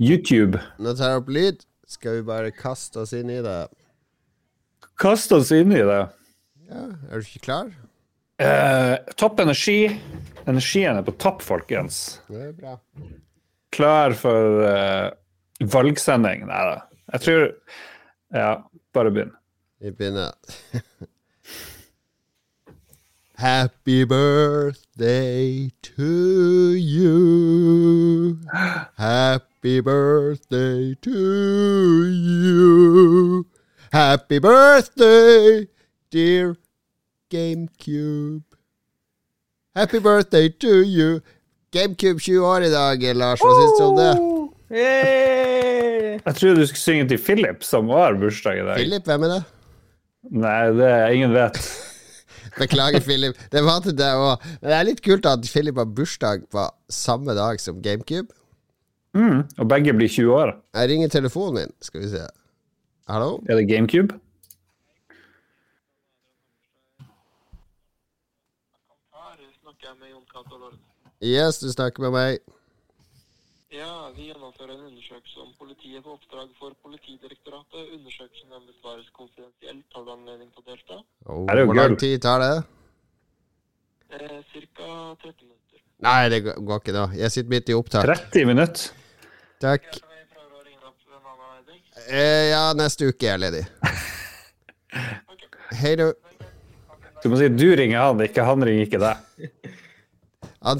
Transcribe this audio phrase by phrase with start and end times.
[0.00, 0.60] YouTube.
[0.82, 1.64] Nå tar jeg opp lyd.
[1.88, 3.58] Skal vi bare kaste oss inn i det?
[4.98, 6.02] Kaste oss inn i det.
[6.66, 7.70] Ja, Er du ikke klar?
[8.42, 9.78] Eh, topp energi.
[10.46, 12.20] Energien er på topp, folkens.
[12.28, 12.74] Det er bra.
[13.72, 15.10] Klar for eh,
[15.72, 16.44] valgsending.
[16.50, 16.76] Nei da.
[17.14, 17.46] Jeg tror
[18.34, 18.50] Ja,
[18.92, 19.32] bare begynn.
[19.80, 20.32] Vi begynner.
[23.36, 28.38] Happy birthday to you.
[28.98, 31.18] Happy birthday to
[32.06, 33.46] you.
[33.92, 35.66] Happy birthday,
[36.10, 36.56] dear
[37.30, 38.42] GameCube.
[39.74, 41.20] Happy birthday to you.
[41.72, 43.42] GameCube 20 år i dag, Lars.
[43.42, 44.12] Hva syns du om det?
[44.70, 46.20] Yay!
[46.26, 48.78] Jeg trodde du skulle synge til Philip, som har bursdag i dag.
[48.80, 49.42] Philip, hvem er det?
[50.30, 51.60] Nei, det er ingen vet.
[52.60, 53.36] Beklager, Philip.
[53.52, 54.48] Det var til deg òg.
[54.62, 58.32] Men det er litt kult at Philip har bursdag på samme dag som GameCube.
[59.16, 60.52] Mm, og begge blir 20 år.
[60.76, 61.72] Jeg ringer telefonen din.
[61.80, 62.24] Skal vi se.
[63.08, 63.38] Hallo?
[63.48, 64.18] Er det GameCube?
[71.22, 72.38] Yes, du snakker med meg.
[73.72, 77.88] Ja, vi gjennomfører en undersøkelse om politiet på oppdrag for Politidirektoratet.
[77.96, 79.84] Undersøkelsen den besvares konfidensielt.
[79.94, 80.98] Har du anledning til å delta?
[81.26, 82.52] Oh, Er det jo hvor lang tid tar det?
[84.12, 84.90] Eh, Ca.
[85.24, 85.82] 30 minutter.
[86.04, 87.06] Nei, det går går ikke da.
[87.16, 88.06] Jeg sitter midt i opptak.
[88.06, 89.05] 30 minutter.
[89.62, 89.86] Takk.
[92.06, 93.64] Eh, ja, neste uke er jeg ledig.
[95.80, 96.10] Hei, du.
[97.22, 99.72] Du må si du ringer han, ikke han ringer ikke deg.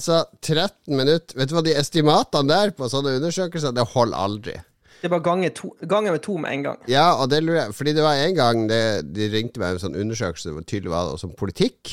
[0.02, 1.38] Sa 13 minutter.
[1.38, 4.56] Vet du hva de estimatene der på sånne undersøkelser, det holder aldri.
[5.00, 6.78] Det er bare ganger gange med to med en gang.
[6.90, 8.78] Ja, og det lurer jeg Fordi det var en gang det,
[9.12, 11.92] de ringte meg med en sånn undersøkelse hvor tydelig var det, som politikk.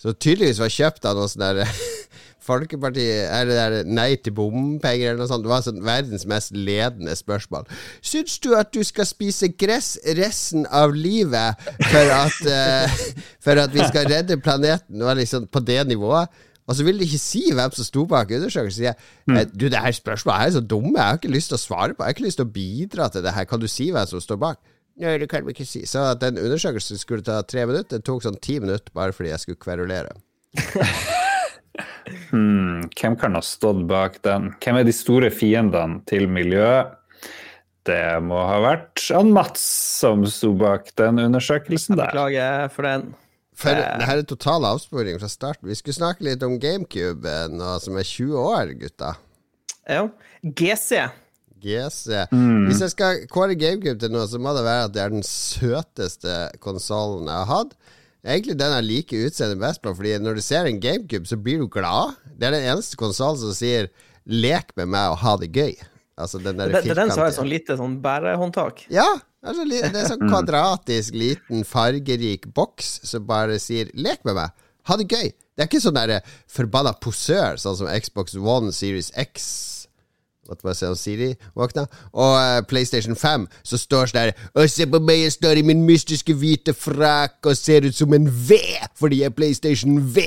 [0.00, 1.62] Så tydeligvis var kjøpt av noe sånn
[2.42, 5.44] der Folkeparti Eller det der Nei til bompenger eller noe sånt.
[5.44, 7.66] Det var sånn verdens mest ledende spørsmål.
[8.02, 11.58] Syns du at du skal spise gress resten av livet
[11.90, 13.02] for at, uh,
[13.42, 14.98] for at vi skal redde planeten?
[14.98, 16.28] Det var liksom på det nivået.
[16.66, 18.78] Og så vil de ikke si hvem som sto bak undersøkelsen.
[18.78, 21.58] Sier eh, du, det her spørsmålet her er så dumme, jeg har ikke lyst til
[21.58, 23.48] å svare på Jeg har ikke lyst til å bidra til det her.
[23.50, 24.60] Kan du si hvem som står bak?
[25.02, 25.82] Nei, det kan vi ikke si.
[25.88, 29.42] Så den undersøkelsen skulle ta tre minutter, det tok sånn ti minutter bare fordi jeg
[29.42, 30.14] skulle kverulere.
[32.30, 34.50] Hmm, hvem kan ha stått bak den?
[34.60, 36.98] Hvem er de store fiendene til miljøet?
[37.88, 39.62] Det må ha vært han Mats
[39.98, 42.12] som sto bak den undersøkelsen der.
[42.12, 43.14] Beklager for den.
[43.54, 45.68] For Det- det her er total avsporing fra starten.
[45.68, 49.16] Vi skulle snakke litt om GameCube eh, nå som er 20 år, gutta.
[49.88, 50.08] Ja.
[50.44, 51.10] GC.
[51.62, 52.26] GC.
[52.30, 55.22] Hvis jeg skal kåre GameCube til noe, så må det være at det er den
[55.22, 57.74] søteste konsollen jeg har hatt.
[58.22, 61.58] Egentlig den jeg liker utseendet best på, Fordi når du ser en GameCube, så blir
[61.58, 62.14] du glad.
[62.38, 63.90] Det er den eneste konsollen som sier
[64.26, 65.82] 'lek med meg og ha det gøy'.
[66.16, 68.86] Altså den der Det, det er den som har et sånn lite sånn bærehåndtak.
[68.90, 69.08] Ja,
[69.42, 74.38] det er, så det er sånn kvadratisk, liten, fargerik boks som bare sier 'lek med
[74.38, 74.52] meg',
[74.86, 75.32] ha det gøy'.
[75.56, 79.82] Det er ikke sånn der forbanna posør, sånn som Xbox One Series X Måtte bare
[79.82, 80.31] se om
[80.94, 81.34] Siri.
[81.54, 85.62] Og eh, PlayStation 5, så står det der Og se på meg, jeg står i
[85.62, 88.58] min mystiske hvite frakk og ser ut som en V,
[88.98, 90.20] fordi jeg er PlayStation V.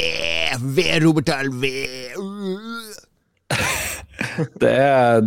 [0.59, 0.79] V.
[2.17, 2.93] Uh.
[4.61, 5.21] Det er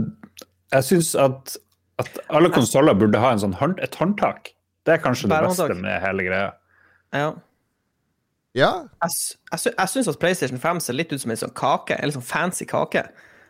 [0.72, 1.56] Jeg syns at,
[1.98, 4.52] at alle konsoller burde ha en sånn hånd, et håndtak.
[4.86, 6.50] Det er kanskje det beste med hele greia.
[7.12, 7.30] Ja.
[8.56, 8.72] Ja.
[9.04, 9.10] Jeg,
[9.52, 11.96] jeg, jeg syns at PlayStation 5 ser litt ut som en sånn kake.
[11.96, 13.04] En litt sånn fancy kake.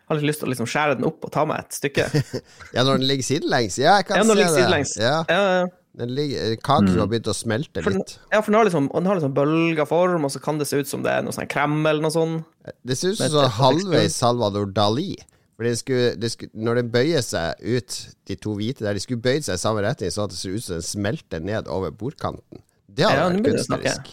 [0.08, 2.06] Har litt lyst til å liksom skjære den opp og ta meg et stykke.
[2.74, 3.76] ja, når den ligger sidelengs.
[3.80, 4.62] Ja, jeg kan Ja, når se den ligger det.
[4.64, 4.94] sidelengs.
[4.96, 5.66] Ja, Ja, ja.
[5.98, 6.98] den ligger, Kaken mm.
[7.02, 8.14] har begynt å smelte For litt.
[8.32, 10.80] ja, for den har liksom, den har liksom bølga form, og så kan det se
[10.80, 12.46] ut som det er noe sånn krem eller noe sånt.
[12.86, 15.10] Det ser ut som sånn halvveis Salvador Dali.
[15.58, 17.96] For det skulle, det skulle, når den bøyer seg ut,
[18.30, 20.54] de to hvite der, de skulle bøyd seg i samme retning, sånn at det ser
[20.54, 22.62] ut som den smelter ned over bordkanten.
[22.86, 24.12] Det hadde Ja, vært kunstnerisk.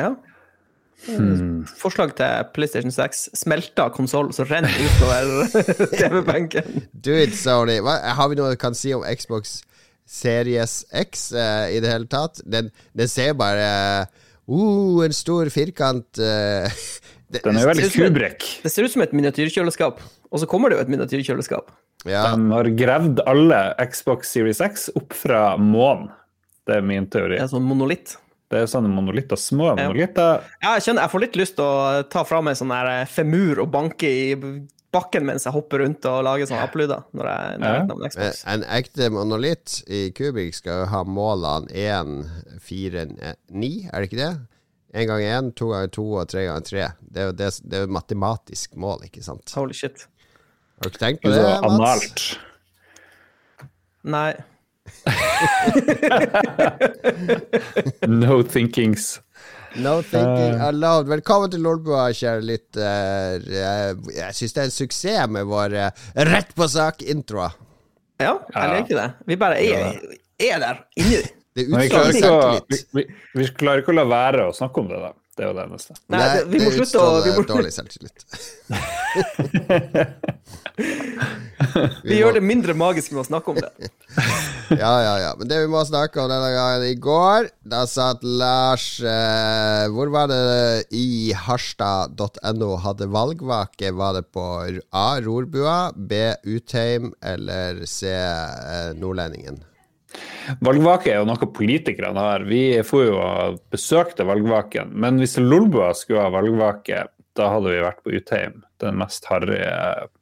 [0.00, 0.08] Ja.
[1.76, 3.26] Forslag til PlayStation 6.
[3.36, 5.50] Smelta konsoll som renner utover
[5.98, 6.86] TV-benken.
[6.92, 7.78] Do it, Sony.
[7.84, 9.60] Hva, har vi noe vi kan si om Xbox
[10.08, 12.40] Series X uh, i det hele tatt?
[12.46, 13.68] Den, den ser bare
[14.08, 16.66] uh, en stor firkant uh,
[17.30, 18.48] det- Den er jo veldig Kubrick.
[18.64, 20.00] Det ser ut som et miniatyrkjøleskap,
[20.30, 21.70] og så kommer det jo et miniatyrkjøleskap.
[22.06, 23.58] Ja, De har gravd alle
[23.90, 26.08] Xbox Series X opp fra månen.
[26.66, 27.36] Det er min teori.
[27.38, 28.16] Det er sånn monolitt.
[28.48, 29.88] Det er sånne monolitter, små Ja.
[29.88, 30.42] monolitter.
[30.62, 33.06] Ja, jeg kjenner jeg får litt lyst til å ta fram en sånn der eh,
[33.10, 34.34] femur og banke i
[34.94, 37.94] bakken mens jeg hopper rundt og lager sånne appelyder når jeg når jeg Ja.
[37.94, 38.44] om Eh, Xbox.
[38.46, 43.06] En ekte monolitt i Kubik skal jo ha målene 1, 4,
[43.50, 44.40] 9, er det ikke det?
[44.94, 46.86] Én gang én, to ganger to og tre ganger tre.
[47.12, 49.50] Det er jo det, det er matematisk mål, ikke sant?
[49.54, 50.06] Holy shit.
[50.80, 51.74] Har du ikke tenkt på Så det, Mats?
[51.74, 52.38] analt.
[54.04, 54.34] Nei.
[58.06, 59.20] No thinkings.
[59.76, 61.08] No thinking allowed.
[61.10, 63.42] Velkommen til Lolbua, kjære lytter.
[63.52, 65.68] Jeg, jeg syns det er en suksess med vår
[66.30, 67.52] rett på sak-introer.
[68.22, 69.08] Ja, jeg liker det.
[69.28, 69.98] Vi bare er,
[70.40, 71.20] er der inni.
[71.56, 72.30] Vi klarer, å,
[72.68, 73.02] vi, vi,
[73.36, 75.10] vi klarer ikke å la være å snakke om det, da.
[75.36, 75.92] Det er jo det eneste.
[76.08, 78.18] Nei, det, vi må det slutte å Det utstråler dårlig selvtillit.
[82.08, 83.70] vi gjør det mindre magisk med å snakke om det.
[84.66, 85.28] Ja, ja, ja.
[85.38, 90.10] Men det vi må snakke om denne gangen I går, da satt Lars eh, Hvor
[90.10, 93.92] var det i harstad.no hadde valgvake?
[93.94, 94.46] Var det på
[94.90, 95.06] A.
[95.22, 96.34] Rorbua, B.
[96.42, 98.10] Utheim eller C.
[98.10, 99.62] Eh, Nordlendingen?
[100.64, 102.46] Valgvake er jo noe politikerne har.
[102.48, 103.18] Vi får jo
[103.72, 104.94] besøkte valgvaken.
[104.94, 107.04] Men hvis Lolbua skulle ha valgvake,
[107.36, 108.62] da hadde vi vært på Utheim.
[108.82, 109.60] Den mest harry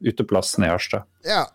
[0.03, 1.07] uteplassen i Harstad.
[1.27, 1.45] Ja.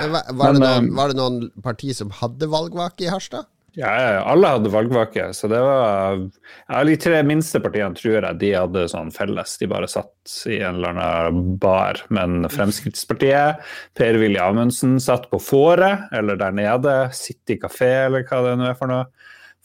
[0.00, 3.12] Men, var, var, Men, det noen, eh, var det noen parti som hadde valgvake i
[3.12, 3.48] Harstad?
[3.76, 3.90] Ja,
[4.24, 5.26] alle hadde valgvake.
[5.36, 9.58] Så det var ja, De tre minste partiene tror jeg de hadde sånn felles.
[9.60, 12.00] De bare satt i en eller annen bar.
[12.08, 13.60] Men Fremskrittspartiet,
[13.98, 16.96] Per-Willy Amundsen, satt på Fåret eller der nede.
[17.16, 19.04] City kafé eller hva det nå er for noe,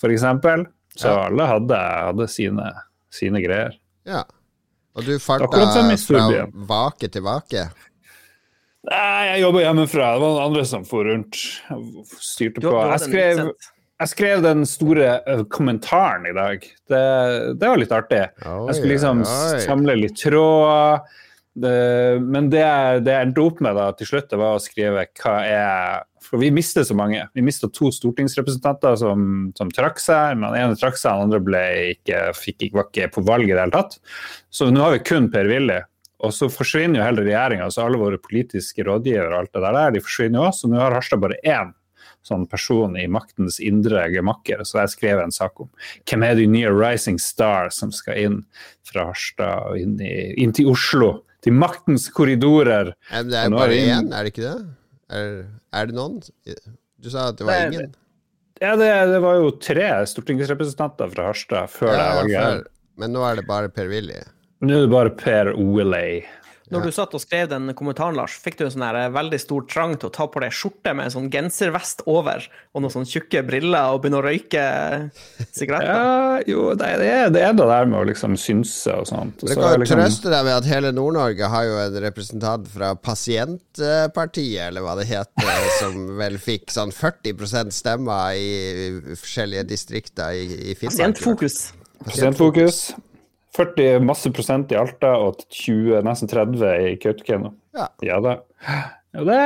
[0.01, 0.27] f.eks.
[0.99, 1.17] Så Ja.
[1.29, 2.67] alle hadde, hadde sine,
[3.15, 3.77] sine greier.
[4.03, 4.25] Ja.
[4.91, 7.69] Og du farta da fra vake til vake?
[8.91, 10.07] Nei, jeg jobba hjemmefra.
[10.17, 11.37] Det var noen andre som for rundt
[11.71, 12.73] og styrte på.
[12.91, 13.51] Jeg skrev.
[14.01, 15.17] Jeg skrev den store
[15.53, 16.63] kommentaren i dag.
[16.89, 17.01] Det,
[17.61, 18.23] det var litt artig.
[18.41, 19.59] Oi, Jeg skulle liksom oi.
[19.65, 21.03] samle litt tråder.
[21.51, 22.63] Men det,
[23.03, 26.39] det jeg endte opp med da, til slutt, det var å skrive hva er For
[26.39, 27.25] vi mistet så mange.
[27.35, 30.39] Vi mista to stortingsrepresentanter som, som trakk seg.
[30.39, 31.63] Den ene trakk seg, den andre ble
[31.97, 33.99] ikke, fikk var ikke på valg i det hele tatt.
[34.49, 35.81] Så nå har vi kun Per-Willy.
[36.21, 39.93] Og så forsvinner jo hele regjeringa, så alle våre politiske rådgivere og alt det der,
[39.95, 40.63] de forsvinner jo også.
[40.63, 41.71] Så nå har Harstad bare én
[42.27, 44.61] sånn person i maktens indre gemakker.
[44.67, 45.69] Så jeg skrev en sak om
[46.05, 48.39] hvem er de nye Rising Stars som skal inn
[48.87, 51.23] fra Harstad og inn, i, inn til Oslo.
[51.41, 52.91] Til maktens korridorer.
[53.11, 54.57] Eh, Det er bare én, er det ikke det?
[55.11, 55.31] Er,
[55.73, 56.19] er det noen?
[57.01, 57.95] Du sa at det var Nei, ingen?
[58.61, 62.37] Ja, det, det var jo tre stortingsrepresentanter fra Harstad før det Ja, valget.
[62.37, 62.59] her.
[62.61, 62.69] for,
[63.01, 64.19] men nå er det bare Per-Willy.
[64.61, 66.21] Nå er det bare Per Oeley.
[66.71, 68.85] Når du satt og skrev den kommentaren, Lars, fikk du en sånn
[69.15, 72.83] veldig stor trang til å ta på deg skjorte med en sånn genservest over, og
[72.83, 74.63] noen sånne tjukke briller, og begynne å røyke
[75.51, 75.91] sigaretter?
[75.91, 79.43] Ja, jo, det, det, er, det er det der med å liksom synse og sånt.
[79.43, 81.99] Og det kan er jo liksom- trøste deg med at hele Nord-Norge har jo en
[82.07, 89.67] representant fra Pasientpartiet, eller hva det heter, som vel fikk sånn 40% stemmer i forskjellige
[89.75, 90.95] distrikter i, i Finnmark.
[90.97, 91.61] Pasientfokus.
[92.07, 92.83] Pasientfokus.
[93.57, 97.53] 40 masse prosent i Alta og 20, nesten 30 i Kautokeino.
[97.75, 97.89] Ja.
[98.05, 98.19] Ja.
[99.11, 99.39] Det,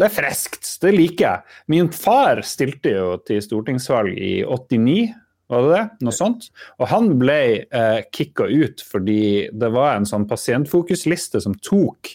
[0.00, 0.64] det er friskt.
[0.80, 1.56] Det liker jeg.
[1.72, 5.10] Min far stilte jo til stortingsvalg i 89,
[5.50, 5.82] var det det?
[6.06, 6.46] Noe sånt.
[6.78, 12.14] Og han ble eh, kicka ut fordi det var en sånn pasientfokusliste som tok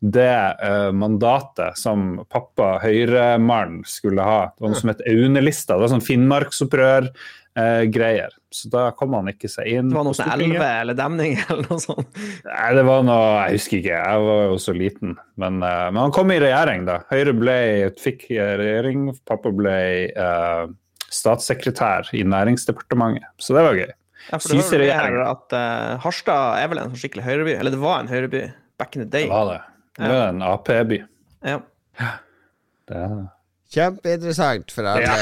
[0.00, 4.52] det eh, mandatet som pappa Høyre-mannen skulle ha.
[4.54, 5.74] Det var noe som het Aune-lista.
[5.74, 6.04] Det var sånn
[7.56, 8.30] Finnmarksopprør-greier.
[8.50, 9.90] Så da kom han ikke seg inn.
[9.90, 12.08] Det var noe sånn elve eller demning eller noe sånt.
[12.46, 15.14] Nei, det var noe Jeg husker ikke, jeg var jo så liten.
[15.40, 17.00] Men, eh, men han kom i regjering, da.
[17.12, 17.58] Høyre ble,
[18.00, 19.08] fikk regjering.
[19.28, 19.76] Pappa ble
[20.12, 20.64] eh,
[21.12, 23.94] statssekretær i Næringsdepartementet, så det var gøy.
[24.26, 27.78] Ja, for vel det at uh, Harstad er vel en sånn skikkelig høyreby, eller det
[27.78, 28.40] var en høyreby
[28.80, 29.28] back in the day.
[29.28, 29.60] Det var det.
[30.00, 30.98] Det var en Ap-by.
[31.46, 31.60] Ja.
[32.90, 33.22] Det er det.
[33.76, 35.16] Kjempeinteressant for alle.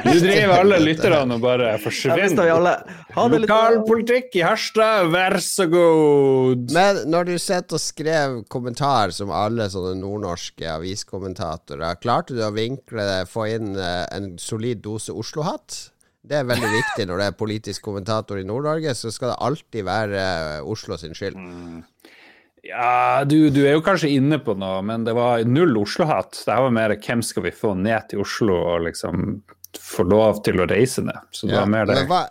[0.00, 2.86] Du driver alle lytterne og bare Ja, forsvinner.
[3.12, 6.72] Lokalpolitikk i Harstad, vær så god!
[6.72, 12.52] Men når du sitter og skrev kommentar som alle sånne nordnorske aviskommentatorer, klarte du å
[12.56, 15.82] vinkle det, få inn eh, en solid dose Oslo-hatt?
[16.24, 19.86] Det er veldig viktig når det er politisk kommentator i Nord-Norge, så skal det alltid
[19.88, 21.36] være eh, Oslo sin skyld.
[22.66, 26.42] Ja, du, du er jo kanskje inne på noe, men det var null Oslo-hatt.
[26.44, 29.40] Det var mer hvem skal vi få ned til Oslo og liksom
[29.80, 31.16] få lov til å reise ned.
[31.32, 32.02] Så det Ja, var mer det.
[32.10, 32.26] hva-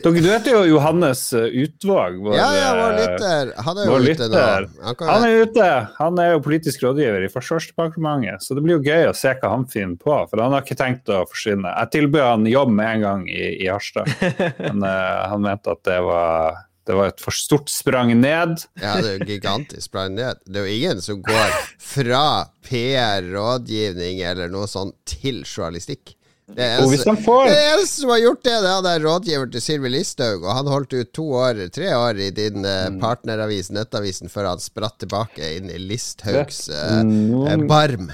[0.00, 2.14] Dere, du vet jo Johannes uh, Utvåg.
[2.24, 3.50] Vår, Ja, ja, vår eh, lytter.
[3.66, 4.44] Han er jo ute nå.
[4.86, 5.66] Han kan, Han er ute.
[5.98, 9.50] Han er jo politisk rådgiver i Forsvarsdepartementet, så det blir jo gøy å se hva
[9.52, 10.14] han finner på.
[10.30, 11.68] For han har ikke tenkt å forsvinne.
[11.82, 14.08] Jeg tilbød han jobb med en gang i, i Harstad,
[14.64, 18.62] men uh, han mente at det var, det var et for stort sprang ned.
[18.80, 20.40] Ja, det er jo gigantisk sprang ned.
[20.46, 22.22] Det er jo ingen som går fra
[22.66, 26.16] PR, rådgivning eller noe sånt til journalistikk.
[26.50, 27.12] Det eneste,
[27.46, 30.56] det eneste som har gjort det, det er den rådgiveren rådgiver til Sylvi Listhaug, og
[30.56, 32.98] han holdt ut to år, tre år i din eh, Mm.
[33.02, 38.10] partneravis, Nettavisen, før han spratt tilbake inn i Listhaugs eh, eh, barm.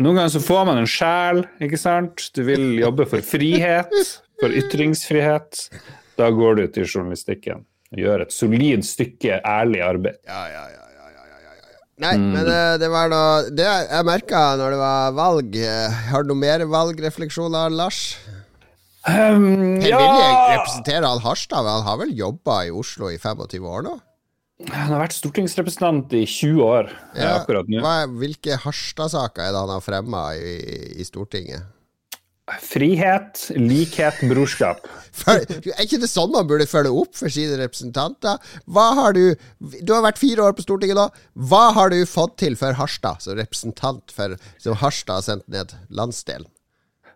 [0.00, 2.28] Noen ganger så får man en sjel, ikke sant.
[2.36, 3.92] Du vil jobbe for frihet,
[4.40, 5.66] for ytringsfrihet.
[6.20, 7.64] Da går du til journalistikken
[7.96, 10.20] gjør et solid stykke ærlig arbeid.
[10.28, 10.84] Ja, ja, ja.
[10.96, 11.80] ja, ja, ja, ja, ja.
[12.00, 16.24] Nei, men eh, det var da Det jeg merka når det var valg eh, Har
[16.24, 18.16] du noe mer valgrefleksjoner, Lars?
[19.04, 23.68] Um, ja Vilje representerer han Harstad, men han har vel jobba i Oslo i 25
[23.68, 23.96] år nå?
[24.68, 27.80] Han har vært stortingsrepresentant i 20 år ja, akkurat nå.
[27.80, 30.56] Hva, hvilke Harstad-saker er det han har fremma i,
[31.00, 31.64] i Stortinget?
[32.58, 34.86] Frihet, likhet, brorskap.
[35.26, 38.38] Er ikke det sånn man burde følge opp for sine representanter?
[38.70, 41.08] Hva har du Du har vært fire år på Stortinget nå.
[41.50, 45.74] Hva har du fått til for Harstad, som representant for Som Harstad har sendt ned
[45.90, 46.46] landsdelen?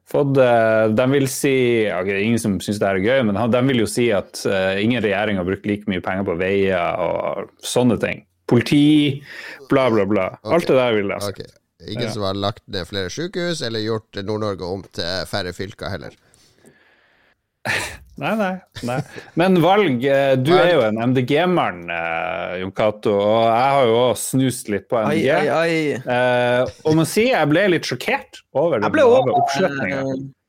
[0.05, 1.55] Fått, eh, de vil si
[1.89, 4.11] okay, det er Ingen som syns det er gøy, men han- de vil jo si
[4.13, 8.27] at eh, ingen regjering har brukt like mye penger på veier og sånne ting.
[8.47, 9.23] Politi,
[9.71, 10.27] bla, bla, bla.
[10.45, 11.29] Alt det der vil jeg si.
[11.33, 11.47] Ok.
[11.89, 12.13] Ingen Ja.
[12.13, 16.15] som har lagt ned flere sykehus, eller gjort Nord-Norge om til færre fylker heller.
[18.15, 18.53] Nei, nei,
[18.87, 19.01] nei.
[19.35, 23.97] Men valg eh, Du er jo en MDG-mann, eh, Jon Cato, og jeg har jo
[24.05, 25.31] òg snust litt på Ai, MDG.
[25.33, 25.73] ai, ai.
[26.15, 30.05] Eh, og må si jeg ble litt sjokkert over den lave oppslutninga.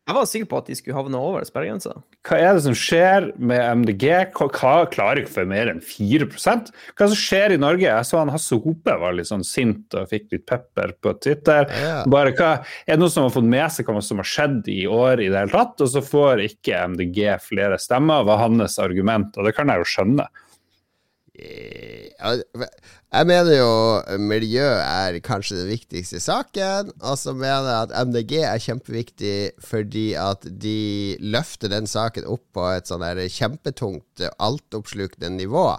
[0.05, 1.95] Jeg var sikker på at de skulle havne over sperregrensa.
[2.27, 4.03] Hva er det som skjer med MDG?
[4.37, 6.67] Hva, hva klarer ikke for mer enn 4 Hva er
[6.99, 7.87] det som skjer i Norge?
[7.87, 11.65] Jeg så han Hasse Hope var litt sånn sint og fikk litt pepper på Twitter.
[11.81, 11.97] Ja.
[12.05, 12.51] Bare hva,
[12.85, 15.31] Er det noen som har fått med seg hva som har skjedd i år i
[15.33, 15.81] det hele tatt?
[15.81, 19.89] Og så får ikke MDG flere stemmer, var hans argument, og det kan jeg jo
[19.95, 20.29] skjønne.
[21.35, 22.11] Eh,
[23.15, 23.71] Jeg mener jo
[24.19, 26.91] miljø er kanskje den viktigste saken.
[27.01, 32.43] Og så mener jeg at MDG er kjempeviktig fordi at de løfter den saken opp
[32.55, 35.69] på et sånn kjempetungt, altoppslukende nivå.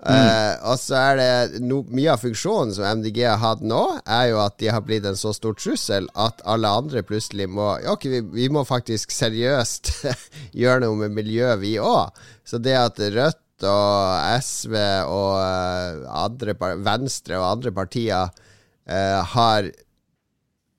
[0.00, 4.30] Eh, og så er det no, Mye av funksjonen som MDG har hatt nå, er
[4.30, 7.92] jo at de har blitt en så stor trussel at alle andre plutselig må ja,
[7.92, 9.92] ok, vi, vi må faktisk seriøst
[10.62, 12.16] gjøre noe med miljøet, vi òg.
[12.48, 14.74] Så det at Rødt og SV
[15.08, 18.30] og eh, andre, Venstre og andre partier
[18.86, 19.70] eh, har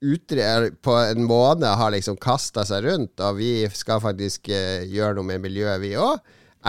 [0.02, 5.18] utre, på en måned har liksom kasta seg rundt, og vi skal faktisk eh, gjøre
[5.18, 6.18] noe med miljøet, vi òg,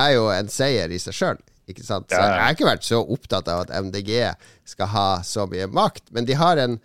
[0.03, 1.41] er jo en seier i seg sjøl.
[1.69, 2.09] Ikke sant?
[2.11, 4.11] Så jeg har ikke vært så opptatt av at MDG
[4.67, 6.81] skal ha så mye makt, men de har en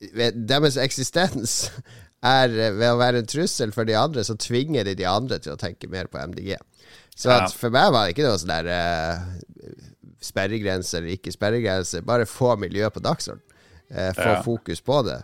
[0.00, 1.66] Deres eksistens
[2.24, 5.52] er ved å være en trussel for de andre, så tvinger de de andre til
[5.52, 6.54] å tenke mer på MDG.
[7.16, 7.46] Så Ja.
[7.48, 9.74] for meg var det ikke noe sånn der eh,
[10.20, 12.02] sperregrense eller ikke sperregrense.
[12.06, 13.42] Bare få miljøet på dagsorden.
[13.90, 14.42] Eh, få Ja.
[14.42, 15.22] fokus på det.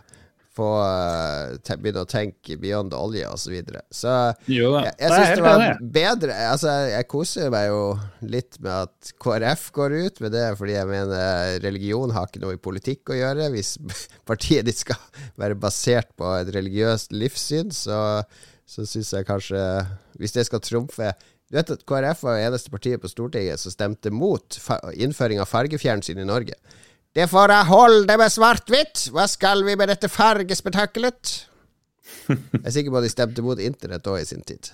[0.57, 3.37] Få eh, te- begynne å tenke beyond olje osv.
[3.45, 3.81] Så, videre.
[3.93, 5.91] så Jo jeg, jeg syns det var enig.
[5.93, 10.57] bedre Altså, jeg, jeg koser meg jo litt med at KrF går ut med det,
[10.57, 13.51] fordi jeg mener religion har ikke noe i politikk å gjøre.
[13.53, 13.77] Hvis
[14.25, 14.97] partiet ditt skal
[15.37, 18.23] være basert på et religiøst livssyn, så,
[18.65, 19.61] så syns jeg kanskje
[20.17, 21.13] Hvis det skal trumfe
[21.47, 24.57] Du vet at KrF var det eneste partiet på Stortinget som stemte mot
[24.99, 26.57] innføring av fargefjernsyn i Norge.
[27.15, 29.05] Det får jeg holde med svart-hvitt!
[29.15, 31.37] Hva skal vi med dette fargespetakkelet?
[32.27, 34.69] Jeg er sikker på at de stemte mot internett òg i sin tid.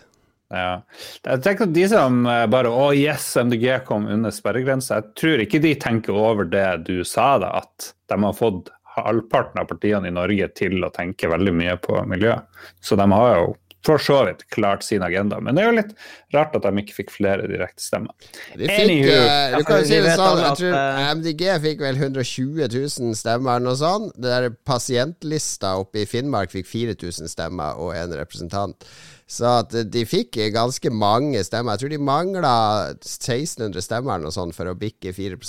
[0.54, 0.82] Ja.
[1.26, 5.00] Jeg tenker at De som eh, bare Å, yes, MDG kom under sperregrensa.
[5.00, 9.62] Jeg tror ikke de tenker over det du sa, da, at de har fått halvparten
[9.62, 12.36] av partiene i Norge til å tenke veldig mye på miljø.
[12.82, 15.40] Så de har jo for så vidt klart sin agenda.
[15.44, 15.94] Men det er jo litt
[16.36, 18.14] rart at de ikke fikk flere direkte stemmer.
[18.56, 19.16] De fikk, Anywho.
[19.16, 23.18] eh, du kan jo si det sånn, jeg tror eh, MDG fikk vel 120 000
[23.20, 24.14] stemmer eller noe sånt.
[24.16, 28.88] Det der pasientlista oppe i Finnmark fikk 4000 stemmer og en representant.
[29.28, 31.76] Så at eh, de fikk ganske mange stemmer.
[31.76, 32.56] Jeg tror de mangla
[33.02, 35.42] 1600 stemmer eller noe sånt for å bikke 4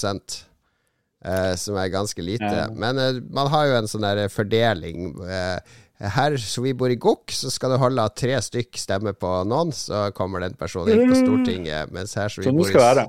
[1.25, 2.45] Uh, som er ganske lite.
[2.45, 2.67] Ja.
[2.69, 5.15] Men uh, man har jo en sånn der fordeling.
[5.25, 5.57] eh,
[6.13, 9.31] her som vi bor i Gokk, så skal du holde at tre stykk stemmer på
[9.49, 11.93] noen, så kommer den personen inn på Stortinget.
[11.95, 13.07] Mens her som vi Sånn bor i,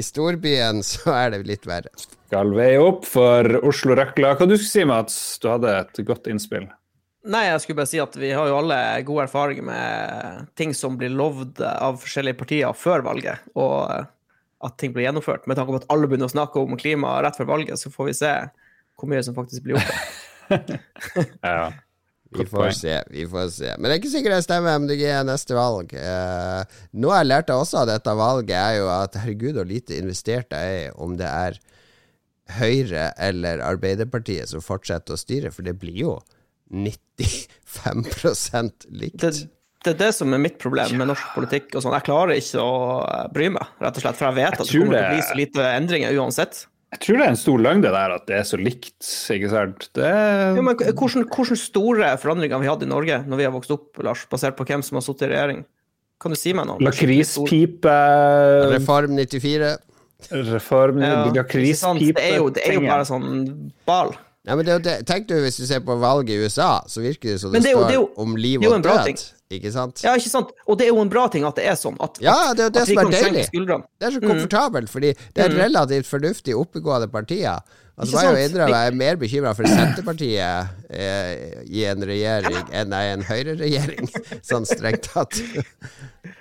[0.00, 1.92] i storbyen, så er det litt verre.
[2.30, 4.36] Skal veie opp for Oslo Røkla.
[4.38, 5.16] Hva du skulle si, Mats?
[5.42, 6.68] Du hadde et godt innspill.
[7.30, 10.96] Nei, jeg skulle bare si at vi har jo alle gode erfaringer med ting som
[10.96, 14.06] blir lovd av forskjellige partier før valget, og
[14.64, 15.44] at ting blir gjennomført.
[15.48, 18.08] Med tanke på at alle begynner å snakke om klima rett før valget, så får
[18.08, 18.32] vi se
[18.96, 19.92] hvor mye som faktisk blir gjort.
[21.46, 21.70] Ja.
[22.30, 22.76] Vi får poeng.
[22.78, 23.72] se, vi får se.
[23.76, 25.94] Men det er ikke sikkert jeg stemmer MDG neste valg.
[25.98, 30.54] Eh, noe jeg lærte også av dette valget, er jo at herregud, hvor lite investert
[30.54, 31.58] jeg er om det er
[32.50, 36.14] Høyre eller Arbeiderpartiet som fortsetter å styre, for det blir jo
[36.70, 39.20] 95% likt.
[39.22, 39.30] Det,
[39.84, 41.74] det er det som er mitt problem med norsk politikk.
[41.74, 41.96] og sånn.
[41.98, 42.72] Jeg klarer ikke å
[43.34, 45.34] bry meg, rett og slett, for jeg vet at det kommer til å bli så
[45.38, 46.54] lite endringer uansett.
[46.90, 48.96] Jeg tror det er en stor løgn det der at det er så likt,
[49.30, 49.84] ikke sant.
[49.94, 53.54] Det Ja, men hvordan, hvordan store forandringer har vi hatt i Norge når vi har
[53.54, 55.62] vokst opp, Lars, basert på hvem som har sittet i regjering?
[56.20, 56.82] Kan du si meg noe?
[56.82, 57.94] Lakrispipe
[58.74, 59.70] Reform 94.
[60.50, 61.22] Reform Ja.
[61.32, 63.30] Lakrispipe Det er jo, det er jo bare sånn
[63.88, 64.12] ball.
[64.50, 67.40] Ja, men det, tenk du hvis du ser på valget i USA, så virker det
[67.40, 69.04] som det, det står jo- om liv og død.
[69.06, 69.20] ting.
[69.50, 70.02] Ikke sant?
[70.02, 70.50] Ja, ikke sant?
[70.66, 71.96] Og det er jo en bra ting at det er sånn.
[72.02, 73.44] At, Ja, det er jo det som er deilig.
[73.98, 74.28] Det er så Mm.
[74.30, 77.58] komfortabelt, fordi det er relativt fornuftig, oppegående partier.
[78.00, 83.10] Altså, jeg jo jeg er mer bekymra for Senterpartiet eh, i en regjering enn jeg
[83.10, 84.08] er en høyreregjering,
[84.50, 85.36] sånn strengt tatt.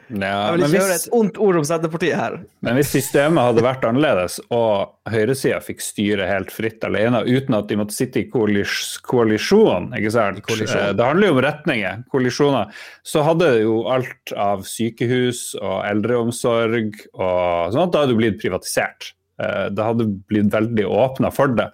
[0.10, 2.38] Ja, Jeg vil ikke høre et ondt ord om Senterpartiet her.
[2.66, 7.68] men hvis systemet hadde vært annerledes, og høyresida fikk styre helt fritt alene uten at
[7.70, 10.42] de måtte sitte i koalis koalisjon, ikke sant?
[10.48, 10.82] kollisjon.
[10.90, 12.74] Eh, Det handler jo om retninger, koalisjoner,
[13.04, 19.14] Så hadde jo alt av sykehus og eldreomsorg og sånt, da hadde jo blitt privatisert.
[19.40, 21.70] Eh, Det hadde blitt veldig åpna for det.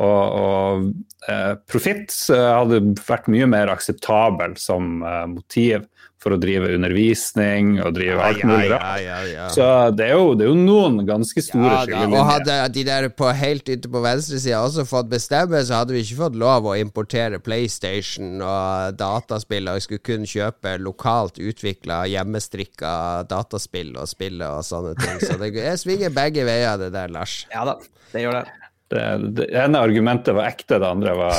[0.00, 5.02] Og, og eh, profitt eh, hadde vært mye mer akseptabel som
[5.34, 5.84] motiv
[6.22, 9.00] for å drive undervisning og drive alt mulig rart.
[9.02, 9.48] ja, ja.
[9.50, 9.64] Så
[9.98, 12.18] det er, jo, det er jo noen ganske store Ja, skillelinjer.
[12.20, 16.04] og hadde de der på helt ute på venstresida også fått bestemme, så hadde vi
[16.06, 22.04] ikke fått lov å importere PlayStation og dataspill, og vi skulle kun kjøpe lokalt utvikla,
[22.12, 22.94] hjemmestrikka
[23.30, 25.18] dataspill og spille og sånne ting.
[25.26, 27.42] Så det jeg svinger begge veier, det der, Lars.
[27.52, 27.78] Ja da,
[28.14, 28.61] det gjør det.
[28.92, 29.04] Det,
[29.38, 31.36] det ene argumentet var ekte, det andre var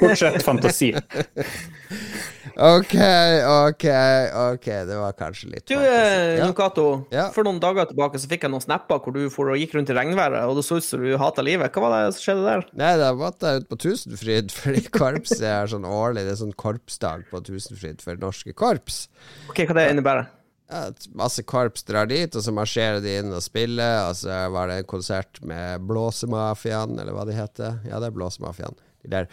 [0.00, 0.92] fortsatt fantasi.
[2.54, 3.84] Ok, ok,
[4.54, 6.36] ok, det var kanskje litt Du, eh,
[7.10, 7.30] Ja.
[7.34, 9.90] for noen dager tilbake så fikk jeg noen snapper hvor du for og gikk rundt
[9.90, 11.72] i regnværet, og det så ut som du hata livet.
[11.74, 12.62] Hva var det som skjedde der?
[12.78, 16.26] Nei, da måtte jeg ut på Tusenfryd, fordi korpset er sånn årlig.
[16.28, 19.08] Det er sånn korpsdag på Tusenfryd for norske korps.
[19.50, 20.30] Ok, Hva det innebærer?
[20.72, 24.08] At masse korps drar dit, og så marsjerer de inn og spiller.
[24.08, 27.80] Og så var det en konsert med Blåsemafiaen, eller hva de heter.
[27.84, 28.76] Ja, det er Blåsemafiaen.
[29.04, 29.28] De der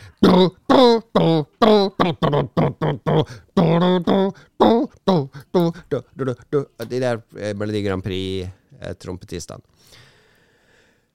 [6.92, 9.64] De der eh, Melodi Grand Prix-trompetistene.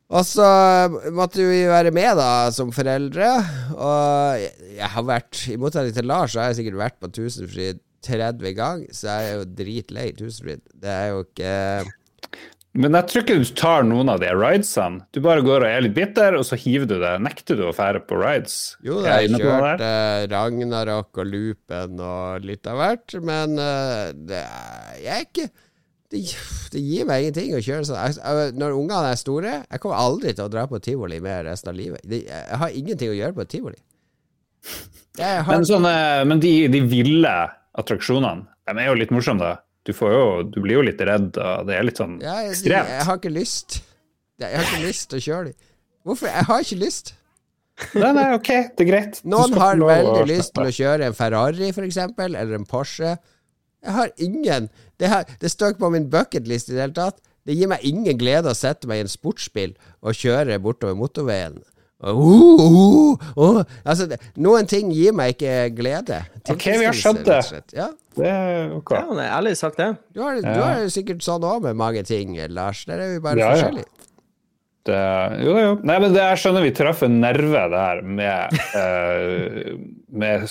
[0.07, 0.47] Og så
[1.11, 3.27] måtte vi være med, da, som foreldre.
[3.75, 4.45] Og
[4.79, 8.57] jeg har vært, i motsetning til Lars, så har jeg sikkert vært på Tusenfryd 30
[8.57, 10.64] ganger, så jeg er jo dritlei Tusenfryd.
[10.75, 11.55] Det er jo ikke
[12.77, 15.05] Men jeg tror ikke du tar noen av de ridesene.
[15.16, 17.23] Du bare går og er litt bitter, og så hiver du deg.
[17.25, 18.77] Nekter du å fære på rides?
[18.85, 19.85] Jo, da, jeg på kjørt
[20.33, 25.49] Ragnarok og Loopen og litt av hvert, men uh, det er, jeg ikke
[26.12, 26.23] det,
[26.73, 27.99] det gir meg ingenting å kjøre sånn.
[27.99, 31.45] Jeg, jeg, når ungene er store Jeg kommer aldri til å dra på tivoli mer
[31.49, 32.05] resten av livet.
[32.07, 33.81] Jeg har ingenting å gjøre på et tivoli.
[35.16, 35.95] Har, Men, sånne,
[36.29, 37.35] men de, de ville
[37.81, 39.62] attraksjonene, de er jo litt morsomme, da.
[39.87, 42.55] Du, får jo, du blir jo litt redd, og det er litt sånn jeg, jeg,
[42.57, 42.89] ekstremt.
[42.91, 43.77] jeg har ikke lyst.
[44.43, 45.69] Jeg, har ikke lyst til å kjøre dem.
[46.07, 46.31] Hvorfor?
[46.33, 47.12] Jeg har ikke lyst.
[47.93, 49.21] Nei, nei, ok, det er greit.
[49.29, 53.15] Noen har veldig å lyst til å kjøre en Ferrari, eksempel, eller en Porsche.
[53.85, 57.21] Jeg har ingen Det, har, det står ikke på min bucketlist i det hele tatt.
[57.47, 61.61] Det gir meg ingen glede å sette meg i en sportsbil og kjøre bortover motorveien.
[62.05, 63.63] Og, uh, uh, uh.
[63.89, 64.05] Altså,
[64.37, 66.19] noen ting gir meg ikke glede.
[66.45, 67.41] Ok, vi har skjønt det.
[67.77, 67.89] Ja.
[68.17, 68.93] Det er ok.
[68.93, 69.95] Ja, ærlig sagt, det.
[70.13, 72.85] Du har, du har sikkert sånn òg med mange ting, Lars.
[72.89, 73.87] Der er vi bare Ja, ja.
[74.87, 74.99] Det,
[75.43, 75.73] jo, jo.
[75.83, 79.73] Nei, men det jeg skjønner vi traff en nerve der med, uh,
[80.23, 80.47] med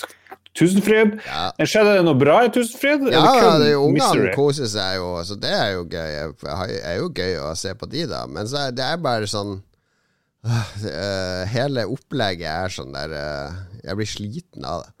[0.56, 1.14] Tusenfryd.
[1.24, 1.46] Ja.
[1.62, 3.06] Skjedde det noe bra i Tusenfryd?
[3.14, 3.22] Ja,
[3.62, 6.18] det er ungene koser seg jo, så det er jo gøy.
[6.42, 8.26] Det er jo gøy å se på de, da.
[8.28, 9.60] Men så er det er bare sånn
[11.52, 14.92] Hele opplegget er sånn der øh, Jeg blir sliten av det.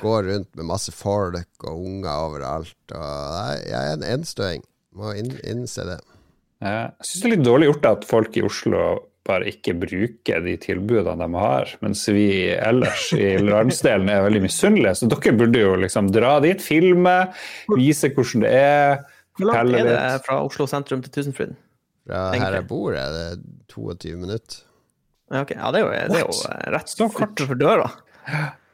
[0.00, 2.94] Går rundt med masse folk og unger overalt.
[2.94, 4.64] Og jeg er en enstøing.
[4.96, 6.00] Må inn, innse det.
[6.62, 8.82] Jeg syns det er litt dårlig gjort at folk i Oslo
[9.28, 14.96] bare ikke bruker de tilbudene de har, mens vi ellers i landsdelen er veldig misunnelige.
[15.00, 17.16] Så dere burde jo liksom dra dit, filme,
[17.76, 19.02] vise hvordan det er.
[19.38, 21.54] Hvor langt er det fra Oslo sentrum til Tusenfryd?
[22.08, 23.28] Fra her jeg bor, er det
[23.70, 24.64] 22 minutter.
[25.30, 27.36] Ja, ja, det er jo, det er jo eh, rett kort.
[27.36, 27.90] utenfor døra.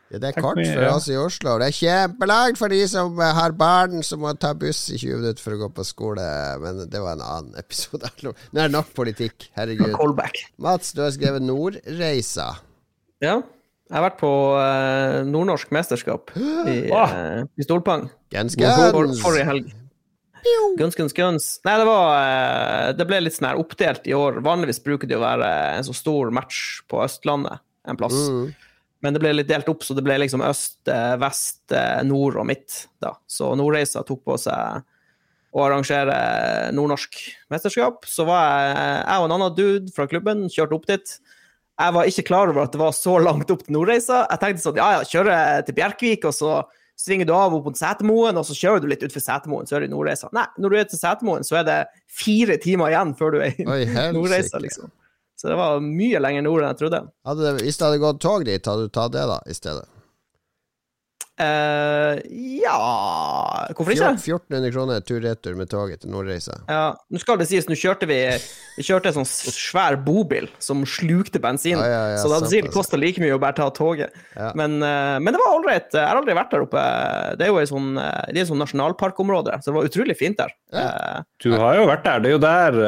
[0.06, 1.56] Ja, det er kort for oss i Oslo.
[1.60, 5.20] Det er kjempelangt for de som eh, har barn som må ta buss i 20
[5.20, 6.24] minutter for å gå på skole.
[6.62, 8.08] Men det var en annen episode.
[8.22, 9.50] Nå er det nok politikk.
[9.58, 9.92] Herregud.
[10.62, 12.52] Mats, du har skrevet Nordreisa.
[13.24, 13.40] Ja.
[13.86, 17.12] Jeg har vært på eh, nordnorsk mesterskap i Åh.
[17.12, 18.08] uh, pistolpang
[19.22, 19.68] forrige helg.
[20.78, 21.46] Guns, guns, guns.
[21.64, 24.40] Nei, det var eh, Det ble litt sånn her oppdelt i år.
[24.44, 28.16] Vanligvis bruker det å være en så stor match på Østlandet en plass.
[28.28, 28.50] Mm.
[29.04, 32.38] Men det ble litt delt opp, så det ble liksom øst, eh, vest, eh, nord
[32.40, 32.86] og midt.
[33.00, 33.14] da.
[33.28, 34.82] Så Nordreisa tok på seg
[35.54, 37.14] å arrangere nordnorsk
[37.50, 38.04] mesterskap.
[38.04, 41.18] Så var jeg, jeg og en annen dude fra klubben kjørte opp dit.
[41.78, 44.26] Jeg var ikke klar over at det var så langt opp til Nordreisa.
[44.30, 46.64] Jeg tenkte sånn, ja ja, kjøre til Bjerkvik, og så
[46.96, 49.84] svinger du av opp mot Setermoen, og så kjører du litt utfor Setermoen, så er
[49.84, 50.30] det Nordreisa.
[50.36, 51.78] Nei, når du er til Setermoen, så er det
[52.08, 53.66] fire timer igjen før du er i
[54.16, 54.90] Nordreisa, liksom.
[55.36, 57.02] Så det var mye lenger nord enn jeg trodde.
[57.28, 59.84] Hadde det- Hvis det hadde gått tog dit, hadde du tatt det da, i stedet?
[61.36, 62.20] Eh,
[62.62, 62.76] ja
[63.76, 64.08] Hvorfor ikke?
[64.16, 66.54] 1400 kroner tur-retur med toget til Nordreisa.
[66.64, 68.16] Ja, nå skal det sies, nå kjørte vi
[68.78, 71.76] Vi kjørte en sånn svær bobil som slukte bensin.
[71.76, 74.16] Ja, ja, ja, så det hadde sikkert kosta like mye å bare ta toget.
[74.36, 74.50] Ja.
[74.56, 75.88] Men, uh, men det var ålreit.
[75.92, 76.82] Jeg har aldri vært der oppe.
[77.40, 80.52] Det er jo et sånn, eh, sånn nasjonalparkområde, så det var utrolig fint der.
[80.76, 82.20] Uh, Du har jo vært der.
[82.20, 82.78] Det er jo der,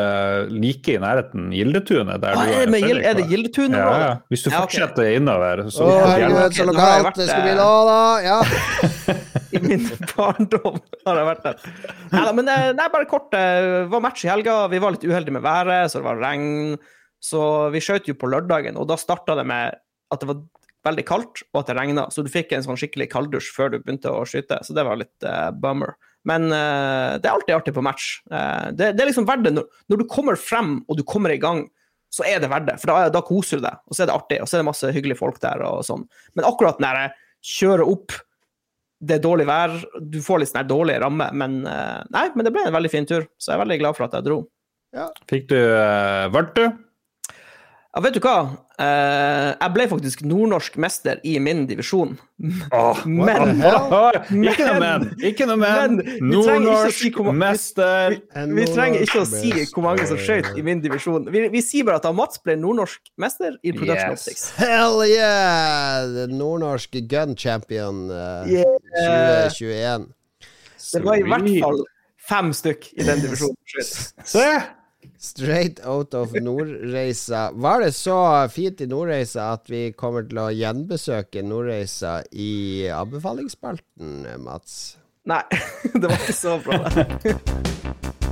[0.53, 2.21] like i nærheten, Gildetunet.
[2.21, 3.81] Der ah, du er, Gild- er det Gildetunet?
[3.81, 4.13] Ja, ja.
[4.33, 4.81] Hvis du Ja, okay.
[4.81, 7.57] fortsetter innover, så Å, Ja, herregud, så nå har jeg lokalt vært, det skal bli
[7.57, 8.01] Da nå, da!
[8.29, 8.38] Ja.
[9.55, 11.67] I min barndom har jeg vært der.
[12.13, 13.31] Neida, men eh, nei, bare kort.
[13.33, 14.61] Det var match i helga.
[14.73, 16.77] Vi var litt uheldige med været, så det var regn.
[17.25, 17.43] Så
[17.75, 20.43] vi skjøt jo på lørdagen, og da starta det med at det var
[20.87, 22.07] veldig kaldt, og at det regna.
[22.15, 25.01] Så du fikk en sånn skikkelig kalddusj før du begynte å skyte, så det var
[25.01, 25.97] litt uh, bummer.
[26.29, 28.13] Men uh, det er alltid artig på match.
[28.31, 29.57] Uh, det, det er liksom verdt det.
[29.59, 31.67] Når, når du kommer frem, og du kommer i gang,
[32.15, 32.79] så er det verdt det.
[32.81, 34.71] For da, da koser du deg, og så er det artig, og så er det
[34.71, 36.07] masse hyggelige folk der og sånn.
[36.39, 37.15] Men akkurat når jeg
[37.59, 38.17] kjører opp
[38.99, 42.53] det er dårlig vær, du får litt sånn dårlig ramme, men eh, nei, men det
[42.55, 44.41] ble en veldig fin tur, så jeg er veldig glad for at jeg dro.
[45.29, 46.65] Fikk du uh, Vart du?
[46.65, 48.39] Ja, vet du hva?
[48.79, 52.13] Eh, jeg ble faktisk nordnorsk mester i min divisjon.
[52.71, 55.07] Oh, Men- men, Ikke noe men!
[55.19, 55.97] Ikke noe men!
[55.97, 58.15] Men si Nordnorsk mester!
[58.55, 61.27] Vi trenger ikke å si hvor mange som skøyt i min divisjon.
[61.35, 64.29] Vi, vi sier bare at da Mats ble nordnorsk mester i Production Yes.
[64.29, 64.47] Optics.
[64.63, 66.07] Hell yeah!
[66.31, 68.79] Nordnorsk gun champion uh, Yeah.
[69.51, 70.07] 2021.
[70.95, 71.83] Det var i hvert fall
[72.29, 73.57] fem stykk i den divisjonen.
[74.23, 74.47] Se!
[75.19, 77.51] Straight out of Nordreisa.
[77.53, 84.23] Var det så fint i Nordreisa at vi kommer til å gjenbesøke Nordreisa i anbefalingsspalten,
[84.47, 84.97] Mats?
[85.29, 85.43] Nei,
[85.99, 86.79] det var ikke så bra.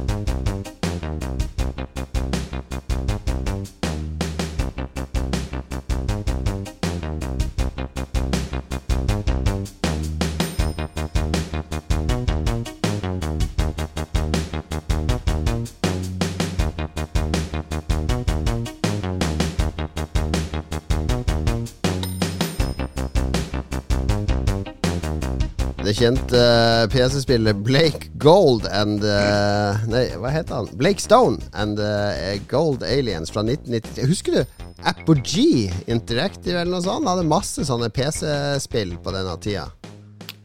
[25.87, 25.95] det.
[25.97, 30.71] Kjente uh, PC-spillet Blake Gold and uh, Nei, hva heter han?
[30.79, 34.07] Blake Stone and uh, Gold Aliens fra 1993.
[34.11, 37.09] Husker du Apogee Interactive eller noe sånt?
[37.09, 39.69] Hadde masse sånne PC-spill på denne tida.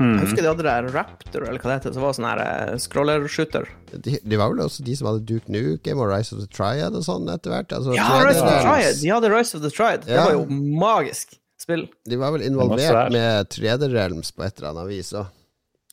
[0.02, 2.72] Jeg husker de hadde der Raptor, eller hva det heter, som var sånn her eh,
[2.82, 3.68] scroller-shooter.
[3.94, 6.98] De, de var vel også de som hadde Duke Nukem og Rise of the Triad
[6.98, 7.76] og sånn etter hvert?
[7.78, 8.98] Altså, Ja, Rise of the Triad!
[9.04, 10.08] De hadde Rise of the Triad.
[10.08, 11.86] Det var jo magisk spill.
[12.10, 15.30] De var vel involvert med 3D-realms på et eller annet vis òg.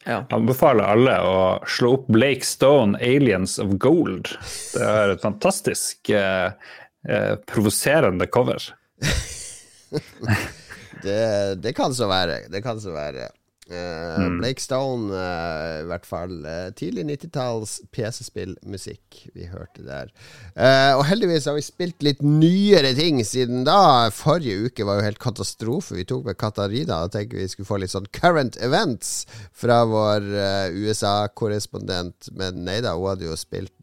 [0.07, 0.23] Ja.
[0.33, 4.31] Anbefaler alle å slå opp Blake Stone, 'Aliens of Gold'.
[4.73, 6.53] Det er et fantastisk eh,
[7.09, 8.63] eh, provoserende cover.
[10.99, 12.49] Det, det kan så være.
[12.51, 13.29] Det kan så være.
[13.69, 20.09] Eh, Blake Stone, eh, i hvert fall eh, tidlig 90-talls PC-spillmusikk vi hørte der.
[20.57, 24.09] Eh, og heldigvis har vi spilt litt nyere ting siden da.
[24.15, 25.99] Forrige uke var jo helt katastrofe.
[25.99, 30.31] Vi tok med Katarina og tenkte vi skulle få litt sånn current events fra vår
[30.33, 32.33] eh, USA-korrespondent.
[32.41, 33.75] Men nei da, hun hadde jo spilt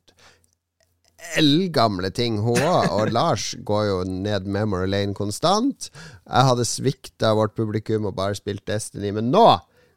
[1.38, 2.89] eldgamle ting, hun òg.
[2.95, 5.91] Og Lars går jo ned memory lane konstant.
[6.26, 9.45] Jeg hadde svikta vårt publikum og bare spilt Destiny, men nå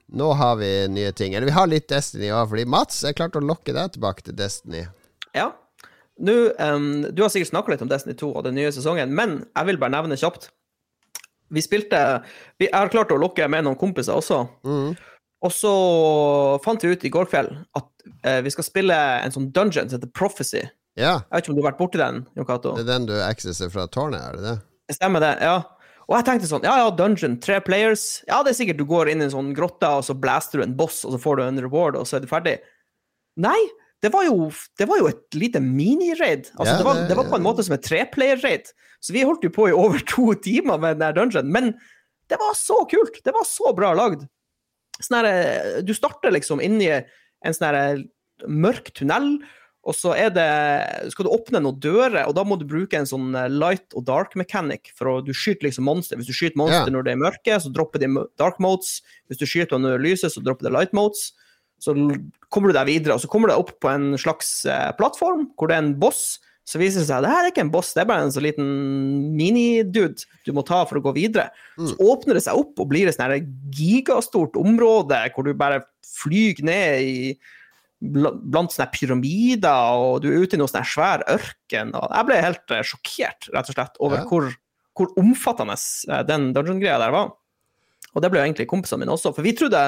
[0.09, 1.35] nå har vi nye ting.
[1.35, 4.37] Eller vi har litt Destiny òg, fordi Mats jeg klart å lokke deg tilbake til
[4.39, 4.87] Destiny.
[5.37, 5.51] ja.
[6.19, 9.37] Nå, um, du har sikkert snakka litt om Destiny 2 og den nye sesongen, men
[9.55, 10.49] jeg vil bare nevne kjapt.
[11.55, 12.01] Vi spilte
[12.59, 14.41] vi, Jeg har klart å lokke med noen kompiser også.
[14.67, 14.97] Mm.
[15.47, 15.71] Og så
[16.65, 17.87] fant vi ut i går kveld at
[18.27, 20.65] uh, vi skal spille en sånn dungeon som heter Prophecy.
[20.99, 22.75] Ja, Jeg vet ikke om du har vært borti den, Jon Cato?
[22.75, 24.57] det er den du accesser fra tårnet, er det det?
[24.99, 25.61] Stemmer det, ja.
[26.09, 28.23] Og jeg tenkte sånn, ja ja, dungeon, tre players.
[28.31, 30.65] Ja, det er sikkert du går inn i en sånn grotte, og så blaster du
[30.65, 32.55] en boss, og så får du en reward, og så er du ferdig.
[33.45, 33.59] Nei,
[34.01, 34.49] det var jo,
[34.81, 36.49] det var jo et lite mini-raid.
[36.57, 38.73] Altså, Ja, det, var, det- var på en måte som et treplayer-raid.
[39.05, 41.75] Så vi holdt jo på i over to timer med den der dungeon, men
[42.33, 43.21] det var så kult!
[43.25, 44.25] Det var så bra lagd.
[45.05, 48.01] Sånn her, eh, du starter liksom inni en sånn her
[48.49, 49.37] mørk tunnel,
[49.89, 50.49] og så er det,
[51.15, 54.05] skal du åpne noen dører, og da må du bruke en sånn eh, light og
[54.09, 54.91] dark mechanic.
[54.99, 56.21] For å, du skyter liksom monster.
[56.21, 56.93] Hvis du skyter monster yeah.
[56.93, 58.99] når det er mørke, så dropper de dark modes.
[59.31, 61.31] Hvis du skyter når det lyser, så dropper det light modes.
[61.81, 61.95] Så
[62.53, 65.49] kommer du deg videre, og så kommer du deg opp på en slags eh, plattform
[65.57, 66.37] hvor det er en boss.
[66.69, 68.33] Så viser det seg at det her er ikke en boss, det er bare en
[68.35, 68.73] sånn liten
[69.39, 71.49] minidude du må ta for å gå videre.
[71.81, 76.61] Så åpner det seg opp og blir et sånn gigastort område hvor du bare flyr
[76.69, 77.15] ned i
[78.01, 81.91] blant sånne pyramider, og du er ute i noe sånn svær ørken.
[81.99, 84.27] Og jeg ble helt eh, sjokkert, rett og slett, over Ja.
[84.31, 84.53] hvor,
[84.99, 87.33] hvor omfattende eh, den dungeon-greia der var.
[88.15, 89.83] Og det ble jo egentlig kompisene mine også, for vi trodde,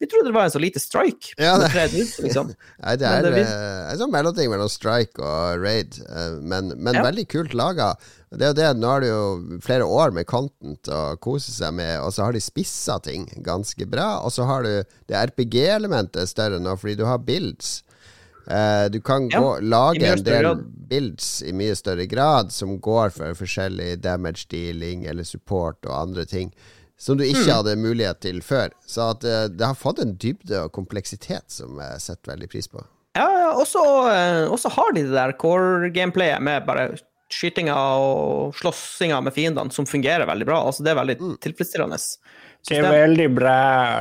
[0.00, 1.34] vi trodde det var en så lite strike.
[1.40, 2.52] Ja, det- ut, liksom.
[2.84, 6.94] Nei, det er det eh, en sånn mellomting mellom strike og raid, eh, men, men
[7.00, 7.02] Ja.
[7.08, 7.94] veldig kult laga.
[8.38, 12.00] Det er det, Nå har de jo flere år med content å kose seg med,
[12.02, 14.20] og så har de spissa ting ganske bra.
[14.24, 14.70] Og så har du
[15.10, 17.82] det RPG-elementet større nå, fordi du har builds.
[18.46, 20.64] Eh, du kan Ja, gå, lage en del grad.
[20.90, 26.24] builds i mye større grad som går for forskjellig damage dealing eller support og andre
[26.28, 26.50] ting.
[27.00, 28.70] Som du ikke ikke hadde mulighet til før.
[28.86, 32.68] Så at eh, det har fått en dybde og kompleksitet som jeg setter veldig pris
[32.68, 32.84] på.
[33.16, 36.96] Ja, ja, og så eh, og så har de det der core-gameplayet med bare
[37.34, 40.60] skytinga og slåssinga med fiendene som fungerer veldig bra.
[40.68, 41.34] Altså, det er veldig Mm.
[41.44, 41.98] tilfredsstillende.
[42.68, 43.58] Det er veldig bra,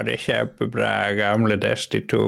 [0.08, 2.22] det er kjempebra, gamle Desti 2.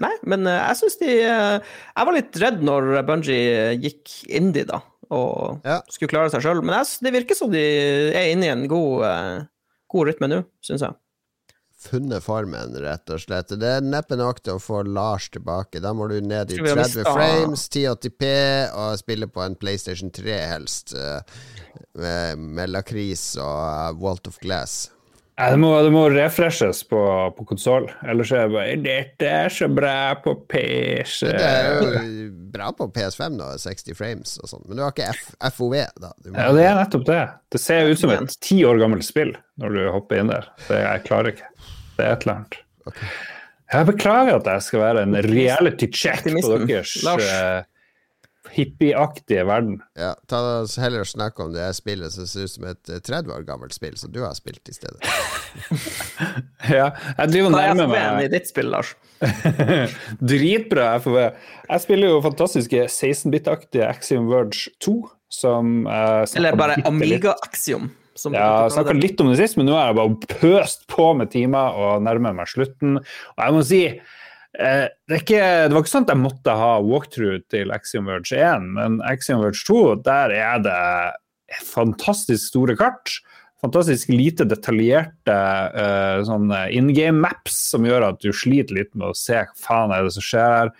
[0.00, 1.58] Nei, men eh, jeg syns de eh,
[1.96, 5.80] Jeg var litt redd når Bungie gikk indie, da, og Ja.
[5.92, 6.62] skulle klare seg sjøl.
[6.64, 7.60] Men jeg, det virker som de
[8.16, 9.42] er inne i en god, eh,
[9.92, 10.94] god rytme nå, syns jeg.
[11.80, 13.54] Funnet formen, rett og slett.
[13.56, 15.80] Det er neppe nok til å få Lars tilbake.
[15.80, 18.28] Da må du ned i Tror vi har 30 frames, 1080P,
[18.76, 20.92] og spille på en PlayStation 3 helst.
[20.92, 21.22] eh,
[21.96, 24.90] Med, med lakris og uh, Walt of Glass.
[25.40, 27.00] Nei, det, må, det må refreshes på,
[27.36, 31.30] på konsoll, ellers er det bare Dette er så bra på PC.
[31.30, 34.66] Men det er jo bra på PS5, da, 60 frames og sånn.
[34.68, 36.12] Men du har ikke F FOV, da.
[36.20, 37.22] Du må- Ja, det er nettopp det.
[37.56, 40.50] Det ser ut som et ti år gammelt spill når du hopper inn der.
[40.68, 41.48] Det, jeg klarer ikke.
[41.96, 42.60] Det er et eller annet.
[43.72, 47.32] Jeg beklager at jeg skal være en reality check på deres Lars.
[48.48, 49.80] Hippieaktige verden.
[49.98, 53.34] Ja, ta oss heller snakke om det spillet som ser ut som et eh, 30
[53.34, 55.00] år gammelt spill, som du har spilt i stedet.
[56.70, 58.92] Ja, jeg driver og Hva er nærmer FB-en i ditt spill, Lars?
[60.32, 61.16] Dritbra FOV.
[61.24, 64.94] Jeg spiller jo fantastiske 16-bit-aktige Axiom Verge 2,
[65.40, 67.90] som uh, Eller bare Amiga Axiom?
[68.18, 71.32] Som Ja, snakka litt om det sist, men nå har jeg bare pøst på med
[71.32, 73.00] timer og nærmer meg slutten.
[73.00, 74.18] Og jeg må si, eh,
[74.58, 78.38] det, er ikke, det var ikke sånn at jeg måtte ha walkthrough til Axiom Verge
[78.38, 80.78] 1, men Axiom Verge 2, der er det
[81.66, 83.20] fantastisk store kart.
[83.60, 85.34] Fantastisk lite detaljerte
[85.74, 89.58] uh, sånne in game maps som gjør at du sliter litt med å se hva
[89.60, 90.70] faen er det som skjer her.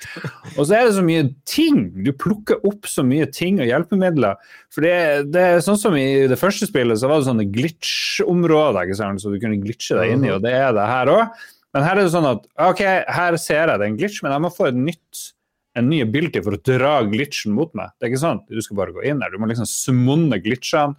[0.55, 1.83] Og så er det så mye ting.
[2.07, 4.41] Du plukker opp så mye ting og hjelpemidler.
[4.73, 4.97] For det,
[5.35, 9.21] det er sånn som i det første spillet, så var det sånne glitch-områder, ikke sant?
[9.21, 11.41] så du kunne glitche deg inn i, og det er det her òg.
[11.75, 14.35] Men her er det sånn at OK, her ser jeg det er en glitch, men
[14.35, 15.27] jeg må få nytt
[15.79, 17.93] en ny ability for å dra glitchen mot meg.
[17.97, 19.31] Det er ikke sånn du skal bare gå inn her.
[19.31, 20.99] Du må liksom smunne glitchene,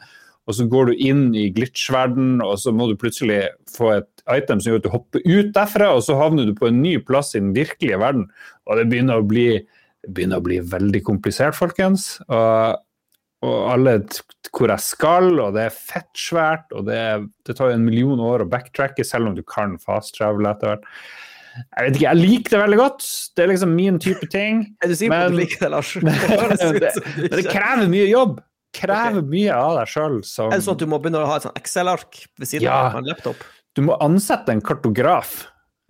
[0.50, 4.62] og så går du inn i glitch-verden, og så må du plutselig få et item
[4.62, 7.36] som gjør at du hopper ut derfra, og så havner du på en ny plass
[7.36, 8.26] i den virkelige verden.
[8.66, 9.62] Og det begynner å bli,
[10.08, 12.16] begynner å bli veldig komplisert, folkens.
[12.26, 12.82] Og,
[13.42, 13.96] og alle
[14.52, 17.86] hvor jeg skal, og det er fett svært, og det, er- det tar jo en
[17.88, 20.84] million år å backtracke, selv om du kan fast travel etter hvert.
[21.56, 23.08] Jeg vet ikke, jeg liker det veldig godt.
[23.36, 24.62] Det er liksom min type ting.
[24.84, 25.94] Er du sikker på at du liker det, Lars?
[26.00, 28.38] Det det, men det krever mye jobb.
[28.76, 30.20] Krever mye av deg sjøl.
[30.24, 32.78] Er det sånn at du må begynne å ha et sånn Excel-ark ved siden Ja.
[32.92, 33.42] av en laptop?
[33.76, 35.34] Du må ansette en kartograf,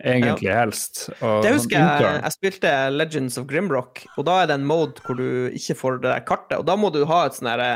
[0.02, 1.06] egentlig helst.
[1.20, 4.68] Og Det sånn husker jeg, jeg spilte Legends of Grimrock, og da er det en
[4.68, 7.50] mode hvor du ikke får det der kartet, og da må du ha et sånn
[7.52, 7.72] herre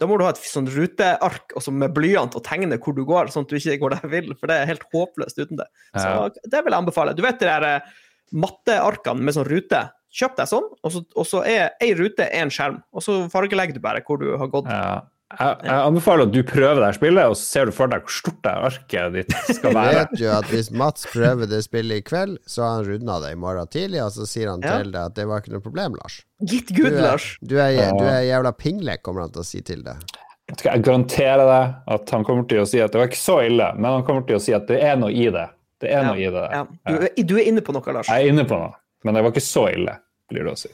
[0.00, 3.28] da må du ha et sånn ruteark også med blyant og tegne hvor du går,
[3.32, 5.68] sånn at du ikke går der vill, for det er helt håpløst uten det.
[5.92, 7.12] Så det vil jeg anbefale.
[7.16, 7.90] Du vet de der eh,
[8.32, 9.82] mattearkene med sånn rute?
[10.12, 13.76] Kjøp deg sånn, og så, og så er ei rute én skjerm, og så fargelegger
[13.76, 14.68] du bare hvor du har gått.
[14.68, 15.04] Ja.
[15.38, 18.14] Jeg, jeg anbefaler at du prøver det spillet, og så ser du for deg hvor
[18.16, 19.94] stort det arket ditt skal Du være.
[20.02, 23.30] vet jo at hvis Mats prøver det spillet i kveld, så har han runda det
[23.32, 24.78] i morgen tidlig, og så sier han Ja.
[24.82, 26.18] til deg at det var ikke noe problem, Lars.
[26.44, 27.30] Gitt Gud, Lars!
[27.40, 30.04] du er, du er jævla pingle, kommer han til å si til deg.
[30.52, 33.70] Jeg garanterer deg at han kommer til å si at det var ikke så ille,
[33.78, 35.46] men han kommer til å si at det er noe i det.
[35.80, 36.44] Det er noe i det.
[36.52, 36.66] Ja.
[36.86, 38.10] Du, du er inne på noe, Lars.
[38.12, 38.74] Jeg er inne på noe,
[39.06, 39.96] men det var ikke så ille,
[40.30, 40.68] blir det å si.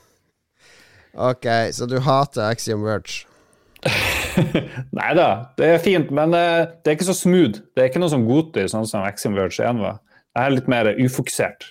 [1.18, 3.24] Ok, så du hater Axiom Verge.
[4.98, 7.61] Nei da, det er fint, men eh, det er ikke så smooth.
[7.74, 10.01] Det er ikke noe som Goti, sånn som Axiom Verge 1 var.
[10.35, 11.70] Det er litt mer ufokusert.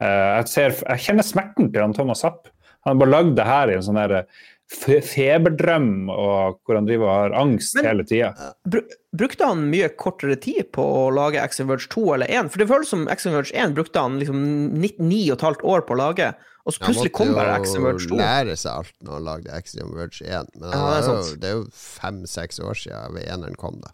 [0.00, 2.48] Eh, jeg, ser, jeg kjenner smerten til han Thomas Zapp.
[2.86, 4.26] Han har bare lagd det her i en sånn der fe-
[4.70, 8.32] feberdrøm, og hvor han driver og har angst Men- hele tida.
[8.66, 8.80] Br
[9.16, 12.50] Brukte han mye kortere tid på å lage Action Verge 2 eller 1?
[12.52, 14.42] For det føles som Action Verge 1 brukte han liksom
[14.76, 16.34] ni ni og et halvt år på å lage,
[16.66, 18.18] og så plutselig kom bare Action jo Verge 2.
[18.20, 20.50] lære seg alt når han lagde Action Verge 1.
[20.60, 21.40] Men Ja, det er jo, sant.
[21.40, 23.90] det er jo fem-seks år siden ved eneren kom, da.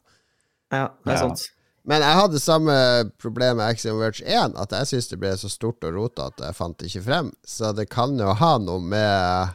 [0.73, 1.19] Ja, det er Ja.
[1.29, 1.49] sant.
[1.85, 5.49] Men jeg hadde samme problem med Axiom Verge 1, at jeg syntes det ble så
[5.51, 7.33] stort og rotete at jeg fant det ikke frem.
[7.47, 9.51] Så det kan jo ha noe med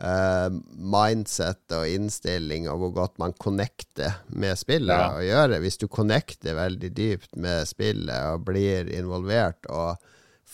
[0.00, 5.10] eh, mindset og innstilling og hvor godt man connecter med spillet Ja.
[5.14, 5.60] å gjøre.
[5.62, 9.96] Hvis du connecter veldig dypt med spillet og blir involvert og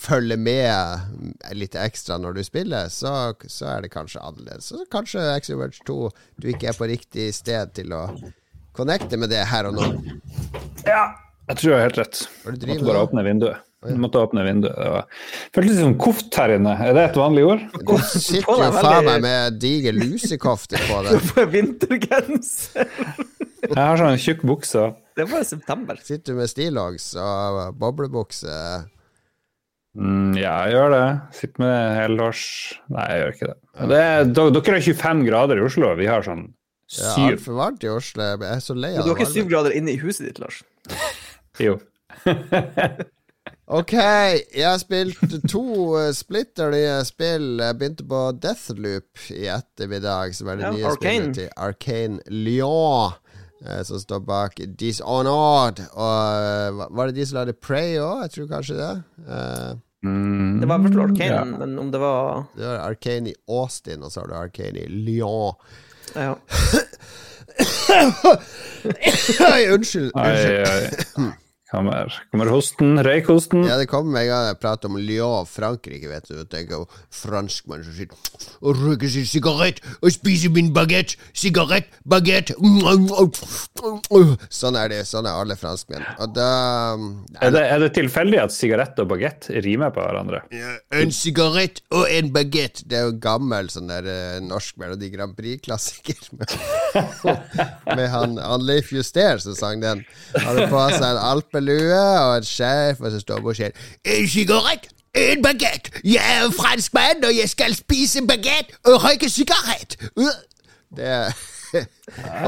[0.00, 4.70] følger med litt ekstra når du spiller, så, så er det kanskje annerledes.
[4.70, 5.96] Så kanskje Exoverge Verge 2
[6.40, 8.06] du ikke er på riktig sted til å
[8.72, 9.88] connecte med det her og nå.
[10.86, 11.10] Ja,
[11.50, 12.20] jeg tror jeg har helt rett.
[12.46, 13.02] Du Måtte bare med?
[13.08, 13.66] åpne vinduet.
[13.80, 14.76] Jeg måtte åpne vinduet.
[14.76, 15.06] Det var...
[15.56, 16.74] Føltes som koft her inne.
[16.84, 17.62] Er det et vanlig ord?
[17.80, 21.14] Du sitter jo faen meg med diger lusekofte på deg.
[21.16, 22.90] Du får vintergenser!
[23.60, 24.86] Jeg har sånn tjukk bukse.
[25.16, 25.98] Det var i september.
[26.04, 28.52] Sitter du med stillongs og boblebukse.
[29.98, 31.04] Mm, ja, jeg gjør det.
[31.34, 32.42] Sitter med helårs
[32.94, 33.56] Nei, jeg gjør ikke det.
[33.90, 37.24] det er, dere har 25 grader i Oslo, vi har sånn Det er syv.
[37.32, 38.28] altfor varmt i Oslo.
[38.28, 39.06] Jeg er så lei av det.
[39.08, 40.60] du har ikke syv grader inne i huset ditt, Lars.
[41.60, 41.78] Jo.
[43.70, 45.60] Ok, jeg har spilt to
[45.94, 47.60] eh, splitter nye spill.
[47.62, 50.98] Jeg begynte på Deathloop i ettermiddag, som er det Ja, nye Arcane.
[50.98, 53.12] spillet til Arcane Lyon.
[53.62, 55.84] eh, Som står bak Dishonored.
[55.94, 58.24] Og eh, var det de som lagde Prey òg?
[58.26, 58.90] Jeg tror kanskje det.
[59.28, 59.70] Eh,
[60.02, 61.44] Mm, Det var vel Arcane, ja.
[61.44, 64.86] men om det var Det var Arcane i Austin, og så har du Arcane i
[64.88, 65.52] Lyon.
[66.16, 66.34] ja.
[69.52, 70.10] Oi, unnskyld.
[70.14, 71.32] Ai, unnskyld.
[71.70, 73.62] Kommer, kommer hosten, røykosten?
[73.68, 76.40] Ja, det kommer med en gang jeg prater om Lyon, Frankrike, vet du.
[76.50, 76.82] Tenker
[77.14, 78.16] franskmann som sitter
[78.60, 81.14] og røyker sin sigarett og spiser min bagett.
[81.36, 82.50] Sigarett, bagett
[84.50, 85.04] Sånn er det.
[85.06, 86.02] Sånn er alle franskmenn.
[86.18, 86.48] Og da
[87.38, 90.42] Er det, er det tilfeldig at sigarett og bagett rimer på hverandre?
[90.50, 92.82] Ja, En sigarett og en bagett.
[92.90, 96.18] Det er jo gammel sånn der eh, norsk Melodi Grand Prix-klassiker.
[96.90, 97.42] Med,
[97.86, 100.00] med han, han Leif Juster som sang den.
[100.34, 101.20] Hadde på seg en
[101.60, 104.88] alpelue og en sjef, og så står på skjerf En sigarett!
[105.16, 105.90] En bagett!
[106.06, 109.96] Jeg er en franskmann, og jeg skal spise bagett og røyke sigarett!
[110.16, 110.30] Uh,
[110.90, 111.14] Det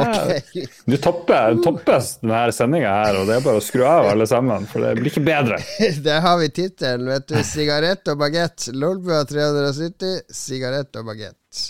[0.02, 0.56] Ok.
[0.90, 4.66] Du topper, topper denne sendinga her, og det er bare å skru av alle sammen,
[4.66, 5.60] for det blir ikke bedre.
[6.08, 7.36] Der har vi tittelen, vet du.
[7.46, 8.66] Sigarett og bagett.
[8.74, 11.62] Lolbua 370, sigarett og bagett.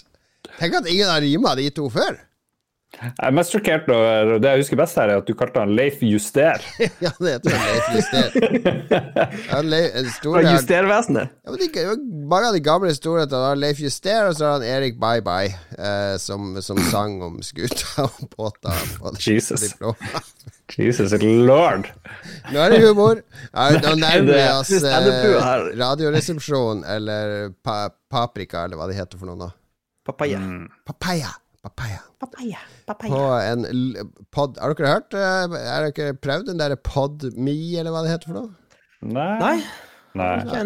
[0.57, 2.17] Tenk at ingen har rima de to før.
[3.03, 5.73] Jeg er mest sjokkert over Det jeg husker best her, er at du kalte han
[5.75, 6.63] Leif Juster.
[7.05, 8.37] Ja, det heter han Leif Juster.
[9.49, 11.35] Ja, Leif, store, Fra store, ja, Justervesenet.
[11.49, 11.97] men de,
[12.31, 15.57] mange av de gamle storhetene har Leif Juster, og så har han Erik Bye Bye,
[15.79, 18.87] eh, som, som sang om skuta og båter.
[19.03, 19.73] og Jesus.
[20.79, 21.91] Jesus lord.
[22.53, 23.21] Nå er det humor.
[23.53, 25.75] Nå nærmer vi oss eh.
[25.81, 29.51] Radioresepsjon, eller pa, Paprika, eller hva det heter for noe nå.
[30.07, 30.39] Papaya.
[30.43, 30.67] Mm.
[30.87, 31.35] Papaya.
[31.63, 32.01] Papaya.
[32.21, 32.59] Papaya.
[32.87, 33.67] på en
[34.35, 35.15] pod Har dere hørt?
[35.15, 38.51] eh, Har dere prøvd den derre PodMe, eller hva det heter for noe?
[39.03, 39.63] Nei.
[40.15, 40.65] Nei, Nei.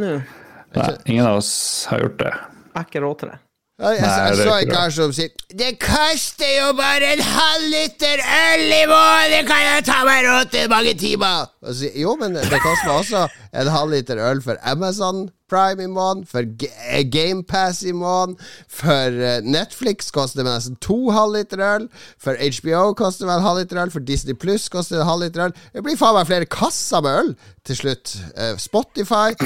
[0.75, 0.97] Nei.
[1.07, 2.33] Ingen av oss har gjort det.
[2.33, 3.39] Jeg har ikke råd til det.
[3.77, 8.87] Jeg, jeg, så en kar som sier Det koster jo bare en halvliter øl i
[8.89, 9.45] måneden!
[9.51, 11.51] Kan jeg ta meg råd til mange timer?
[11.61, 16.25] Så jo, men det koster meg også en halvliter øl for Amazon Prime i måneden,
[16.25, 21.87] for eh, GamePass i måneden, for eh, Netflix koster det nesten to halvliter øl,
[22.17, 25.57] for HBO koster det en halvliter øl, for Disney Pluss koster det en halvliter øl.
[25.77, 27.33] Det blir faen meg flere kasser med øl
[27.69, 28.17] til slutt.
[28.41, 29.37] Eh, Spotify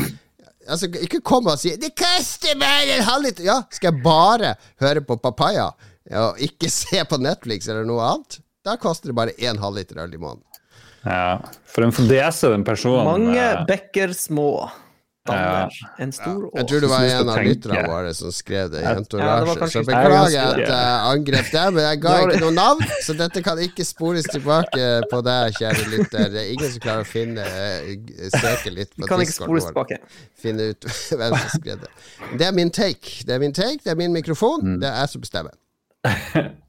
[0.70, 3.46] Altså, ikke kom og si 'Det koster meg en halvliter'.
[3.46, 5.70] Ja, skal jeg bare høre på Papaya
[6.10, 8.40] og ikke se på Netflix eller noe annet?
[8.64, 10.44] Da koster det bare en halvliter øl i måneden.
[11.04, 11.40] Ja.
[11.64, 14.68] For en fordese den personen Mange eh, bekker små
[15.28, 15.68] danner
[16.00, 19.70] en stor Jeg tror det var en av lytterne våre som skrev det i kanskje-
[19.70, 23.42] Så er beklager at jeg angrep deg, men jeg ga ikke noe navn, så dette
[23.44, 26.30] kan ikke spores tilbake på deg, kjære lytter.
[26.32, 29.98] Det er ingen som klarer å finne eh, søke litt på vår.
[30.40, 30.88] Finne ut
[31.20, 31.92] hvem som skrev det.
[32.38, 33.20] Det er min take.
[33.26, 34.64] Det er min take, det er min mikrofon.
[34.64, 34.80] Mm.
[34.80, 35.56] Det er jeg som bestemmer.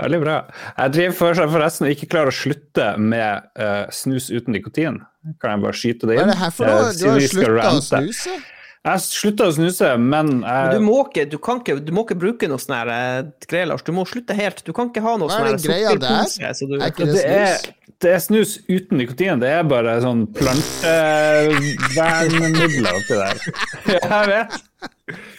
[0.00, 0.36] Veldig bra.
[0.78, 5.02] Jeg driver for, forresten og ikke klarer å slutte med uh, snus uten nikotin.
[5.42, 6.30] Kan jeg bare skyte det Hva inn?
[6.30, 6.88] er det her for noe?
[6.88, 8.38] Eh, Du har slutta å snuse?
[8.80, 12.16] Jeg slutta å snuse, men Men du må ikke, du kan ikke, du må ikke
[12.16, 13.84] bruke noe sånn her eh, greier, Lars.
[13.84, 14.62] Du må slutte helt.
[14.64, 16.24] Du kan ikke ha noe Hva er det greia der?
[16.24, 16.54] sukkerpose.
[16.56, 17.76] Så du, Er ikke det det, er, snus?
[18.00, 19.40] Det er snus uten nikotin.
[19.42, 23.36] Det er bare sånn plantevernmidler oppi der.
[23.90, 24.52] Jeg vet.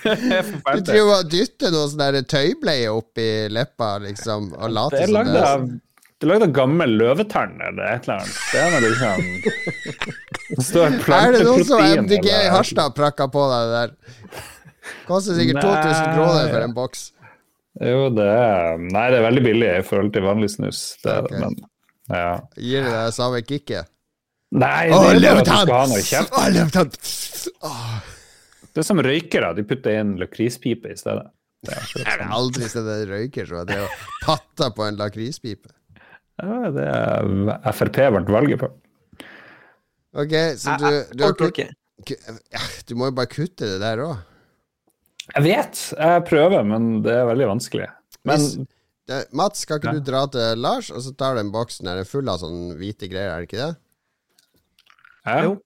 [0.05, 0.43] er
[0.75, 3.17] Du driver og dytter noe sånn tøybleier tøybleie opp
[3.55, 5.67] leppa, liksom, og later er som det sånn.
[6.21, 8.35] det er lagd av gammel løvetann eller et eller annet.
[8.51, 9.19] Det er liksom
[11.15, 13.91] Er det noen som MDG i Harstad prakka på deg det der?
[15.07, 16.11] Koster sikkert 2000 Nei.
[16.15, 17.01] kroner for en boks.
[17.81, 20.79] Jo, det er Nei, det er veldig billig i forhold til vanlig snus.
[21.01, 21.31] Det er, Ok.
[21.39, 21.55] men,
[22.11, 22.31] ja.
[22.57, 23.89] Gir det deg samme kicket?
[24.51, 26.89] Nei, det er bare at du skal ha noe i kjeften.
[27.67, 27.93] Åh,
[28.71, 29.53] Det er som røykere.
[29.55, 31.29] De putter inn lakrispipe i stedet.
[31.61, 35.71] Det er Jeg har aldri sett en røyker som og patta på en lakrispipe.
[36.41, 38.71] Ja, det er Frp vant valget på.
[40.11, 44.17] Ok, så du, du har kutt, ja, Du må jo bare kutte det der òg.
[45.31, 47.87] Jeg vet, jeg prøver, men det er veldig vanskelig.
[48.27, 48.43] Men
[49.11, 49.99] Det- Mats, skal ikke Ja.
[49.99, 52.39] du dra til Lars, og så tar du en boks der den er full av
[52.39, 53.75] sånne hvite greier, er det ikke det?
[55.25, 55.59] ja, Jo.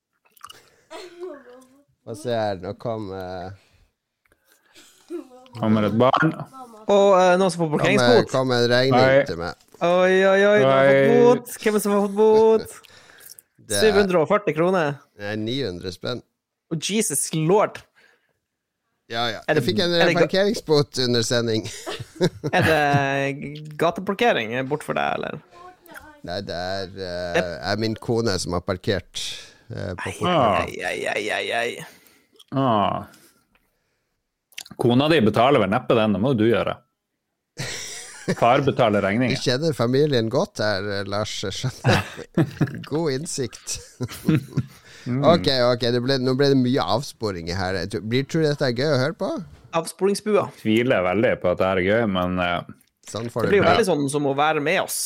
[2.05, 3.49] Få se her, nå kom eh,
[5.59, 6.33] kommer et barn.
[6.85, 8.29] Og uh, noen som får parkeringsbot.
[8.29, 9.55] kom en regning til meg.
[9.81, 11.55] Oi, oi, oi, noen har fått bot.
[11.63, 12.75] Hvem er som har fått bot?
[13.65, 14.99] Det er, 740 kroner.
[15.17, 16.21] det er 900 spenn.
[16.69, 17.81] Oh, Jesus lord.
[19.11, 19.41] Ja, ja.
[19.51, 21.67] Jeg fikk en er parkeringsbot under sending.
[22.55, 25.41] Er det gateparkering bort for deg, eller?
[26.25, 29.21] Nei, det er, uh, er min kone som har parkert
[29.65, 30.27] Uh, på.
[30.29, 31.85] Ai, ai, ai, ai, ai.
[32.53, 33.07] Ah.
[34.77, 36.75] Kona di betaler vel neppe den, det må du gjøre.
[38.37, 39.37] Far betaler Du regningen.
[39.41, 41.33] kjenner familien godt her, eh, Lars.
[41.49, 42.05] Skjønner.
[42.89, 43.79] God innsikt.
[45.05, 45.85] ok, ok.
[45.95, 47.81] Det ble, nå ble det mye avsporinger her.
[48.01, 49.29] Blir, tror du dette er gøy å høre på?
[49.75, 50.47] Avsporingsbua.
[50.61, 52.73] Tviler veldig på at det er gøy, men uh,
[53.05, 54.99] Sånn får Det det blir jo veldig sånn som å være med oss.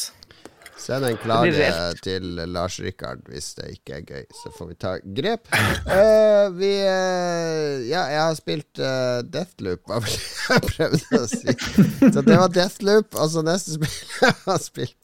[0.80, 1.72] Send en klage
[2.06, 4.22] til Lars Rikard hvis det ikke er gøy.
[4.32, 5.50] Så får vi ta grep.
[5.84, 11.58] Uh, vi uh, Ja, jeg har spilt uh, Deathloop, var det jeg prøvde å si.
[12.00, 13.20] Så det var Deathloop.
[13.20, 14.96] Og så neste spill jeg har spilt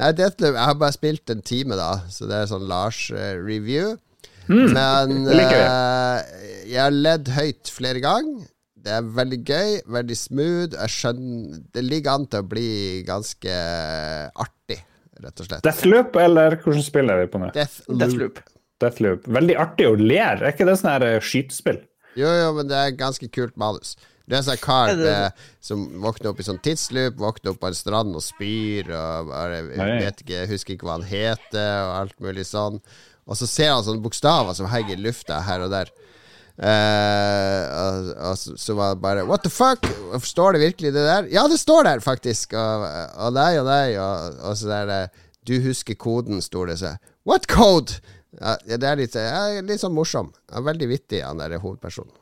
[0.00, 3.94] Nei, Deathloop Jeg har bare spilt en time, da, så det er sånn Lars-review.
[4.48, 8.48] Men uh, eh, jeg har ledd høyt flere ganger.
[8.82, 10.72] Det er veldig gøy, veldig smooth.
[10.74, 12.70] Jeg skjønner Det ligger an til å bli
[13.06, 13.58] ganske
[14.42, 14.80] artig,
[15.22, 15.62] rett og slett.
[15.66, 17.52] Deathloop, eller hvordan spiller vi på nå?
[17.54, 18.00] Deathloop.
[18.02, 18.42] Deathloop.
[18.82, 19.28] Deathloop.
[19.38, 20.40] Veldig artig å lere.
[20.42, 21.78] er ikke det sånn her eh, skytespill?
[22.18, 23.94] Jo, jo, men det er ganske kult manus.
[24.26, 27.70] Det er en sånn kar Er som våkner opp i sånn tidsloop, våkner opp på
[27.70, 29.62] en strand og spyr og bare,
[30.02, 32.78] vet ikke, husker ikke hva han heter, og alt mulig sånn.
[33.28, 35.92] Og så ser han sånne bokstaver som henger i lufta her og der.
[36.52, 39.86] Eh, og, og så, var det bare What the fuck?
[40.26, 41.28] Står det virkelig det der?
[41.32, 42.56] Ja, det står der, faktisk.
[42.58, 42.88] Og,
[43.26, 45.12] og nei og nei, og, og så der
[45.48, 46.78] Du husker koden, sto det.
[46.82, 46.96] Så
[47.26, 48.02] What code?
[48.40, 50.30] Ja, det er litt, ja, litt sånn morsom.
[50.50, 52.14] Ja, veldig vittig, han der hovedpersonen.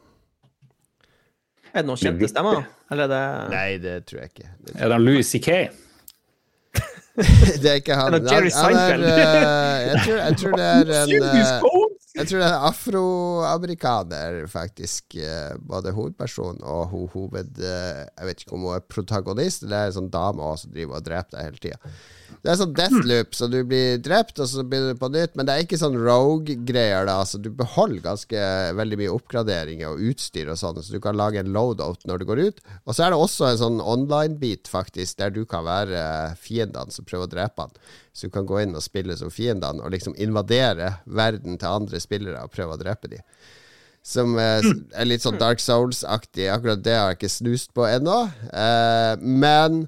[1.70, 2.64] Er det noen kjente stemmer?
[2.90, 4.48] Eller er det Nei, det tror jeg ikke.
[4.58, 5.60] Det, Er det Louis C.K.?
[7.62, 8.14] Det er ikke han.
[8.24, 11.64] Jerry han, han er, eh, jeg, tror, jeg tror det er en eh,
[12.20, 15.16] Jeg tror det er afroamerikaner, faktisk.
[15.18, 17.60] eh, Både hovedperson og ho hoved...
[17.60, 21.00] Jeg vet ikke om hun er protagonist, eller er en sånn dame også som driver
[21.00, 21.94] og dreper deg hele tida.
[22.40, 25.34] Det er sånn deathloop, så du blir drept, og så begynner du på nytt.
[25.36, 27.18] Men det er ikke sånn rogue-greier, da.
[27.28, 28.44] Så du beholder ganske
[28.78, 32.26] veldig mye oppgraderinger og utstyr og sånn, så du kan lage en loadout når du
[32.30, 32.64] går ut.
[32.86, 36.02] Og så er det også en sånn online-bit, faktisk, der du kan være
[36.40, 37.78] fiendene som prøver å drepe han.
[38.16, 42.00] Så du kan gå inn og spille som fiendene, og liksom invadere verden til andre
[42.02, 43.24] spillere og prøve å drepe dem.
[44.06, 44.64] Som eh,
[44.96, 46.48] er litt sånn Dark Souls-aktig.
[46.48, 48.22] Akkurat det har jeg ikke snust på ennå.
[48.48, 49.82] Eh, men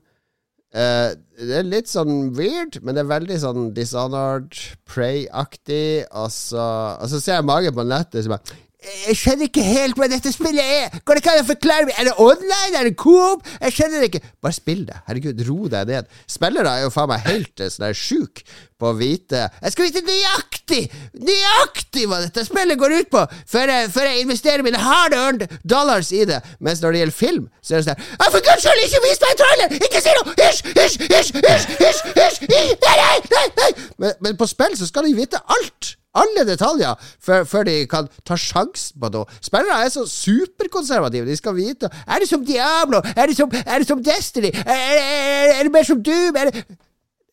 [0.73, 1.12] eh,
[1.43, 4.57] det er litt sånn weird, men det er veldig sånn Dishonored,
[4.89, 6.05] Prey-aktig.
[6.11, 6.66] Og så,
[6.99, 10.33] og så ser jeg mange på nettet som bare jeg skjønner ikke helt hva dette
[10.35, 10.97] spillet er!
[11.07, 11.95] Går det ikke an å forklare meg?
[12.01, 12.80] Er det online?
[12.80, 13.47] Er det coop?
[13.62, 14.30] Jeg skjønner det ikke.
[14.43, 14.99] Bare spill det.
[15.07, 16.11] Herregud, ro deg ned.
[16.30, 18.43] Spillere er jo faen meg helt eh, sånn der sjuk
[18.83, 20.83] på å vite Jeg skal vite nøyaktig!
[21.22, 23.22] Nøyaktig hva dette spillet går ut på,
[23.55, 26.43] før jeg, før jeg investerer mine hard earned dollars i det.
[26.59, 29.22] Mens når det gjelder film, så er det sånn «Ja, For guds skyld, ikke vis
[29.22, 29.78] meg en trailer!
[29.78, 30.37] Ikke si noe!
[30.43, 30.74] Hysj!
[30.74, 31.01] Hysj!
[31.07, 31.35] Hysj!
[31.39, 31.72] Hysj!
[31.78, 32.14] Hysj!
[32.18, 32.47] Hysj!
[32.51, 33.49] Nei, nei, nei!
[33.62, 33.72] nei!
[34.03, 35.97] Men, men på spill så skal de vite alt!
[36.19, 39.41] Alle detaljer før, før de kan ta sjansen på noe.
[39.45, 41.27] Spillere er så superkonservative.
[41.29, 43.01] De skal vite Er det som Diablo?
[43.17, 44.53] Er det som, er det som Destiny?
[44.65, 46.37] Er, er, er, det mer som Doom?
[46.37, 46.65] Er det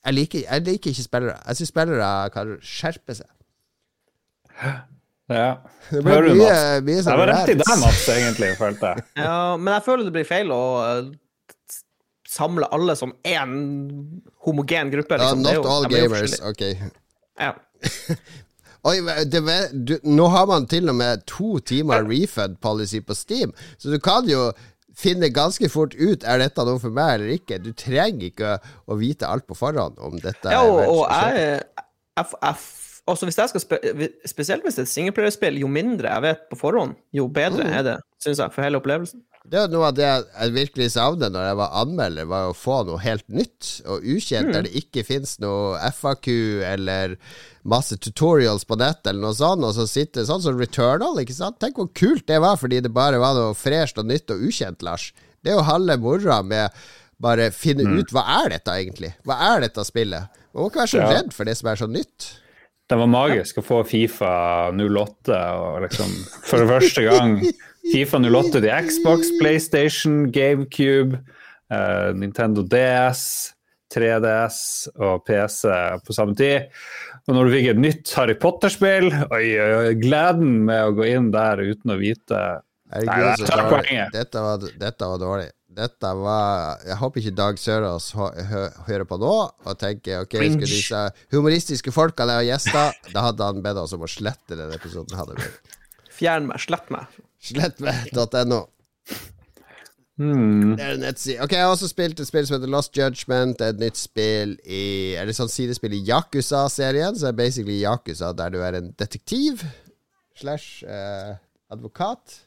[0.05, 1.35] jeg liker, jeg liker ikke spillere.
[1.47, 3.27] Jeg syns spillere kan skjerpe seg.
[5.29, 5.49] Ja.
[5.89, 6.85] Det ble Hører du, mye, Mats?
[6.87, 9.05] mye Jeg sånn var rett i deg, Mats, egentlig, følte jeg.
[9.25, 11.77] Ja, men jeg føler det blir feil å eh,
[12.29, 13.55] samle alle som én
[14.47, 15.19] homogen gruppe.
[15.19, 15.43] Liksom.
[15.43, 16.39] Det er not all er gamers.
[16.47, 16.63] Ok.
[17.43, 17.53] Ja.
[18.87, 18.95] Oi,
[19.27, 19.41] det,
[19.73, 23.99] du, nå har man til og med to timer refund policy på Steam, så du
[24.03, 24.49] kan jo
[24.99, 27.59] finne ganske fort ut er dette noe for meg eller ikke.
[27.63, 28.55] Du trenger ikke
[28.87, 30.51] å vite alt på forhånd om dette.
[30.51, 31.59] Ja, og, og å jeg,
[32.19, 32.78] jeg, jeg
[33.09, 33.79] Altså hvis jeg skal spe,
[34.29, 37.73] Spesielt hvis det er et singleplayerspill, jo mindre jeg vet på forhånd, jo bedre Mm.
[37.79, 39.23] er det, syns jeg, for hele opplevelsen.
[39.49, 42.83] Det er noe av det jeg virkelig savner når jeg var anmelder, var å få
[42.85, 46.27] noe helt nytt og ukjent, der det ikke fins noe FAQ
[46.67, 47.15] eller
[47.65, 51.57] masse tutorials på nett eller noe sånt, og så sitter sånn som Returnal, ikke sant?
[51.63, 54.83] Tenk hvor kult det var fordi det bare var noe fresht og nytt og ukjent,
[54.85, 55.13] Lars.
[55.41, 56.69] Det er jo halve moroa med
[57.19, 59.13] bare finne ut hva er dette egentlig?
[59.25, 60.29] Hva er dette spillet?
[60.53, 61.09] Man må ikke være så Ja.
[61.15, 62.29] redd for det som er så nytt.
[62.89, 64.31] Det var magisk å få Fifa
[64.73, 67.35] 08 og liksom for første gang
[67.91, 71.19] Fifa 08 til Xbox, PlayStation, GameCube,
[71.73, 73.21] uh, Nintendo DS,
[73.93, 74.59] 3DS
[74.97, 75.69] og PC
[76.05, 76.73] på samme tid.
[77.27, 79.09] Og når du fikk et nytt Harry Potter-spill,
[80.01, 82.41] gleden med å gå inn der uten å vite
[82.89, 83.03] Nei,
[83.85, 84.05] det.
[84.15, 85.49] Dette var, dette var dårlig.
[85.69, 89.33] Dette var Jeg håper ikke Dag Sørås hø hø hører på nå
[89.69, 90.55] og tenker ok, Cringe.
[90.57, 91.01] skulle disse
[91.35, 95.13] humoristiske folkene der har gjester, da hadde han bedt oss om å slette den episoden.
[95.19, 95.51] Hadde vi.
[96.17, 97.05] Fjern meg, slett meg.
[97.39, 98.63] Slettmed.no.
[100.17, 101.37] hmm, Det er en nettside.
[101.45, 103.61] Ok, Jeg har også spilt et spill som heter Lost Judgment.
[103.63, 104.83] Et nytt spill i
[105.21, 107.15] Er det sånn sidespill i Yakuza-serien?
[107.15, 109.63] Så er basically Yakuza, der du er en detektiv
[110.39, 111.37] slash eh,
[111.71, 112.41] advokat.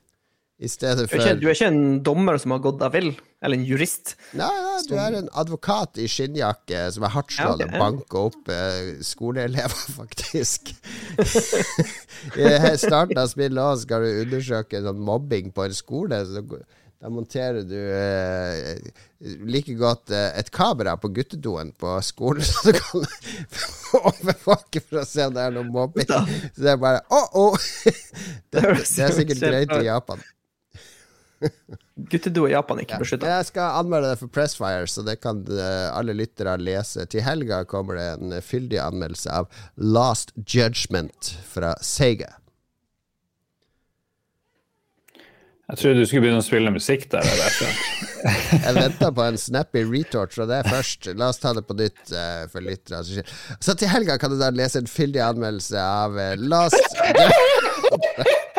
[0.63, 2.93] I stedet Du er, for ikke, du er ikke en dommer som har gått deg
[2.95, 3.09] vill,
[3.43, 4.13] eller en jurist.
[4.39, 7.81] Nei, nei, du er en advokat i skinnjakke som er hardtslående Ja, okay.
[7.81, 10.71] og banker opp eh, skoleelever, faktisk.
[12.39, 16.21] I starten av spillet òg skal du undersøke sånn mobbing på en skole.
[16.31, 16.45] Så
[17.03, 18.79] da monterer du eh,
[19.51, 23.09] like godt eh, et kamera på guttedoen på skolen, så du kan
[23.99, 26.07] overvåke for å se om det er noe mobbing.
[26.07, 27.49] Så det er bare å, å!
[28.53, 29.87] Det, det er sikkert greit i.
[29.87, 30.21] Japan.
[32.13, 33.31] Guttedo i Japan ikke beskytta.
[33.39, 37.07] Jeg skal anmelde det for Pressfire, så det kan eh, alle lyttere lese.
[37.11, 42.39] Til helga kommer det en fyldig anmeldelse av Last Judgment fra Sega.
[45.73, 47.25] Jeg trodde du skulle begynne å spille musikk der.
[47.25, 47.77] eller?
[48.53, 51.09] Jeg venta på en snappy retort fra det først.
[51.17, 53.25] La oss ta det på nytt uh, for lyttere.
[53.57, 56.77] Så til helga kan du da lese en fyldig anmeldelse av uh, Last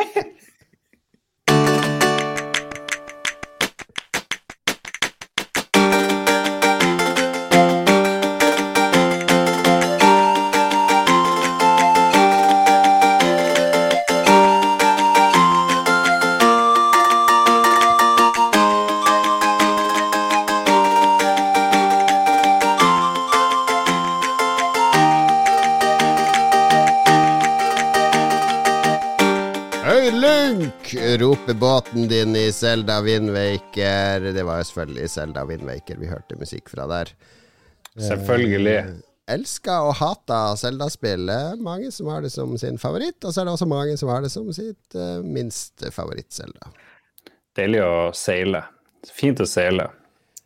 [31.94, 34.20] roper din i Selda Windwaker.
[34.34, 37.04] Det var jo selvfølgelig Selda Windwaker vi hørte musikk fra der.
[37.98, 38.84] Selvfølgelig.
[39.30, 41.28] Elska og hata Zelda-spill.
[41.30, 44.08] Er Mange som har det som sin favoritt, og så er det også mange som
[44.08, 46.68] har det som sitt minste minst favoritt-Zelda.
[47.56, 48.62] Deilig å seile.
[49.14, 49.88] Fint å seile.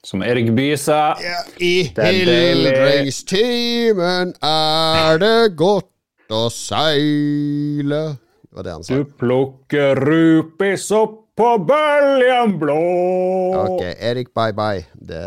[0.05, 1.17] Som Erik Bye sa.
[1.59, 5.87] I Det er hildringstimen er det godt
[6.31, 8.19] å seile.
[8.89, 12.79] Du plukker rupisopp på bølgen blå.
[13.61, 14.83] Ok, Erik, bye bye.
[14.95, 15.21] Det,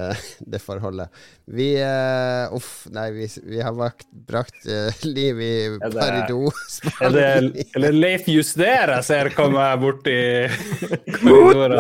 [0.44, 1.06] det får holde.
[1.52, 6.52] Vi uh, Uff, nei, vi, vi har vakt, brakt uh, liv i det- Parido.
[7.02, 10.18] Er det eller Leif Juster jeg ser komme borti
[11.22, 11.80] korridoren?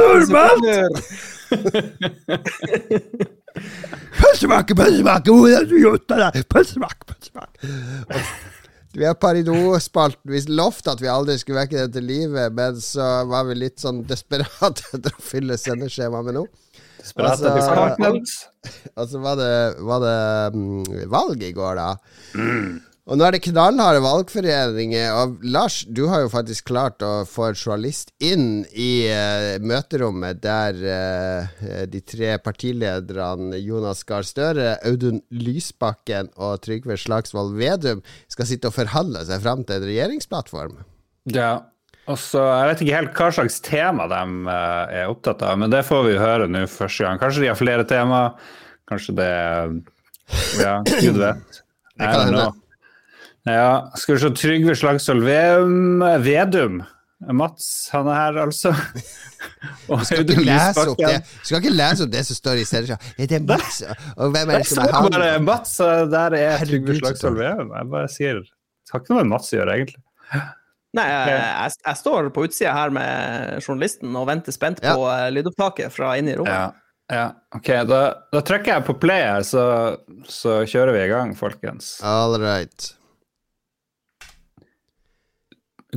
[4.22, 6.46] Pølsemaker, pølsemaker, hvor er du gjort av deg?
[6.52, 7.60] Pølsemaker, pølsemaker.
[8.94, 10.32] Vi har Parido-spalten.
[10.32, 13.80] Vi lovte at vi aldri skulle vekke den til live, men så var vi litt
[13.80, 16.52] sånn desperate etter å fylle sendeskjemaet med noe.
[17.02, 18.34] Desperat Altså- etter sparkmelt.
[18.94, 19.52] Og så var det,
[19.88, 20.18] var det
[20.58, 21.88] mm, valg i går, da.
[23.10, 25.08] Og nå er det knallharde valgforeninger.
[25.18, 30.42] Og Lars, du har jo faktisk klart å få en journalist inn i uh, møterommet
[30.44, 38.50] der uh, de tre partilederne Jonas Gahr Støre, Audun Lysbakken og Trygve Slagsvold Vedum skal
[38.50, 40.80] sitte og forhandle seg fram til en regjeringsplattform.
[41.34, 41.56] Ja.
[42.10, 45.74] Og så, Jeg vet ikke helt hva slags tema de uh, er opptatt av, men
[45.74, 47.22] det får vi høre nå første gang.
[47.22, 48.24] Kanskje de har flere tema.
[48.90, 49.36] Kanskje det
[50.62, 51.64] Ja, gud vet.
[51.98, 52.52] Jeg kan hende.
[53.50, 55.24] Ja, skal vi se Trygve Slagsvold
[56.22, 56.82] Vedum.
[57.30, 58.72] Mats, han er her, altså.
[59.92, 62.64] Og Skal ikke Audun lese opp det Skal ikke lese opp det som står i
[62.66, 63.12] sendeskjemaet.
[63.18, 63.82] Er det Mats?
[64.16, 65.10] Og hvem er det som er han?
[65.14, 65.76] bare Mats,
[66.14, 67.76] der er Trygve Slagsvold Vedum.
[67.78, 70.02] Jeg bare sier Det har ikke noe med Mats å gjøre, egentlig.
[70.98, 75.30] Nei, jeg, jeg, jeg står på utsida her med journalisten og venter spent på ja.
[75.32, 76.52] lydopptaket fra inne i rommet.
[76.52, 77.14] Ja.
[77.16, 77.28] ja.
[77.56, 78.02] OK, da,
[78.34, 79.64] da trykker jeg på play her, så,
[80.28, 81.94] så kjører vi i gang, folkens.
[82.04, 82.92] All right.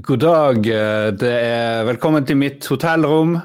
[0.02, 0.66] God dag.
[0.66, 3.36] eh, Det er velkommen til mitt hotellrom,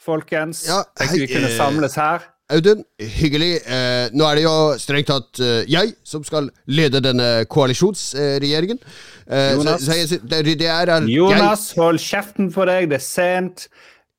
[0.00, 0.64] folkens.
[0.68, 2.18] Ja, Tenkte vi kunne eh, samles her.
[2.50, 3.58] Audun, hyggelig.
[3.66, 8.78] Eh, nå er det jo strengt tatt eh, jeg som skal lede denne koalisjonsregjeringen.
[9.28, 9.82] Jonas, så, Jonas.
[9.84, 13.66] så jeg, det, det er er, Jonas, hold kjeften på deg, det er sent.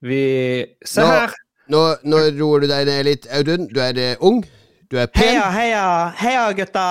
[0.05, 1.33] Vi Se Nå- her.
[1.69, 3.67] Nå, nå roer du deg ned litt, Audun.
[3.69, 4.43] Du er eh, ung.
[4.91, 5.23] Du er pen.
[5.31, 5.83] Heia, heia,
[6.17, 6.85] heia, gutta.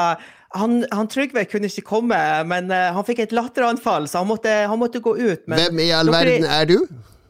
[0.56, 2.16] Han, han Trygve kunne ikke komme,
[2.48, 5.42] men eh, han fikk et latteranfall, så han måtte, han måtte gå ut.
[5.46, 6.78] Men Hvem i all dere- verden er du?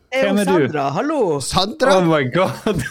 [0.08, 0.44] Det er jo Sandra.
[0.44, 0.62] du?
[0.68, 1.18] Sandra, hallo!
[1.44, 1.96] Sandra?
[1.98, 2.84] Oh my god.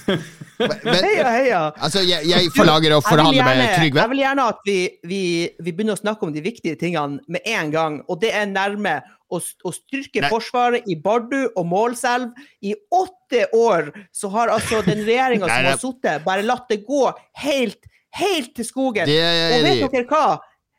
[0.57, 1.57] Men, Heia, heia!
[1.85, 4.01] altså, jeg, jeg forlanger å forhandle gjerne, med Trygve.
[4.01, 5.19] jeg vil gjerne at vi, vi,
[5.61, 8.95] vi begynner å snakke om de viktige tingene med en gang, og det er nærme
[9.29, 10.31] å, å styrke Nei.
[10.33, 12.31] Forsvaret i Bardu og Målselv.
[12.65, 17.03] I åtte år så har altså den regjeringa som har sittet, bare latt det gå
[17.43, 17.79] helt,
[18.19, 19.09] helt til skogen.
[19.09, 20.27] Det er jeg Og vet dere hva?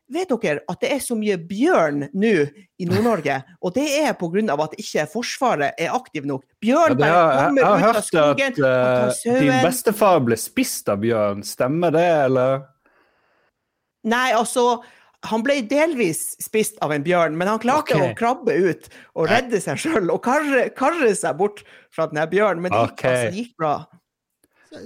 [0.09, 2.33] Vet dere at det er så mye bjørn nå
[2.81, 3.35] i Nord-Norge?
[3.61, 4.57] Og det er pga.
[4.65, 6.45] at ikke Forsvaret er aktiv nok.
[6.61, 10.23] Bjørn bare kommer jeg, jeg ut av hørt skogen at og tar eh, din bestefar
[10.25, 11.45] ble spist av bjørn.
[11.45, 12.65] Stemmer det, eller?
[14.09, 14.83] Nei, altså
[15.27, 18.13] Han ble delvis spist av en bjørn, men han klarte okay.
[18.13, 18.85] å krabbe ut
[19.19, 22.63] og redde seg sjøl og karre, karre seg bort fra den her bjørnen.
[22.63, 23.11] Men det gikk, okay.
[23.11, 23.75] altså, det gikk bra.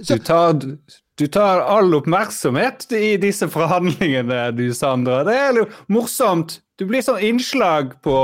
[0.09, 0.57] Du tar,
[1.19, 5.21] du tar all oppmerksomhet i disse forhandlingene, du, Sandra.
[5.27, 6.57] Det er jo morsomt.
[6.81, 8.15] Du blir sånn innslag på,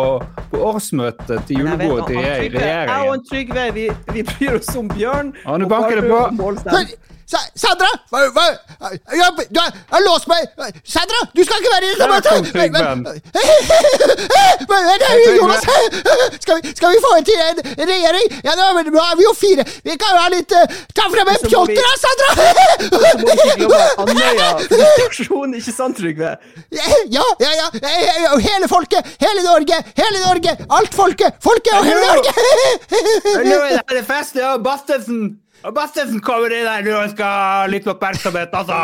[0.49, 3.21] på årsmøtet til julebordet til han Jeg og regjeringen.
[3.29, 3.85] Trygve vi,
[4.15, 5.31] vi bryr oss om bjørn.
[5.45, 6.23] Ja, nå banker det på.
[7.29, 7.89] Sa- Sandra!
[8.09, 8.43] Hva, hva,
[8.89, 10.47] jeg, du har, låst meg!
[10.81, 11.97] Sandra, du skal ikke være i det,
[15.37, 15.67] Jonas?
[16.41, 17.59] Skal vi, skal vi få en til en
[17.91, 18.25] regjering?
[18.47, 19.65] Ja, nå er vi- nå er vi jo fire.
[19.85, 20.65] Vi kan jo ha litt uh,
[20.97, 22.29] Ta frem en pjolter, da, Sandra!
[27.09, 27.67] Ja, ja, ja.
[28.41, 29.05] hele folket.
[29.21, 29.77] Hele Norge.
[30.01, 30.55] Hele Norge.
[30.69, 31.37] Alt folket.
[31.43, 32.33] Folket og hele Norge.
[33.49, 34.55] Nå er det fest, ja.
[34.57, 38.79] Bastesen Bastesen kommer inn her nå og skal ha litt oppmerksomhet, altså.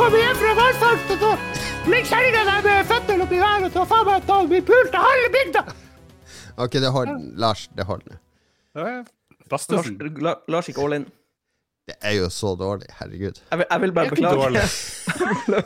[0.00, 3.84] Kommer hjem fra valgfangst, og så ligger kjerringa der med føttene oppi været og så
[3.92, 5.62] faen meg tar blir pult av halve bygda!
[6.64, 7.20] Ok, det holder.
[7.42, 8.16] Lars, det holder.
[8.76, 9.06] Lars,
[9.50, 9.96] Bastesen.
[10.24, 11.04] La- Lars gikk all in.
[11.86, 12.88] Det er jo så dårlig.
[12.98, 13.36] Herregud.
[13.52, 14.62] Jeg vil, jeg vil bare Det er beklage.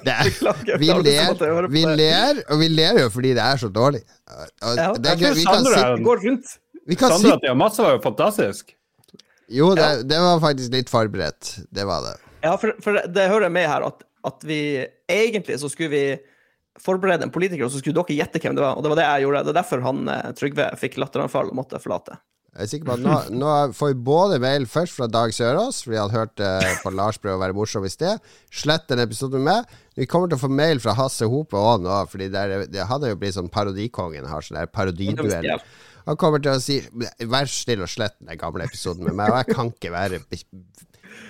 [0.07, 4.03] Det er, vi ler, vi ler, og vi ler jo fordi det er så dårlig.
[4.29, 6.53] Og Ja, det er jeg tror Vi kan Sandra si, er- går rundt.
[6.91, 8.75] vi kan si Sandra til Mats var jo fantastisk.
[9.51, 11.55] Jo, det, det var faktisk litt forberedt.
[11.75, 12.15] Det var det.
[12.45, 14.61] Ja, for, for det hører jeg med her at, at vi
[15.11, 16.05] egentlig så skulle vi
[16.81, 18.79] forberede en politiker, og så skulle dere gjette hvem det var.
[18.79, 19.45] Og det var det jeg gjorde.
[19.47, 22.21] Det er derfor han eh, Trygve fikk latteranfall og måtte forlate.
[22.51, 25.85] Jeg er sikker på at nå, nå får vi både mail først fra Dag Sørås,
[25.85, 26.49] fordi han hørte
[26.83, 28.19] på Lars prøve å være morsom i sted.
[28.51, 29.77] Slett en episoden med meg.
[30.01, 33.13] Vi kommer til å få mail fra Hasse Hope òg nå, fordi det, er, hadde
[33.13, 35.63] jo blitt sånn parodikongen har sånn der parodiduell.
[36.09, 36.81] Han kommer til å si
[37.29, 40.41] Vær snill og slett den gamle episoden med meg, og jeg kan ikke være be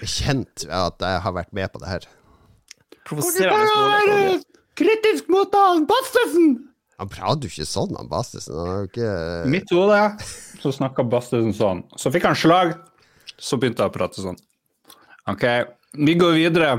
[0.01, 2.09] bekjent at jeg har vært med på det her.
[3.11, 4.41] Provoserende være
[4.81, 6.51] kritisk mot han Bastesen!
[7.01, 8.55] Han prater jo ikke sånn, han Bastesen.
[8.61, 9.11] Han er jo ikke
[9.51, 10.01] mitt hode
[10.61, 11.83] så snakka Bastesen sånn.
[11.99, 12.75] Så fikk han slag,
[13.41, 14.37] så begynte jeg å prate sånn.
[15.33, 15.45] OK,
[16.07, 16.75] vi går videre.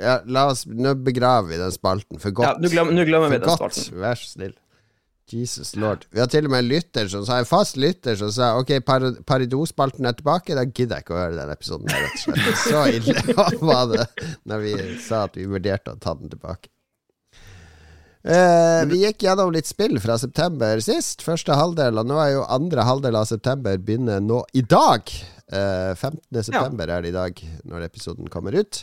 [0.00, 2.60] ja, La oss Nå begraver vi den spalten for Ja, godt.
[2.62, 3.96] nå glemmer, nå glemmer vi den spalten.
[4.00, 4.54] vær så snill.
[5.32, 6.06] Jesus lord.
[6.10, 8.74] Vi har til og med en lytter som sa en fast lytter som sa ok,
[8.86, 10.56] par Parido-spalten er tilbake.
[10.58, 11.88] Da gidder jeg ikke å høre den episoden.
[11.90, 12.60] Der, rett og slett.
[12.66, 14.06] Så ille var det
[14.50, 14.76] når vi
[15.06, 16.72] sa at vi vurderte å ta den tilbake.
[18.20, 22.48] Eh, vi gikk gjennom litt spill fra september sist, første halvdel, og nå er jo
[22.52, 25.08] andre halvdel av september begynner nå i dag.
[25.48, 26.42] Eh, 15.
[26.44, 28.82] september er det i dag, når episoden kommer ut.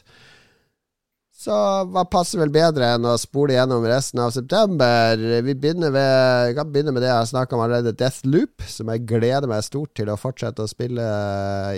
[1.37, 1.53] Så
[1.93, 5.19] hva passer vel bedre enn å spole gjennom resten av september?
[5.45, 9.03] Vi begynner ved, kan begynne med det jeg har snakka om allerede, Deathloop, som jeg
[9.05, 11.05] gleder meg stort til å fortsette å spille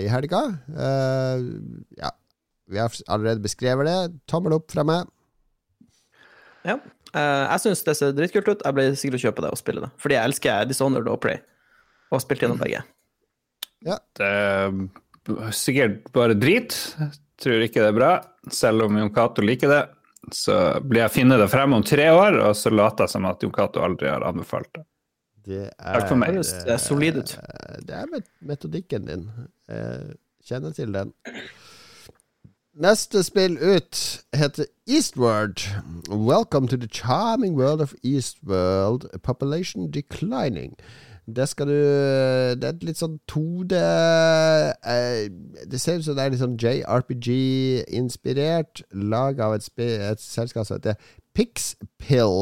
[0.00, 0.40] i helga.
[0.72, 1.44] Uh,
[2.00, 2.14] ja,
[2.72, 3.98] vi har allerede beskrevet det.
[4.32, 5.12] Tommel opp fra meg.
[6.64, 6.80] Ja.
[7.12, 8.64] Uh, jeg syns det ser dritkult ut.
[8.64, 9.92] Jeg blir sikkert å kjøpe det og spille det.
[10.00, 11.44] Fordi jeg elsker Dishonored og Play,
[12.08, 12.80] Og har spilt gjennom begge.
[13.84, 16.72] Det er sikkert bare drit.
[17.40, 18.12] Tror ikke det er bra.
[18.52, 19.80] Selv om Jon Cato liker det,
[20.36, 23.42] så blir jeg funnet det frem om tre år, og så later jeg som at
[23.44, 24.84] Jon Cato aldri har anbefalt det.
[25.50, 26.36] Det Takk for meg.
[26.36, 27.32] Det er solid ut.
[27.40, 29.22] eh, Det er metodikken din.
[29.70, 30.18] Jeg
[30.50, 31.14] kjenner til den.
[32.80, 35.64] Neste spill ut heter Eastward.
[36.08, 39.08] Welcome to the charming world of Eastworld.
[39.22, 40.76] Population declining.
[41.36, 41.80] Det skal du
[42.60, 45.20] Det er litt sånn 2D eh,
[45.70, 48.74] Det ser ut som det er litt sånn JRPG-inspirert.
[49.12, 50.96] Lag av et, et selskap som heter
[51.36, 52.38] Pixpill.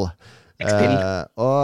[0.59, 1.63] Eh, og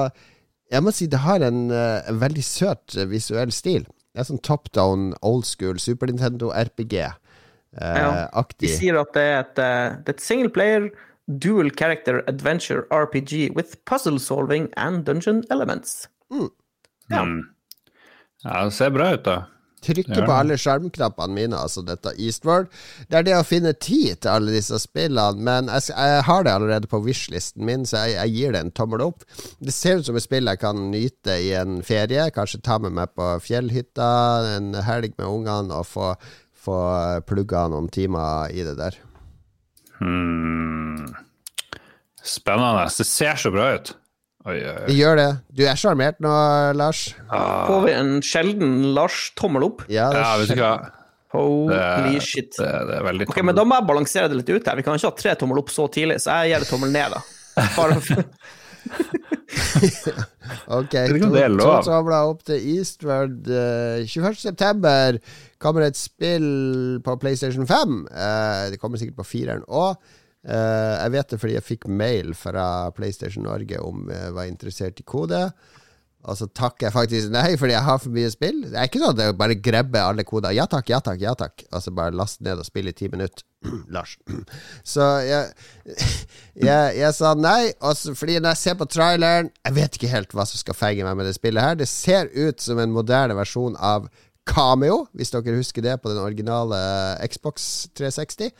[0.71, 3.84] jeg må si det har en, en veldig søt visuell stil.
[4.15, 8.63] Det er sånn top down, old school, Super Nintendo RPG-aktig.
[8.63, 10.84] De sier at det er et, det er et single player,
[11.28, 16.07] dual character adventure RPG with puzzle solving and dungeon elements.
[17.12, 17.26] Ja.
[17.26, 17.41] Mm.
[18.45, 19.43] Ja, det ser bra ut, da.
[19.86, 20.26] Trykker Ja.
[20.26, 22.72] på alle skjermknappene mine, altså dette Eastward.
[23.10, 26.53] Det er det å finne tid til alle disse spillene, men jeg, jeg har det
[26.56, 29.22] allerede på wish-listen min, så jeg, jeg gir det en tommel opp.
[29.62, 32.95] Det ser ut som et spill jeg kan nyte i en ferie, kanskje ta med
[32.97, 34.10] meg på fjellhytta
[34.56, 36.16] en helg med ungene og få,
[36.66, 36.80] få
[37.30, 38.97] plugga noen timer i det der.
[39.99, 41.06] Hmm.
[42.26, 42.88] Spennende.
[42.97, 43.93] Det ser så bra ut.
[44.45, 44.83] Oi, oi, oi.
[44.85, 45.29] Det gjør det.
[45.57, 46.31] Du er sjarmert nå,
[46.77, 46.99] Lars.
[47.31, 49.81] Får vi en sjelden Lars tommel opp?
[49.89, 50.73] Ja, det Ja, vet du hva.
[51.35, 52.51] Holy Det- shit.
[52.57, 54.75] Det, det er veldig Ok, men da må jeg balansere det litt ut her.
[54.77, 57.11] Vi kan ikke ha tre tommel opp så tidlig, så jeg gir det tommel ned,
[57.17, 57.21] da.
[57.75, 58.23] Bare for,
[60.75, 61.17] Ok, to,
[61.57, 63.47] to tomler opp til Eastward.
[63.49, 64.37] Uh, 21.
[64.43, 65.17] september
[65.61, 67.97] kommer et spill på PlayStation 5.
[68.11, 69.97] Uh, det kommer sikkert på fireren òg.
[70.45, 75.07] Jeg vet det fordi jeg fikk mail fra PlayStation Norge om jeg var interessert i
[75.07, 75.39] kode.
[76.25, 78.63] Og så takker jeg faktisk nei, fordi jeg har for mye spill.
[78.65, 80.55] Det er ikke sånn at jeg bare grabber alle koder.
[80.57, 81.65] Ja takk, ja takk, ja takk.
[81.69, 83.45] Og så bare laste ned og spille i ti minutter.
[83.93, 84.15] Lars.
[84.93, 85.53] Så jeg,
[86.67, 90.35] jeg, jeg sa nei, også fordi når jeg ser på traileren Jeg vet ikke helt
[90.37, 91.77] hva som skal feige meg med det spillet her.
[91.77, 94.09] Det ser ut som en moderne versjon av
[94.49, 96.77] Cameo, hvis dere husker det, på den originale
[97.25, 98.51] Xbox 360.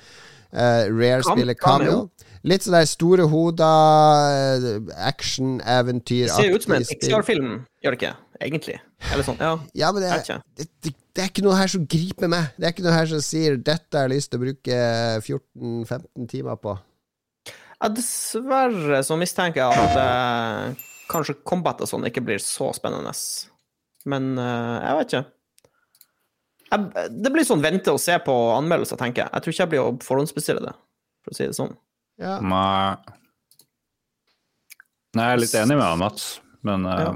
[0.56, 1.92] Uh, Rare-spillet Cam- Cameo.
[1.92, 2.12] Cameo.
[2.46, 6.84] Litt sånn der store hoder, eh, action, eventyr det ser ut som en.
[6.86, 8.12] Pixar-film, gjør det ikke?
[8.46, 8.76] Egentlig.
[9.12, 9.56] Eller sånn, ja.
[9.74, 12.52] Ja, men det er, det, det, det er ikke noe her som griper meg.
[12.60, 14.78] Det er ikke noe her som sier 'dette har jeg lyst til å bruke
[15.26, 16.78] 14-15 timer på'.
[17.82, 23.12] Ja, dessverre så mistenker jeg at eh, kanskje combat og sånn ikke blir så spennende.
[24.06, 25.26] Men eh, jeg vet ikke.
[26.72, 29.32] Jeg, det blir sånn vente og se på anmeldelser, tenker jeg.
[29.34, 30.74] Jeg tror ikke jeg blir å forhåndsbestille det,
[31.24, 31.76] for å si det sånn.
[32.22, 32.40] Ja.
[32.42, 32.96] Nei.
[35.16, 36.28] Nei, jeg er litt enig med han, Mats,
[36.66, 37.10] men Ja.
[37.12, 37.16] uh,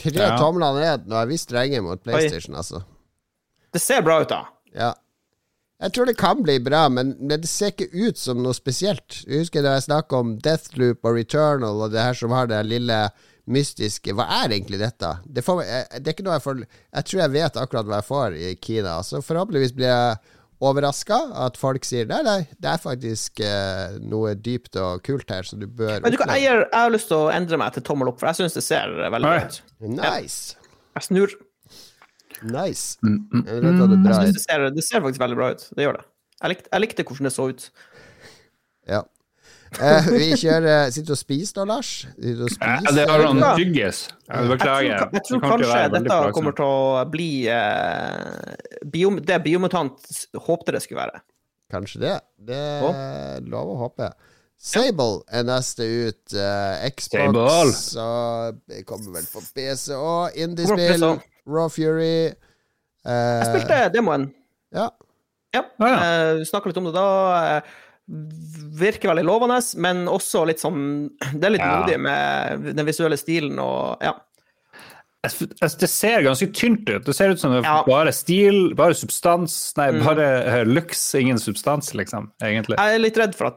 [0.00, 0.36] Tre Ja.
[0.38, 1.06] tomler ned.
[1.08, 2.84] Nå er vi strenger mot PlayStation, altså.
[3.72, 4.44] Det ser bra ut, da.
[4.74, 4.94] Ja.
[5.80, 9.24] Jeg tror det kan bli bra, men men det ser ikke ut som noe spesielt.
[9.26, 12.64] Jeg husker da jeg snakka om Deathloop og Returnal og det her som har det
[12.66, 13.10] lille
[13.52, 15.14] mystiske Hva er egentlig dette?
[15.26, 15.62] Det, får,
[15.98, 18.52] det er ikke noe jeg får Jeg tror jeg vet akkurat hva jeg får i
[18.62, 23.94] Kina, så forhåpentligvis blir jeg overraska at folk sier nei, nei, det er faktisk eh,
[24.04, 26.36] noe dypt og kult her, så du bør Men du oppleve.
[26.36, 28.64] jeg, jeg har lyst til å endre meg til tommel opp, for jeg syns det
[28.66, 29.56] ser veldig bra ut.
[29.96, 30.58] Nice.
[30.98, 31.32] Jeg snur.
[32.44, 32.98] Nice.
[33.04, 35.64] mm, Jeg det er Jeg syns det, ser, det ser faktisk veldig bra ut.
[35.76, 36.04] Det gjør det.
[36.40, 37.66] Jeg likte, jeg likte hvordan det så ut.
[39.78, 41.90] Eh, vi kjører Sitter du og spiser da, Lars?
[42.16, 42.94] Sitter du og ja, spiser?
[42.96, 43.50] det var noen Ja.
[43.54, 44.00] tyggis.
[44.26, 46.34] Jeg Jeg tror, jeg tror Det kanskje dette plagsomt.
[46.34, 48.56] kommer til å bli eh,
[48.90, 50.10] bio, det Biomutant
[50.48, 51.20] håpte det skulle være.
[51.70, 52.16] Kanskje det.
[52.50, 54.10] Det er lov å håpe.
[54.60, 56.34] Sable er neste ut.
[56.34, 58.02] Uh, Xbox Sable.
[58.02, 61.06] og kommer vel på PC og indiespill.
[61.46, 62.34] Raw Fury.
[63.06, 64.26] Uh, Jeg spilte demoen.
[64.74, 64.90] Ja.
[65.54, 65.62] Ja.
[65.80, 65.94] Ah, ja.
[66.34, 67.06] Uh, Snakka litt om det da.
[67.56, 67.62] eh,
[68.10, 71.76] Virker veldig lovende, men også litt sånn Det er litt Ja.
[71.82, 74.14] modig med den visuelle stilen og ja.
[75.22, 77.04] Jeg- Det ser ganske tynt ut.
[77.04, 77.82] Det ser ut som det Ja.
[77.84, 79.76] bare stil, bare substans.
[79.76, 80.04] Nei, Mm.
[80.04, 82.78] bare eh, looks, ingen substans, liksom, egentlig.
[82.78, 83.56] Jeg er litt redd for at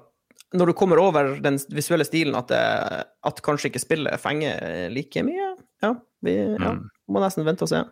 [0.54, 5.16] når du kommer over den visuelle stilen, at, det, at kanskje ikke spillet fenger like
[5.24, 5.56] mye.
[5.82, 6.90] Ja, vi ja, Mm.
[7.10, 7.84] må nesten vente og se.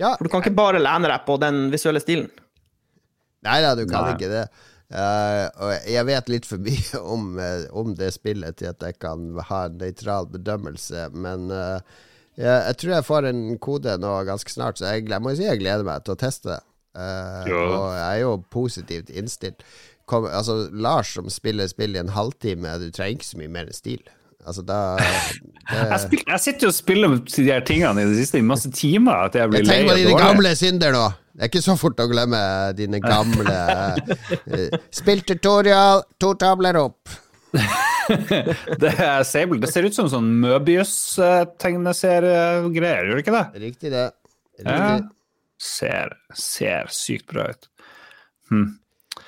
[0.00, 0.14] ja.
[0.16, 2.30] For du kan ikke bare lene deg på den visuelle stilen.
[3.46, 4.16] Nei da, du kan Nei.
[4.16, 4.46] ikke det.
[4.88, 9.26] Uh, jeg vet litt for mye om, eh, om det spillet til at jeg kan
[9.50, 11.76] ha en nøytral bedømmelse, men uh,
[12.38, 15.44] jeg, jeg tror jeg får en kode nå ganske snart, så jeg, jeg må si
[15.44, 16.60] jeg gleder meg til å teste det.
[16.98, 17.58] Uh, Ja.
[17.68, 19.60] og jeg er jo positivt innstilt.
[20.08, 23.68] kom, altså, Lars som spiller spill i en halvtime, du trenger ikke så mye mer
[23.76, 24.00] stil.
[24.48, 28.16] Altså, da Jeg, det, spil, jeg sitter jo og spiller de her tingene i det
[28.22, 30.94] siste i masse timer at jeg blir Jeg lei tenker på de dine gamle synder
[30.96, 31.02] nå.
[31.38, 32.34] Det er ikke så fort å glemme
[32.74, 33.54] dine gamle
[34.90, 37.06] Spill tutorial, to tabler opp.
[38.82, 39.60] Det, er Sable.
[39.60, 43.46] det ser ut som sånn Møbius-tegneseriegreier, gjør det ikke det?
[43.62, 44.06] Riktig, det.
[44.64, 44.98] Ja.
[45.60, 47.68] Ser, ser sykt bra ut.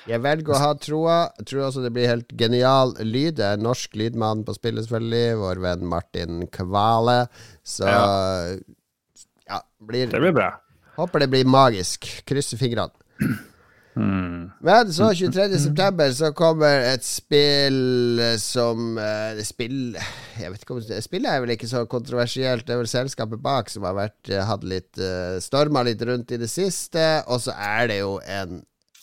[0.09, 1.29] Jeg velger å ha troa.
[1.37, 3.35] Jeg tror også det blir helt genial lyd.
[3.37, 5.37] Det er norsk lydmann på spillet, selvfølgelig.
[5.43, 7.19] Vår venn Martin Kvale.
[7.61, 10.49] Så ja, blir, Det blir bra.
[10.97, 12.07] Håper det blir magisk.
[12.27, 12.91] Krysser fingrene.
[13.95, 14.51] Mm.
[14.63, 15.59] Men så 23.
[15.59, 19.97] september så kommer et spill som uh, Spill
[20.39, 22.63] Jeg vet ikke om det Spillet er vel ikke så kontroversielt.
[22.67, 26.31] Det er vel selskapet bak som har vært eh, hatt litt uh, Storma litt rundt
[26.31, 27.03] i det siste.
[27.27, 28.61] Og så er det jo en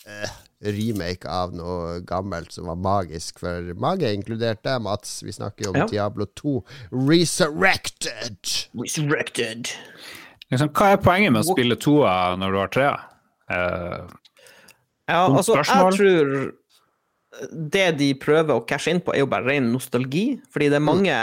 [0.08, 5.18] uh, remake av noe gammelt som var magisk for mange, inkludert deg, Mats.
[5.22, 5.90] Vi snakker jo om Ja.
[5.92, 6.56] Diablo 2
[6.96, 8.40] Resurrected.
[8.72, 9.74] Resurrected.
[10.52, 12.94] Liksom, hva er poenget med å spille toa når du har trea?
[13.52, 14.08] Eh,
[15.08, 15.92] Ja, altså, spørsmål.
[15.92, 16.52] jeg tror
[17.72, 20.40] det de prøver å cashe inn på, er jo bare ren nostalgi.
[20.52, 21.14] Fordi det er mange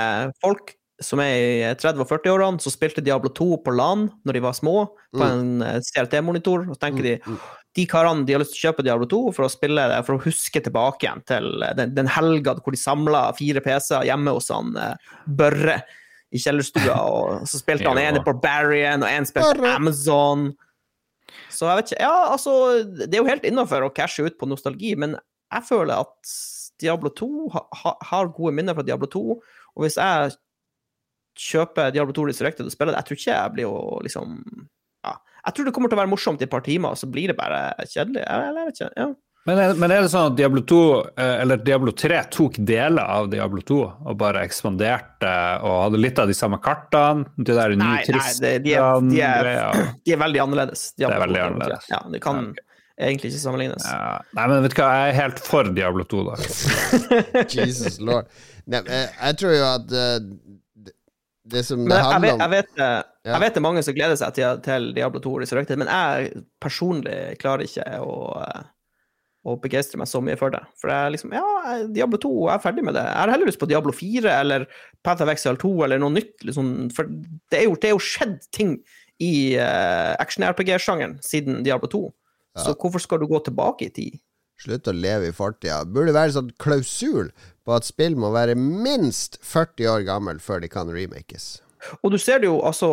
[0.41, 4.43] folk som er i 30- og 40-årene, som spilte Diablo 2 på LAN når de
[4.45, 4.75] var små,
[5.13, 6.69] på en eh, CRT-monitor.
[6.69, 7.15] Og så tenker de
[7.75, 10.15] de karene de har lyst til å kjøpe Diablo 2 for å spille det, for
[10.15, 14.31] å huske tilbake igjen til eh, den, den helga hvor de samla fire PC-er hjemme
[14.37, 14.95] hos han eh,
[15.27, 15.81] Børre
[16.35, 19.71] i kjellerstua, og så spilte han ene Barbarian, og en spilte.
[19.71, 20.49] Amazon.
[21.49, 24.49] Så jeg vet ikke Ja, altså, det er jo helt innafor å cashe ut på
[24.49, 26.35] nostalgi, men jeg føler at
[26.81, 29.21] Diablo 2 ha, ha, har gode minner fra Diablo 2,
[29.75, 30.35] og hvis jeg
[31.39, 34.35] kjøper Diablo 2 Resurrected og spiller det, jeg tror ikke jeg blir å liksom
[35.05, 35.13] ja.
[35.45, 37.31] Jeg tror det kommer til å være morsomt i et par timer, og så blir
[37.31, 38.23] det bare kjedelig.
[38.23, 38.91] Jeg, jeg vet ikke.
[38.97, 39.07] Ja.
[39.45, 40.77] Men, er, men er det sånn at Diablo 2,
[41.21, 43.79] eh, eller Diablo 3 tok deler av Diablo 2
[44.09, 47.27] og bare ekspanderte og hadde litt av de samme kartene?
[47.37, 50.87] De der Nei, nei det, de, er, de, er, de er veldig annerledes.
[50.97, 51.51] Diablo Det er veldig 2 og Diablo 3.
[51.51, 51.91] annerledes.
[51.93, 52.41] Ja, det kan
[52.97, 53.85] egentlig ikke sammenlignes.
[53.85, 54.17] Ja.
[54.39, 56.37] Nei, men vet du hva, jeg er helt for Diablo 2, da.
[57.57, 58.29] Jesus lord.
[58.65, 60.19] Nei, jeg tror jo at eh,
[60.85, 60.93] det,
[61.53, 63.33] det som det jeg, jeg, handler vet, om jeg, vet, eh, Ja.
[63.35, 66.45] jeg vet det er mange som gleder seg til, til Diablo 2 Resurrected, men jeg
[66.63, 68.15] personlig klarer ikke å,
[69.45, 70.61] å begeistre meg så mye for det.
[70.81, 71.45] For jeg liksom, ja,
[71.93, 73.05] Diablo 2, jeg er ferdig med det.
[73.05, 74.65] Jeg har heller lyst på Diablo 4 eller
[75.05, 76.35] Path of Exile 2 eller noe nytt.
[76.47, 77.09] Liksom, for
[77.53, 78.77] det er jo, det er jo skjedd ting
[79.21, 82.05] i uh, action-RPG-sjangeren siden Diablo 2.
[82.55, 84.17] Så hvorfor skal du gå tilbake i tid?
[84.63, 85.81] Slutt å leve i fortida.
[85.83, 87.29] Burde være en sånn klausul
[87.67, 91.57] på at spill må være minst 40 år gammel før de kan remakes.
[92.01, 92.87] Og du ser det jo, altså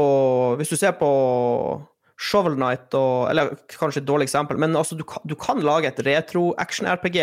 [0.59, 1.09] Hvis du ser på
[2.21, 5.89] Shovel Knight og Eller kanskje et dårlig eksempel, men altså, du, kan, du kan lage
[5.91, 7.19] et retro-action-RPG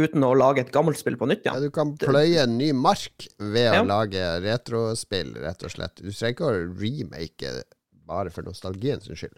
[0.00, 1.66] uten å lage et gammelt spill på nytt Ja, igjen.
[1.68, 3.82] du kan pløye en ny mark ved Ja.
[3.82, 5.96] å lage retrospill, rett og slett.
[6.00, 7.54] Du trenger ikke å remake
[8.06, 9.36] bare for nostalgien sin skyld.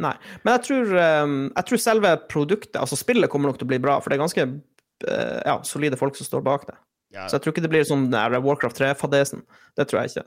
[0.00, 0.14] Nei.
[0.44, 0.94] Men jeg tror,
[1.24, 4.16] um, jeg tror selve produktet, altså spillet, kommer nok til å bli bra, for det
[4.16, 6.76] er ganske eh, ja, solide folk som står bak det.
[7.12, 7.26] Ja.
[7.26, 9.42] Så jeg tror ikke det blir sånn Warcraft 3-fadesen.
[9.76, 10.26] Det tror jeg ikke.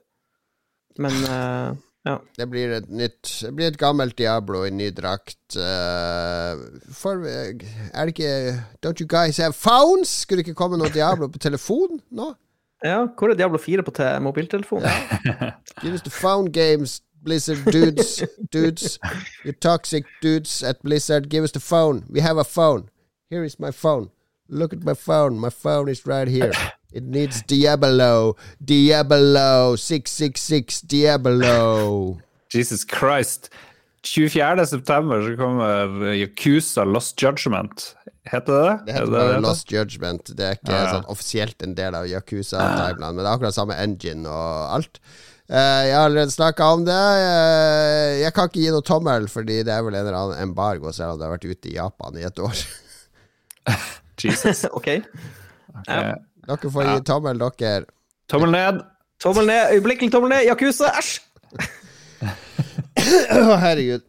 [1.01, 1.69] Men eh,
[2.06, 2.18] ja.
[2.38, 5.56] Det blir et nytt Det blir et gammelt Diablo i ny drakt.
[5.56, 6.60] Uh,
[6.91, 7.56] for eh,
[7.93, 10.10] Er det ikke Don't you guys have phones?
[10.10, 12.34] Skulle det ikke komme noe Diablo på telefon nå?
[12.84, 14.84] ja, hvor er Diablo 4 på mobiltelefonen?
[14.84, 15.51] mobiltelefon?
[15.82, 18.24] Give us the phone games, Blizzard dudes.
[18.54, 18.99] dudes.
[19.45, 21.30] You toxic dudes at Blizzard.
[21.30, 22.04] Give us the phone.
[22.10, 22.89] We have a phone.
[23.30, 24.10] Here is my phone.
[24.50, 25.39] Look at my phone.
[25.39, 26.52] My phone is right here.
[26.94, 28.36] It needs Diablo.
[28.64, 29.76] Diablo.
[29.76, 32.20] 666 Diablo.
[32.54, 33.50] Jesus Christ.
[34.04, 34.66] 24.
[34.68, 37.96] september så kommer Yakuza Lost Judgment.
[38.26, 38.80] Heter det det?
[38.86, 39.41] Det Er heter det bare?
[39.41, 40.30] Lost Judgment.
[40.38, 40.91] Det er ikke Ja.
[40.94, 45.00] sånn offisielt en del av Yakuza-timeline, men det er akkurat samme engine og alt.
[45.50, 46.94] Uh, jeg har allerede snakka om det.
[46.94, 50.91] Uh, jeg kan ikke gi noe tommel, fordi det er vel en eller annen embargo,
[50.91, 52.54] selv om det har vært ute i Japan i et år.
[54.22, 54.66] Jesus.
[54.78, 54.88] OK.
[54.88, 56.14] Eh,
[56.47, 57.86] Dere får gi tommel, dere.
[58.30, 58.82] Tommel ned.
[59.24, 60.45] Tommel ned, øyeblikkelig tommel ned.
[60.49, 61.20] Yakuza, æsj!
[62.96, 64.02] Herregud.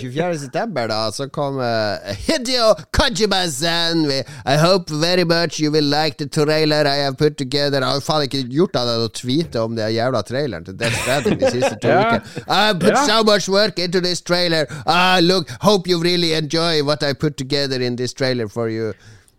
[0.00, 0.38] 24.
[0.38, 4.04] september, da, så kommer Hideo Kojima-san.
[4.44, 7.80] I hope very much you will like the trailer I have put together.
[7.80, 11.00] Jeg har faen ikke gjort av deg å tweete om den jævla traileren til Death
[11.02, 12.18] Stranding de siste to yeah.
[12.18, 12.44] ukene.
[12.48, 13.06] I put yeah.
[13.06, 14.66] so much work into this trailer.
[14.86, 18.92] Uh, look, hope you really enjoy what I put together in this trailer for you.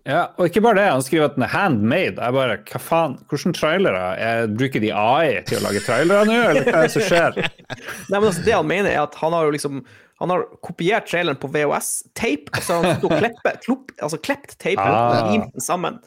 [0.09, 2.17] Ja, og ikke bare det, han skriver at den er handmade.
[2.17, 4.03] Jeg bare, hva faen, hvordan trailere?
[4.17, 7.37] Jeg bruker de AI til å lage trailere nå, eller hva er det som skjer?
[7.43, 9.83] Nei, men altså, det han mener, er at han har jo liksom
[10.19, 14.17] Han har kopiert traileren på VHS-tape, og så har han stått og kleppet, klopp, altså
[14.19, 15.13] klept tape Ah.
[15.21, 16.01] og limt den sammen.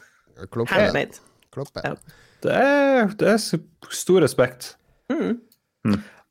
[0.53, 0.69] Kloppe.
[0.75, 1.17] Handmade.
[1.55, 1.81] Kloppe.
[1.81, 1.95] Ja.
[2.43, 3.41] Det er, det er
[3.95, 4.75] stor respekt.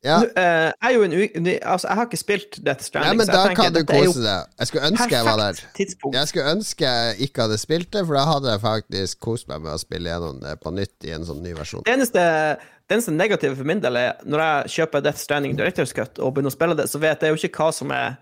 [0.03, 0.17] Ja.
[0.19, 1.47] Nå, uh, jeg en.
[1.63, 3.13] Altså, jeg har ikke spilt Death Stranding.
[3.13, 4.49] Nei, men da kan du kose deg.
[4.59, 5.61] Jeg skulle ønske jeg var der.
[5.77, 6.17] tidspunkt.
[6.17, 9.63] Jeg skulle ønske jeg ikke hadde spilt det, for da hadde jeg faktisk kost meg
[9.63, 11.85] med å spille gjennom det på nytt i en sånn ny versjon.
[11.87, 12.27] Det eneste,
[12.59, 16.35] det eneste negative for min del er når jeg kjøper Death Stranding Directors Cut og
[16.35, 18.17] begynner å spille det, så vet jeg jo ikke hva som er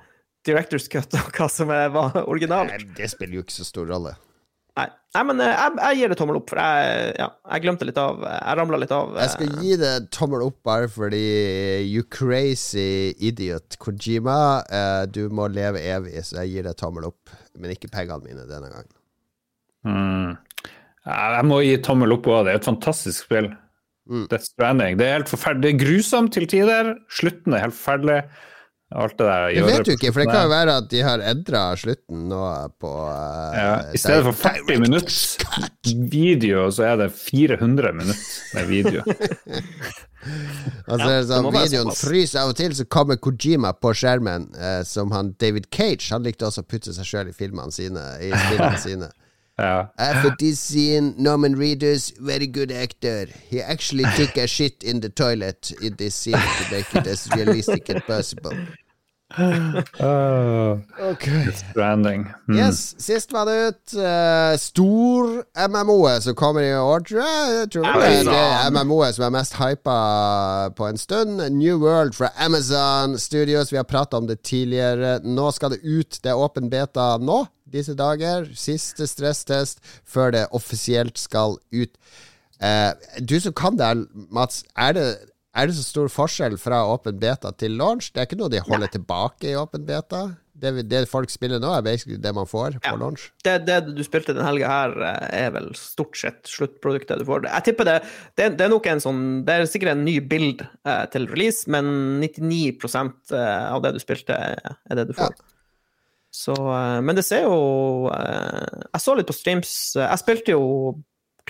[0.45, 2.75] Directors Cut og hva som er originalt.
[2.75, 4.13] Nei, det spiller jo ikke så stor rolle.
[4.79, 7.87] Nei, Nei men eh, jeg, jeg gir det tommel opp, for jeg, ja, jeg glemte
[7.87, 9.17] litt av Jeg ramla litt av.
[9.19, 11.23] Jeg skal eh, gi det tommel opp bare fordi
[11.89, 14.37] you crazy idiot Kojima,
[14.71, 17.33] eh, du må leve evig, så jeg gir det tommel opp.
[17.59, 18.95] Men ikke pengene mine denne gangen.
[19.83, 20.37] Mm.
[21.01, 22.45] Jeg må gi tommel opp òg.
[22.45, 23.49] Det er et fantastisk spill.
[24.09, 24.25] Mm.
[24.31, 24.97] Death Stranding.
[24.99, 25.65] Det er helt forferdelig.
[25.65, 26.93] Det er grusomt til tider.
[27.11, 28.21] Slutten er helt forferdelig.
[28.91, 31.21] Alt det der Det vet du ikke, for det kan jo være at de har
[31.31, 32.41] endra slutten nå
[32.81, 35.69] på uh, ja, I stedet for Direct- 40 minutter
[36.11, 39.03] video, så er det 400 minutter med video.
[40.91, 44.51] Og så det det sånn, videoen fryser av og til, så kommer Kojima på skjermen,
[44.53, 46.11] eh, som han David Cage.
[46.13, 48.03] Han likte også å putte seg sjøl i filmene sine.
[48.21, 49.09] I filmene sine.
[49.61, 49.87] Ja.
[50.23, 53.27] for this scene, Norman Reedus, very good actor.
[53.49, 57.29] He actually took a shit in the toilet in this scene to make it as
[57.35, 58.55] realistic as possible.
[59.39, 60.79] Uh,
[61.11, 61.45] Okay.
[61.51, 62.25] Stranding.
[62.47, 62.57] Mm.
[62.57, 67.53] Yes, sist var det ut uh, stor MMO-et som kommer i år, tror jeg.
[67.55, 69.97] Jeg tror det er det MMO-et som er mest hypa
[70.77, 71.41] på en stund.
[71.57, 73.71] New World fra Amazon Studios.
[73.71, 75.19] Vi har prata om det tidligere.
[75.23, 76.19] Nå skal det ut.
[76.23, 78.49] Det er åpen beta nå, disse dager.
[78.55, 81.95] Siste stresstest før det offisielt skal ut.
[82.61, 84.63] Uh, du som kan det, her, Mats.
[84.77, 85.07] Er det,
[85.51, 88.11] er det så stor forskjell fra åpen beta til launch?
[88.13, 90.29] Det er ikke noe de holder tilbake i åpen beta?
[90.61, 93.29] Det, det folk spiller nå, er basically det man får på launch?
[93.43, 97.47] det, det du spilte den helga her, eh, er vel stort sett sluttproduktet du får.
[97.49, 97.95] Jeg tipper det,
[98.37, 102.21] det, er nok en sånn Det er sikkert en ny bild eh, til release, men
[102.21, 102.77] 99
[103.33, 105.33] eh, av det du spilte, er det du får.
[106.31, 109.73] Så eh, Men det ser jo Jeg så litt på streams.
[109.99, 110.63] Jeg spilte jo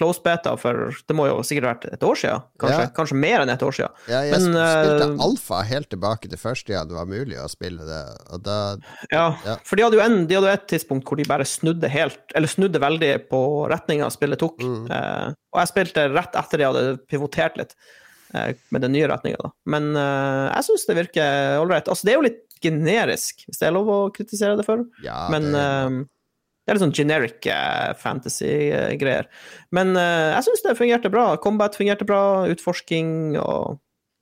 [0.02, 2.44] close beta for Det må jo sikkert vært et år siden.
[2.62, 2.90] Kanskje, Ja.
[2.98, 3.94] kanskje mer enn et år siden.
[4.10, 7.48] Ja, jeg Men, spilte uh, alfa helt tilbake til første gang det var mulig å
[7.52, 8.02] spille det,
[8.44, 8.58] da
[9.14, 9.56] Ja, Ja.
[9.64, 12.50] for de hadde jo en, de hadde et tidspunkt hvor de bare snudde helt, eller
[12.50, 14.58] snudde veldig på retninga spillet tok.
[14.66, 14.86] Mm.
[14.90, 17.76] Uh, og jeg spilte rett etter de hadde pivotert litt
[18.34, 19.52] uh, med den nye retninga, da.
[19.68, 21.90] Men eh, jeg syns det virker ålreit.
[21.92, 24.86] Altså, det er jo litt generisk, hvis det er lov å kritisere det for.
[25.04, 26.00] Ja, Men det, eh,
[26.62, 29.30] det er litt sånn generic eh, fantasy-greier.
[29.74, 31.32] Men uh, jeg syns det fungerte bra.
[31.42, 33.80] Combat fungerte bra, utforsking og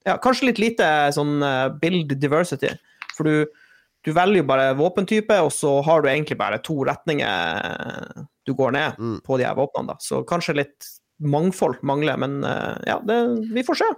[0.08, 2.72] ja, Kanskje litt lite sånn eh, build diversity.
[3.18, 3.66] For du,
[4.08, 8.72] du velger jo bare våpentype, og så har du egentlig bare to retninger du går
[8.78, 9.20] ned Mm.
[9.28, 9.92] på de her våpnene.
[9.92, 9.98] da.
[10.00, 10.88] Så kanskje litt
[11.20, 13.20] mangfold mangler, men uh, ja, det,
[13.52, 13.90] vi får se.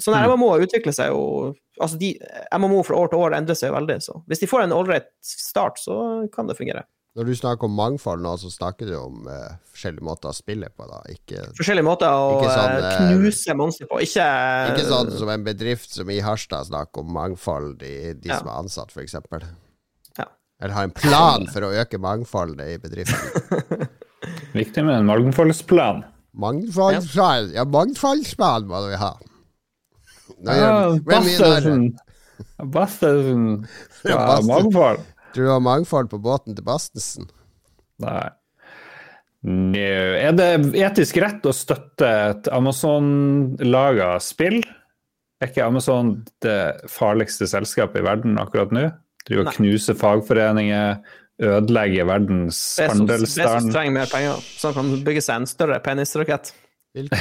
[0.00, 2.12] Sånn her MMO utvikler seg jo Altså, de,
[2.54, 5.80] MMO fra år til år endrer seg veldig, så hvis de får en ålreit start,
[5.82, 5.96] så
[6.30, 6.84] kan det fungere.
[7.14, 10.66] Når du snakker om mangfold nå, så snakker du om uh, forskjellige måter å spille
[10.74, 10.98] på, da.
[11.14, 14.00] Ikke, Forskjellige måter å sånn, eh, eh, knuse monstre på.
[14.02, 14.24] Ikke,
[14.72, 18.40] ikke sånn som en bedrift som i Harstad snakker om mangfold i de Ja.
[18.40, 19.14] som er ansatt, f.eks.
[20.18, 20.26] Ja.
[20.60, 23.86] Eller har en plan for å øke mangfoldet i bedriften.
[24.58, 26.02] Viktig med en mangfoldsplan.
[26.34, 29.12] Mangfoldsplan Ja, mangfoldsplan må vi ha.
[30.42, 30.74] Nei, Ja.
[30.98, 31.92] Bastersen.
[32.58, 33.68] Bastersen.
[34.02, 35.04] Ja, Ja, mangfold.
[35.34, 37.26] Tror du det var mangfold på båten til Bastensen?
[38.02, 38.28] Nei.
[39.44, 44.62] Nå, Er det etisk rett å støtte et Amazon-laga spill?
[45.42, 46.14] Er ikke Amazon
[46.44, 48.86] det farligste selskapet i verden akkurat nå?
[49.28, 50.96] Driver og knuser fagforeninger,
[51.42, 53.24] ødelegger verdens handelsstand.
[53.24, 56.46] Bezos som trenger mer penger, så han kan bygge seg en større penisrakett.
[56.94, 57.18] Hvilke,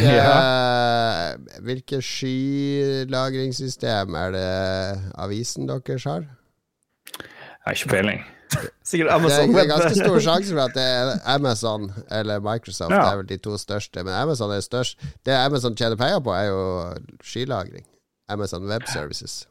[1.65, 4.51] hvilke skylagringssystem er det
[5.25, 6.23] avisen deres har?
[7.63, 8.23] Jeg har ikke peiling.
[8.89, 9.53] Sikkert Det er Amazon.
[9.69, 12.91] ganske stor sjanse for at det er Amazon eller Microsoft.
[12.91, 12.99] Ja.
[13.01, 14.03] Det er vel de to største.
[14.03, 14.99] Men Amazon er størst.
[15.25, 16.61] Det Amazon tjener penger på, er jo
[17.23, 17.85] skylagring.
[18.29, 19.45] Amazon Web Services.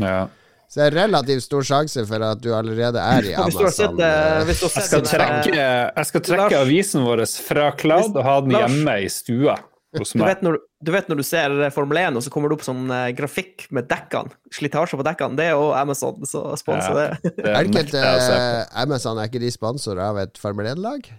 [0.00, 0.26] Ja.
[0.70, 4.00] Så det er relativt stor sjanse for at du allerede er i sett, Amazon.
[4.00, 8.56] eh, har Jeg skal trekke, jeg skal trekke avisen vår fra Cloud og ha den
[8.56, 9.58] hjemme i stua
[9.94, 12.66] du vet, når, du vet når du ser Formel 1, og så kommer det opp
[12.66, 17.08] sånn eh, grafikk med dekkene, slitasje på dekkene, det er jo Amazon som sponser Ja.
[17.22, 17.34] det.
[17.38, 21.10] Det Er ikke eh, Amazon er ikke de sponsorer av et Formel 1-lag?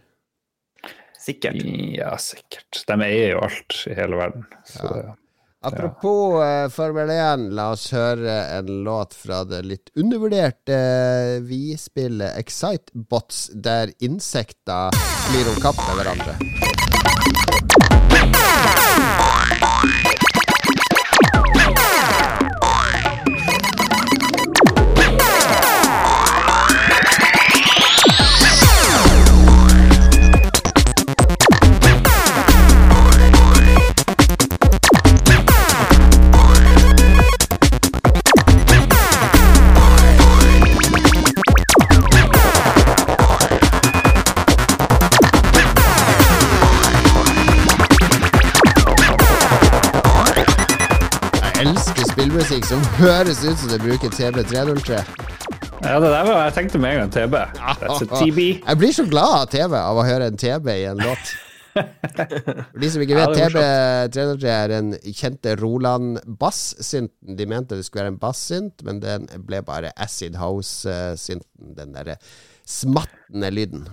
[1.26, 1.62] Sikkert.
[1.96, 2.84] Ja, sikkert.
[2.86, 4.44] De eier jo alt i hele verden.
[4.70, 4.92] Så,
[5.66, 12.38] Apropos eh, Formel 1, la oss høre en låt fra det litt undervurderte uh, vi-spillet
[12.38, 14.94] Excitebots, der insekter
[15.26, 16.38] flyr om kapp med hverandre.
[52.36, 54.98] Spillmusikk som høres ut som det bruker TB303.
[55.86, 57.36] Ja, det der var jeg tenkte med en gang TB.
[57.64, 58.40] Altså TB.
[58.68, 61.32] Jeg blir så glad av TV av å høre en TB i en låt.
[61.76, 67.38] For de som ikke vet, er TB303 er den kjente Roland bass-synten.
[67.40, 71.72] De mente det skulle være en bass-synt, men den ble bare Acid House-synten.
[71.78, 72.18] Den derre
[72.68, 73.88] smattende lyden.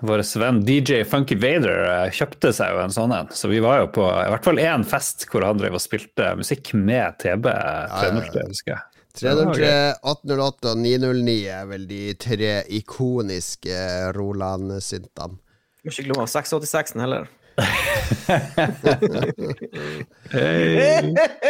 [0.00, 3.80] Vår venn DJ Funky Vader eh, kjøpte seg jo en sånn en, så vi var
[3.80, 7.48] jo på i hvert fall én fest hvor han drev og spilte musikk med TB.
[7.48, 8.82] 303, husker jeg.
[9.16, 9.70] 303,
[10.04, 13.76] 808 og 909 er vel de tre ikoniske
[14.16, 15.40] Roland-syntene.
[15.86, 17.24] Må ikke glemme 686-en heller.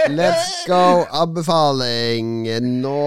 [0.07, 2.47] Let's go, anbefaling.
[2.85, 3.01] Nå?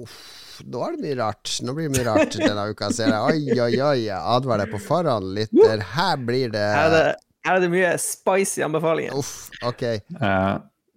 [0.00, 1.52] Uff, nå er det mye rart.
[1.62, 3.20] Nå blir det mye rart denne uka, ser jeg.
[3.20, 3.98] Oi, oi, oi.
[4.06, 5.80] Jeg advarer deg på forhånd, lytter.
[5.94, 9.16] Her blir det Her er det, her er det mye spicy anbefalinger.
[9.18, 9.82] Uff, ok.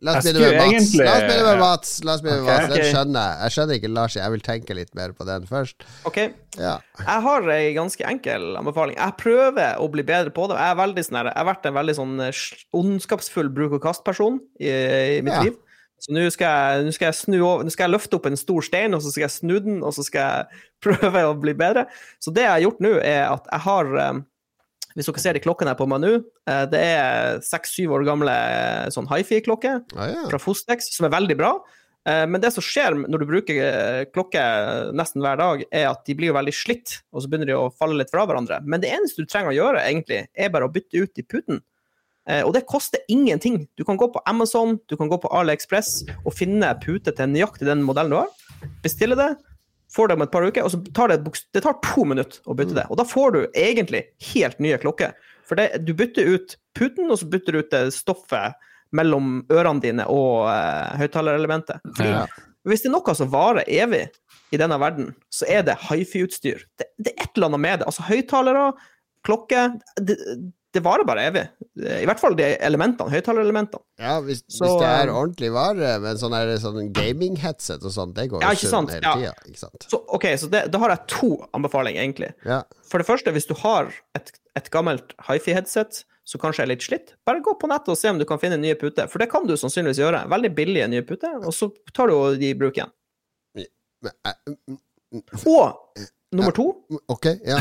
[0.06, 0.68] La oss begynne med Mats.
[0.70, 1.92] egentlig- La oss begynne med Mats.
[2.04, 2.74] La oss begynne med okay, Mats.
[2.76, 2.90] Den ok.
[2.92, 3.38] skjønner jeg.
[3.42, 4.16] Jeg skjønner ikke Lars.
[4.20, 5.86] Jeg vil tenke litt mer på den først.
[6.06, 6.18] OK.
[6.60, 6.74] Ja.
[7.00, 8.98] Jeg har ei ganske enkel anbefaling.
[9.00, 10.58] Jeg prøver å bli bedre på det.
[10.60, 12.44] Jeg, er sånn her- jeg har vært en veldig sånn eh,
[12.76, 15.42] ondskapsfull bruk-og-kast-person i, i mitt Ja.
[15.48, 15.56] liv.
[16.02, 19.36] Så nå skal, skal skal jeg løfte opp en stor stein, og så skal jeg
[19.38, 21.86] snu den, og så skal jeg prøve å bli bedre.
[22.22, 24.20] Så det jeg har gjort nå, er at jeg har eh,
[24.96, 26.12] Hvis dere ser de klokkene her på meg nå,
[26.52, 30.22] eh, det er seks-syv år gamle eh, sånn hifi-klokker Ah, ja.
[30.30, 31.56] fra Fostex, som er veldig bra.
[32.06, 34.42] Men det som skjer når du bruker klokke
[34.94, 37.98] nesten hver dag, er at de blir veldig slitt, og så begynner de å falle
[37.98, 38.60] litt fra hverandre.
[38.62, 41.64] Men det eneste du trenger å gjøre, egentlig, er bare å bytte ut i puten.
[42.30, 43.68] Eh, Og det koster ingenting.
[43.78, 47.68] Du kan gå på Amazon, du kan gå på AliExpress og finne pute til nøyaktig
[47.70, 48.72] den modellen du har.
[48.84, 49.36] Bestille det,
[49.94, 51.22] får det om et par uker, og så tar det,
[51.54, 52.88] det tar to minutter å bytte det.
[52.90, 54.04] Og da får du egentlig
[54.34, 55.14] helt nye klokker.
[55.46, 58.58] For det, du bytter ut puten, og så bytter du ut det stoffet
[58.96, 61.84] mellom ørene dine og uh, høyttalerelementet.
[62.02, 62.26] Ja.
[62.66, 64.08] Hvis det er noe som varer evig
[64.56, 66.64] i denne verden, så er det hifi-utstyr.
[66.80, 67.90] Det, det er et eller annet med det.
[67.92, 68.70] Altså høyttalere,
[69.26, 69.68] klokke
[70.02, 70.18] det,
[70.76, 71.44] det varer bare evig.
[71.80, 73.82] I hvert fall de elementene, høyttalerelementene.
[74.04, 78.14] Ja, hvis, Så, hvis det er um, ordentlig vare, men sånn, sånn gaming-headset og sånn,
[78.16, 78.92] det går Ja, jo sunt sant?
[78.96, 79.14] hele Ja.
[79.16, 79.52] tida.
[79.52, 79.88] Ikke sant?
[79.92, 82.34] Så ok, så det, da har jeg to anbefalinger, egentlig.
[82.46, 82.62] Ja.
[82.88, 87.14] For det første, hvis du har et, et gammelt hifi-headset som kanskje er litt slitt,
[87.26, 89.08] bare gå på nettet og se om du kan finne nye puter.
[89.12, 90.24] For det kan du sannsynligvis gjøre.
[90.32, 92.92] Veldig billige nye puter, og så tar du de i bruk igjen.
[93.56, 94.34] Eh,
[95.48, 95.76] Og
[96.36, 96.66] nummer to,
[97.08, 97.60] ok, ja.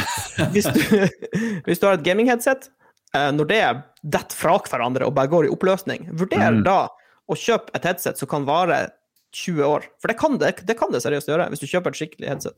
[0.55, 0.81] hvis du,
[1.69, 2.84] hvis du har et gaming-headset, eh,
[3.15, 3.63] når det
[4.05, 6.65] detter fra hverandre og bare går i oppløsning, vurder Mm.
[6.67, 6.89] da
[7.31, 8.91] å kjøpe et headset som kan vare
[9.33, 9.87] 20 år.
[10.03, 12.57] For det kan det, det kan det seriøst gjøre, hvis du kjøper et skikkelig headset.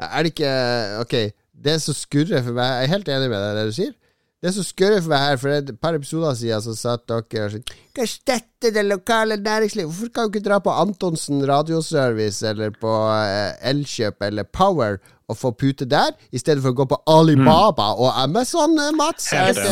[0.00, 1.14] Er det ikke Ok,
[1.52, 3.92] det som skurrer for meg Jeg er helt enig med deg i det du sier.
[4.40, 7.44] Det er så skurrer for meg her, for et par episoder siden så satt dere
[7.44, 9.90] og sånn Skal støtte det lokale næringslivet.
[9.90, 14.96] Hvorfor kan du ikke dra på Antonsen radioservice eller på eh, Elkjøp eller Power
[15.30, 19.28] og få pute der, i stedet for å gå på Alibaba og Amazon, eh, Mats?
[19.28, 19.68] Det,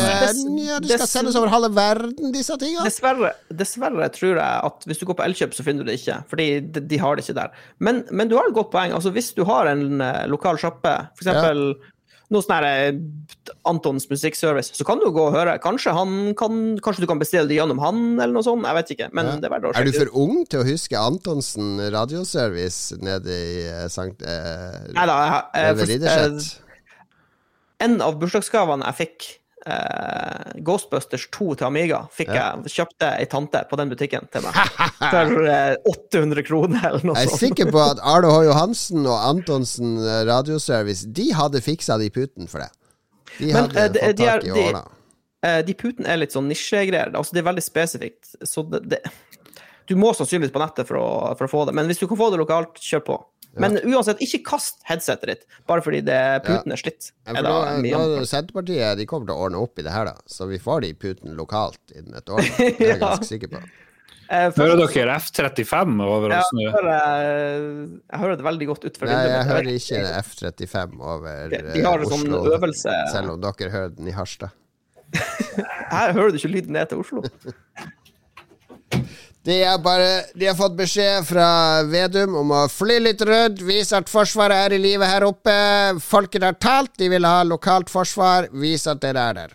[0.69, 2.85] ja, du skal sendes over halve verden, disse tingene?
[2.85, 6.21] Dessverre, dessverre tror jeg at hvis du går på Elkjøp, så finner du det ikke.
[6.29, 7.63] Fordi de, de har det ikke der.
[7.81, 8.93] Men, men du har et godt poeng.
[8.93, 11.33] Altså, hvis du har en eh, lokal sjappe, f.eks.
[12.29, 12.91] noe sånn eh,
[13.65, 15.55] Antons musikkservice, så kan du gå og høre.
[15.63, 18.65] Kanskje, han kan, kanskje du kan bestille det gjennom han, eller noe sånt.
[18.69, 19.09] Jeg vet ikke.
[19.13, 19.35] Men Ja.
[19.41, 23.65] det er verdt å Er du for ung til å huske Antonsen radioservice nede i
[23.67, 26.59] eh, Sankt eh, Neida, jeg- jeg- jeg, for- Ridderset?
[27.81, 33.61] En av bursdagsgavene jeg fikk, eh, Ghostbusters 2 til Amiga, fikk jeg, kjøpte ei tante
[33.69, 34.59] på den butikken til meg.
[35.13, 37.43] For eh, 800 kroner, eller noe Jeg er sånt.
[37.45, 38.43] sikker på at Arne H.
[38.49, 42.69] Johansen og Antonsen eh, radioservice De hadde fiksa de puten for det.
[43.39, 44.85] De Men, hadde eh, de- fått tak i de-
[45.39, 47.13] Eh, de putene er litt sånn nisjegreier.
[47.15, 48.33] Altså, det er veldig spesifikt.
[48.43, 48.97] Så det, det,
[49.87, 51.05] du må sannsynligvis på nettet for å,
[51.39, 51.75] for å få det.
[51.77, 53.15] Men hvis du kan få det lokalt, kjør på.
[53.57, 57.09] Men uansett, ikke kast headsetet ditt bare fordi det puten er slitt.
[57.25, 58.23] Er da, da.
[58.29, 60.15] Senterpartiet de kommer til å ordne opp i det her, da.
[60.29, 62.45] Så vi får de putene lokalt innen et år.
[62.45, 62.99] Det er jeg Ja.
[63.07, 63.63] ganske sikker på.
[64.29, 66.61] Eh, Hører dere F-35 over oss nå?
[66.61, 66.99] jeg, hører,
[68.13, 71.71] jeg hører det veldig godt ut for Nei, jeg hører ikke F-35 over De, eh,
[71.73, 74.53] de har Oslo, sånn Oslo, øvelse selv om dere hører den i Harstad.
[75.89, 77.25] Her hører du ikke lyden ned til Oslo.
[79.43, 81.47] De, har, bare, de har fått beskjed fra
[81.87, 85.53] Vedum om å fly litt rødt, vise at Forsvaret er i live her oppe.
[86.03, 88.49] Folket har talt, de vil ha lokalt forsvar.
[88.51, 89.53] Vis at dere er der.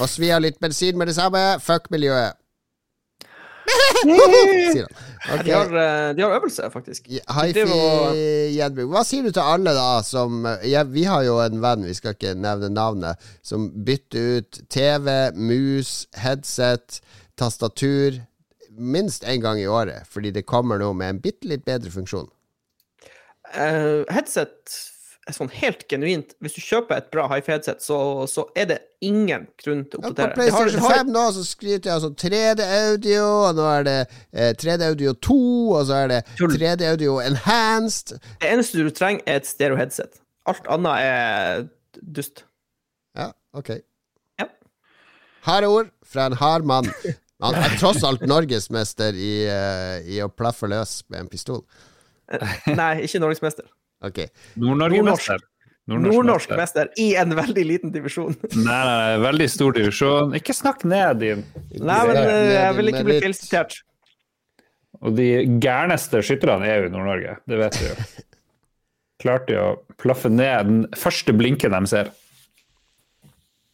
[0.00, 1.42] Og svi av litt bensin med det samme.
[1.60, 2.38] Fuck miljøet.
[4.06, 5.02] Sier han.
[5.26, 5.42] Ok.
[5.42, 7.10] De, har, eh, de har øvelse, faktisk.
[7.10, 8.88] Hifi-gjenbruk.
[8.94, 12.14] Hva sier du til alle, da, som ja, Vi har jo en venn, vi skal
[12.14, 17.02] ikke nevne navnet, som bytter ut TV, mus, headset,
[17.36, 18.22] tastatur
[18.78, 22.28] minst én gang i året, fordi det kommer noe med en bitte litt bedre funksjon.
[23.54, 24.74] Uh, headset
[25.34, 27.96] sånn helt genuint Hvis du kjøper et bra hifi-headset, så,
[28.30, 31.42] så er det ingen grunn til å Ja, på PlayStation har- har- 5 nå så
[31.46, 33.96] skryter jeg altså 3D-audio, og nå er det
[34.32, 35.38] eh, 3D-audio 2,
[35.78, 38.16] og så er det 3D-audio enhanced.
[38.42, 40.20] Det eneste du trenger, er et stereo-headset.
[40.46, 41.66] Alt annet er
[42.02, 42.44] dust.
[43.18, 43.72] Ja, ok.
[44.38, 44.46] Ja.
[45.48, 46.90] Harde ord fra en hard mann.
[47.44, 51.66] Han er tross alt norgesmester i, uh, i å plaffe løs med en pistol.
[52.80, 53.68] Nei, ikke norgesmester.
[54.06, 54.30] Okay.
[54.60, 55.44] Nord-Norge-mester.
[55.86, 56.88] Nordnorsk mester.
[56.88, 58.34] mester i en veldig liten divisjon.
[58.56, 60.32] Nei, nei, nei, veldig stor divisjon.
[60.34, 61.44] Ikke snakk ned din.
[61.78, 63.76] Nei, men eh, jeg vil ikke bli filsitert feilsitert.
[65.04, 65.28] Og de
[65.62, 67.96] gærneste skytterne er jo i Nord-Norge, det vet vi jo.
[69.22, 69.68] Klarte de å
[70.00, 72.10] plaffe ned den første blinken de ser.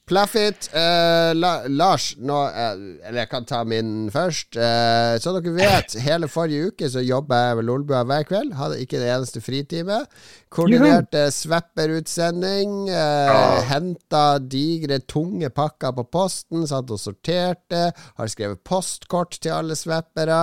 [0.02, 0.68] Plaff it.
[0.74, 2.72] Eh, La, Lars, nå uh,
[3.06, 4.56] Eller jeg kan ta min først.
[4.58, 8.56] Uh, så dere vet, hele forrige uke så jobba jeg ved Lolbua hver kveld.
[8.58, 10.00] Hadde ikke det eneste fritime.
[10.52, 12.90] Koordinerte Svepper-utsending.
[12.90, 16.66] Uh, Henta digre, tunge pakker på posten.
[16.66, 17.84] Satt og sorterte.
[18.18, 20.40] Har skrevet postkort til alle sveppere.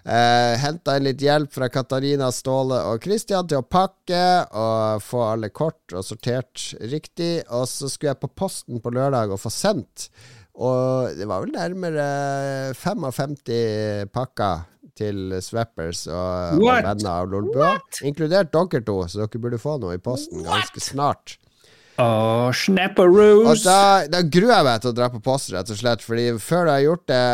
[0.00, 5.26] Uh, Henta inn litt hjelp fra Katarina, Ståle og Christian til å pakke og få
[5.28, 7.44] alle kort og sortert riktig.
[7.52, 10.08] Og så skulle jeg på posten på lørdag og få sendt.
[10.54, 13.40] Og det var vel nærmere 55
[14.14, 17.72] pakker til Swappers og, og venner av Lolbua.
[18.06, 21.38] Inkludert dere to, så dere burde få noe i posten ganske snart.
[21.98, 22.50] Oh,
[23.52, 26.02] Og da, da gruer jeg meg til å dra på post, rett og slett.
[26.02, 27.26] Fordi før jeg har gjort det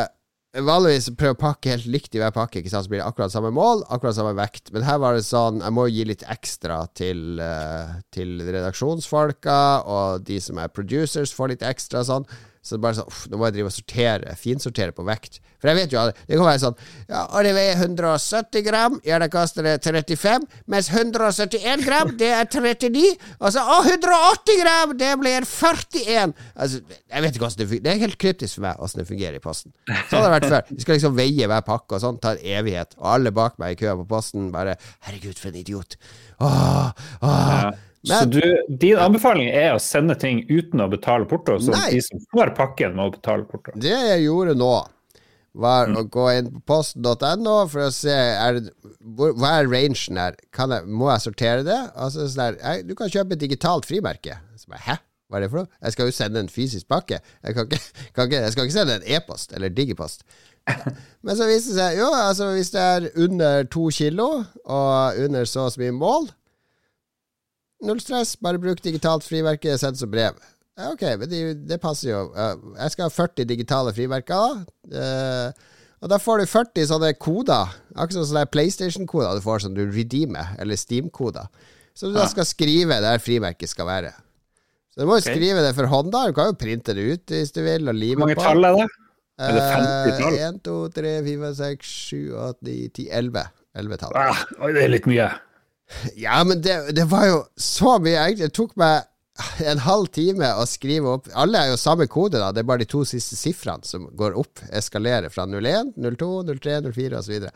[0.51, 2.83] Vanligvis prøver å pakke helt likt i hver pakke, ikke sant?
[2.83, 4.73] så blir det akkurat samme mål, akkurat samme vekt.
[4.75, 10.25] Men her var det sånn Jeg må gi litt ekstra til, eh, til redaksjonsfolka, og
[10.27, 12.27] de som er producers, får litt ekstra sånn.
[12.61, 15.39] Så det er bare sånn uff, Nå må jeg drive og sortere, finsortere på vekt.
[15.61, 16.77] For jeg vet jo det kan være sånn
[17.09, 22.31] Ja, og det veier 170 gram, ja, da koster det 35, mens 171 gram, det
[22.37, 23.05] er 39,
[23.41, 26.37] og så Å, 180 gram, det blir 41!
[26.55, 27.85] Altså, jeg vet ikke hvordan det fungerer.
[27.85, 29.75] Det er helt kryptisk for meg hvordan det fungerer i Posten.
[29.89, 30.73] Sånn har det vært før.
[30.73, 32.97] Vi skal liksom veie hver pakke og sånn, tar evighet.
[33.01, 34.77] Og alle bak meg i køa på Posten bare
[35.07, 35.97] Herregud, for en idiot.
[36.41, 37.31] Åh, åh.
[37.31, 37.71] Ja.
[38.07, 38.41] Så du,
[38.81, 41.91] din anbefaling er å sende ting uten å betale porto, så Nei.
[41.97, 43.75] de som får pakken, må betale porto.
[43.77, 44.73] Det jeg gjorde nå,
[45.61, 48.61] var å gå inn på posten.no for å se er
[49.01, 50.39] hvor, hva er rangen her.
[50.55, 51.79] Kan jeg, må jeg sortere det?
[51.99, 54.39] Altså, sånn der, du kan kjøpe et digitalt frimerke.
[54.57, 54.99] Så bare, Hæ?
[55.31, 55.71] Hva er det for noe?
[55.85, 57.21] Jeg skal jo sende en fysisk pakke.
[57.45, 57.79] Jeg, kan ikke,
[58.17, 60.25] kan ikke, jeg skal ikke sende en e-post eller digipost.
[61.25, 64.27] Men så viste det seg jo, altså hvis det er under to kilo
[64.65, 66.29] og under så og så mye mål
[67.87, 70.37] Null stress, bare bruk digitalt friverke, send som brev.
[70.91, 72.23] Ok, men det, det passer jo.
[72.37, 74.65] Jeg skal ha 40 digitale friverker.
[74.91, 74.97] da.
[74.97, 77.75] Uh, og da får du 40 sånne koder.
[77.93, 81.51] Akkurat sånne PlayStation-koder du får som du redeemer, eller Steam-koder.
[81.93, 84.15] Så du da skal skrive der frimerket skal være.
[84.91, 85.37] Så du må jo okay.
[85.37, 86.25] skrive det for hånd, da.
[86.31, 88.47] Du kan jo printe det ut hvis du vil, og Hvor mange på.
[88.47, 88.89] tall er det?
[89.41, 90.39] Er det 50 tall?
[90.49, 92.17] 1, 2, 3, 4, 6, 7,
[92.47, 93.45] 8, 9, 10, 11.
[93.81, 94.17] 11 tall.
[94.19, 94.43] Ah,
[94.73, 95.29] det er litt mye.
[96.17, 98.51] Ja, men det, det var jo så mye, egentlig.
[98.51, 99.07] Det tok meg
[99.65, 102.51] en halv time å skrive opp Alle er jo samme kode, da.
[102.53, 106.77] Det er bare de to siste sifrene som går opp, eskalerer fra 01, 02, 03,
[106.91, 107.47] 04 osv.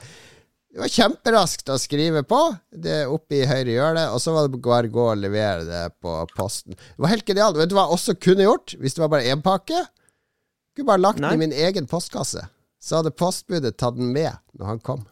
[0.74, 2.40] Det var kjemperaskt å skrive på.
[2.74, 4.08] Det oppe i høyre hjørne.
[4.10, 6.74] Og så var det bare å gå og levere det på posten.
[6.74, 7.60] Det var helt genialt.
[7.60, 9.84] Vet du hva jeg også kunne gjort, hvis det var bare én pakke?
[10.74, 12.48] Kunne bare lagt den i min egen postkasse.
[12.82, 15.06] Så hadde postbudet tatt den med når han kom.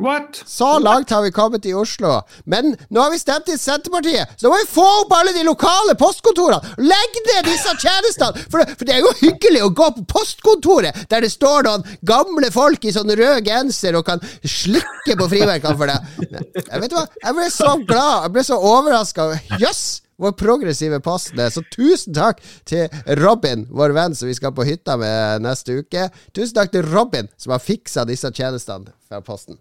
[0.00, 0.42] What?
[0.46, 2.20] Så langt har vi kommet i Oslo.
[2.44, 5.44] Men nå har vi stemt i Senterpartiet, så da må vi få opp alle de
[5.46, 6.74] lokale postkontorene!
[6.80, 8.46] Legg ned disse tjenestene!
[8.50, 11.86] For det, for det er jo hyggelig å gå på postkontoret der det står noen
[12.06, 16.28] gamle folk i sånn rød genser og kan slikke på frimerkene for deg.
[16.60, 19.32] Jeg vet hva, jeg ble så glad, jeg ble så overraska.
[19.60, 19.82] Jøss!
[20.20, 21.46] Vår progressive postene.
[21.48, 26.10] Så tusen takk til Robin, vår venn som vi skal på hytta med neste uke.
[26.36, 29.56] Tusen takk til Robin, som har fiksa disse tjenestene fra Posten.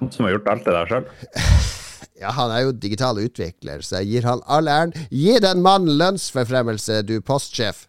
[0.00, 1.10] Han som har gjort alt det der sjøl.
[2.20, 4.90] Ja, han er jo digital utvikler, så jeg gir han all æren.
[5.08, 7.86] Gi den mannen lønnsforfremmelse, du postsjef.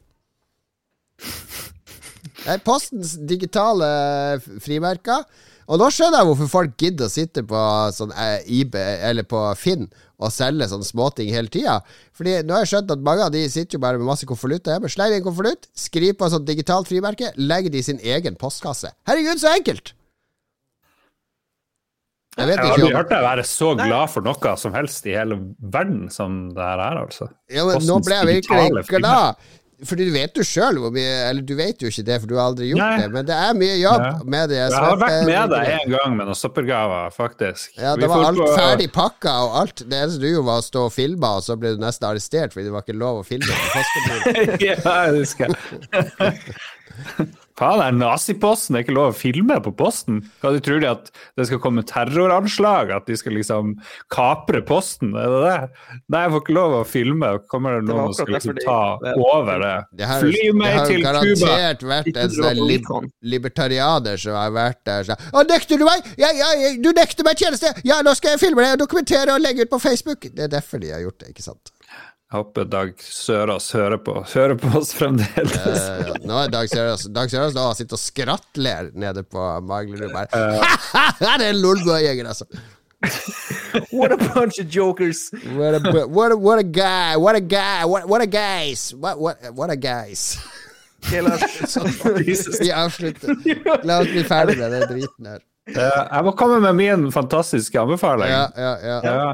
[2.42, 3.90] Det er Postens digitale
[4.64, 5.28] frimerker.
[5.68, 7.60] Og nå skjønner jeg hvorfor folk gidder å sitte på
[7.96, 8.76] sånn eh, IB,
[9.12, 9.86] eller på Finn
[10.22, 11.80] og selge sånne småting hele tida.
[12.16, 14.76] Fordi nå har jeg skjønt at mange av de sitter jo bare med masse konvolutter
[14.76, 14.92] hjemme.
[14.92, 18.38] Sleng i en konvolutt, skriv på et sånt digitalt frimerke, legg det i sin egen
[18.40, 18.94] postkasse.
[19.10, 19.96] Herregud, så enkelt!
[22.38, 25.16] Jeg vet Jeg har aldri hørt deg være så glad for noe som helst i
[25.18, 27.28] hele verden som det her er, altså.
[27.52, 29.36] Ja, men nå ble jeg virkelig glad.
[29.82, 32.36] Fordi du vet jo sjøl hvor mye Eller du vet jo ikke det, for du
[32.38, 32.98] har aldri gjort Nei.
[33.02, 33.08] det.
[33.16, 34.12] Men det er mye jobb Ja.
[34.36, 34.60] med det.
[34.62, 37.74] Jeg har vært med deg en gang med noen soppergaver, faktisk.
[37.82, 39.82] Ja, det var alt på- ferdig pakka og alt.
[39.90, 42.54] Det eneste du gjorde, var å stå og filme, og så ble du nesten arrestert
[42.54, 44.62] fordi det var ikke lov å filme på postkontoret.
[44.70, 44.78] ja,
[45.10, 45.50] jeg husker.
[47.62, 48.74] Faen, det er naziposten.
[48.74, 50.22] Det er ikke lov å filme på posten.
[50.42, 52.90] Hva de tror de at det skal komme terroranslag?
[52.96, 53.76] At de skal liksom
[54.14, 55.12] kapre posten?
[55.14, 55.84] Er det det?
[56.10, 57.30] Nei, jeg får ikke lov å filme.
[57.52, 58.80] Kommer det Det noen som skal liksom ta
[59.28, 59.76] over det?
[60.00, 61.12] Det har, Fly det meg har til Cuba!
[61.12, 62.90] garantert vært en sånn lib
[63.36, 66.10] libertarianer som har vært der sånn Å, nekter du meg?
[66.22, 67.76] Ja, ja, ja, du nekter meg tjeneste!
[67.86, 70.32] Ja, nå skal jeg filme det og dokumentere og legge ut på Facebook!
[70.34, 71.74] Det er derfor de har gjort det, ikke sant?
[72.32, 75.82] Jeg håper Dag Sørås hører på, hører på oss fremdeles.
[75.84, 80.14] uh, nå er Dag Sørås Dag Sørås nå sitter og skrattler nede på Maglerud.
[80.14, 80.30] Bare
[81.20, 82.48] Det er en lolbua-gjenger, altså.
[83.92, 85.30] What a bunch of jokers!
[85.58, 87.18] What a, what a, what a guy!
[87.18, 87.84] What a guy!
[87.84, 88.94] What, what a guys!
[88.96, 90.40] What, what, what a guys!
[91.04, 91.78] Ok, Lars.
[92.62, 93.36] Vi avslutter.
[93.84, 95.40] La oss bli ferdig med den driten her.
[95.70, 98.32] Jeg må komme med min fantastiske anbefaling.
[98.32, 98.98] Ja, ja, ja.
[99.06, 99.30] Ja.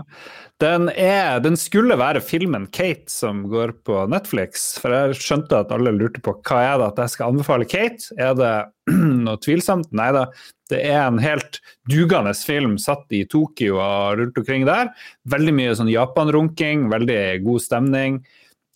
[0.57, 5.73] Den, er, den skulle være filmen Kate som går på Netflix, for jeg skjønte at
[5.73, 8.09] alle lurte på hva er det at jeg skal anbefale Kate.
[8.17, 8.53] Er det
[9.27, 9.91] noe tvilsomt?
[9.95, 10.25] Nei da,
[10.73, 14.89] det er en helt dugende film satt i Tokyo og rundt omkring der.
[15.29, 18.19] Veldig mye sånn Japan-runking, veldig god stemning.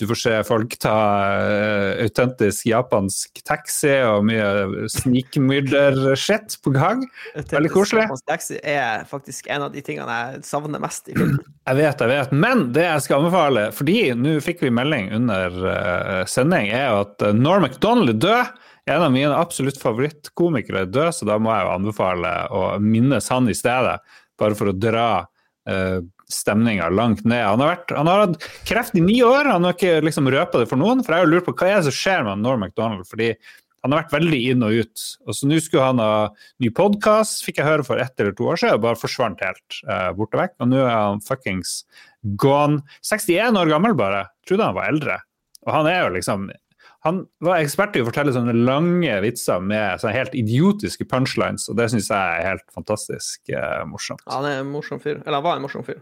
[0.01, 0.95] Du får se folk ta
[1.37, 7.03] uh, autentisk japansk taxi og mye snikmyrder-shit på gang.
[7.35, 8.07] Veldig koselig.
[8.07, 11.37] Japansk Taxi er faktisk en av de tingene jeg savner mest i filmen.
[11.71, 12.31] Jeg vet, jeg vet.
[12.33, 17.21] Men det jeg skal anbefale, fordi nå fikk vi melding under uh, sending, er at
[17.21, 18.63] uh, Norm MacDonald er død.
[18.89, 23.29] En av mine absolutt favorittkomikere er død, så da må jeg jo anbefale å minnes
[23.29, 23.99] han i stedet.
[24.41, 26.01] Bare for å dra uh,
[26.33, 27.43] stemninga langt ned.
[27.45, 30.61] Han har, vært, han har hatt kreft i ni år, han har ikke liksom røpa
[30.61, 31.03] det for noen.
[31.05, 33.33] For jeg har lurt på hva er det som skjer med Norm MacDonald, fordi
[33.81, 35.03] han har vært veldig inn og ut.
[35.25, 36.29] Og så nå skulle han ha
[36.61, 39.79] ny podkast, fikk jeg høre for ett eller to år siden, og bare forsvant helt
[39.89, 40.57] eh, borte vekk.
[40.61, 41.81] Og nå er han fuckings
[42.41, 42.83] gone.
[43.01, 44.27] 61 år gammel bare.
[44.47, 45.17] Trodde han var eldre.
[45.65, 46.51] Og han er jo liksom
[47.01, 51.79] Han var ekspert i å fortelle sånne lange vitser med sånne helt idiotiske punchlines, og
[51.79, 54.21] det syns jeg er helt fantastisk eh, morsomt.
[54.29, 55.17] Han er en morsom fyr.
[55.23, 55.97] Eller han var en morsom fyr.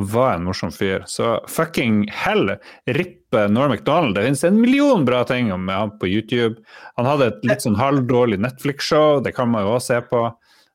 [0.00, 1.02] Var en morsom fyr.
[1.06, 2.54] Så fucking hell,
[2.88, 4.14] rippe Norm MacDonald.
[4.16, 6.62] Det finnes en million bra ting om han på YouTube.
[6.96, 10.22] Han hadde et litt sånn halvdårlig Netflix-show, det kan man jo også se på.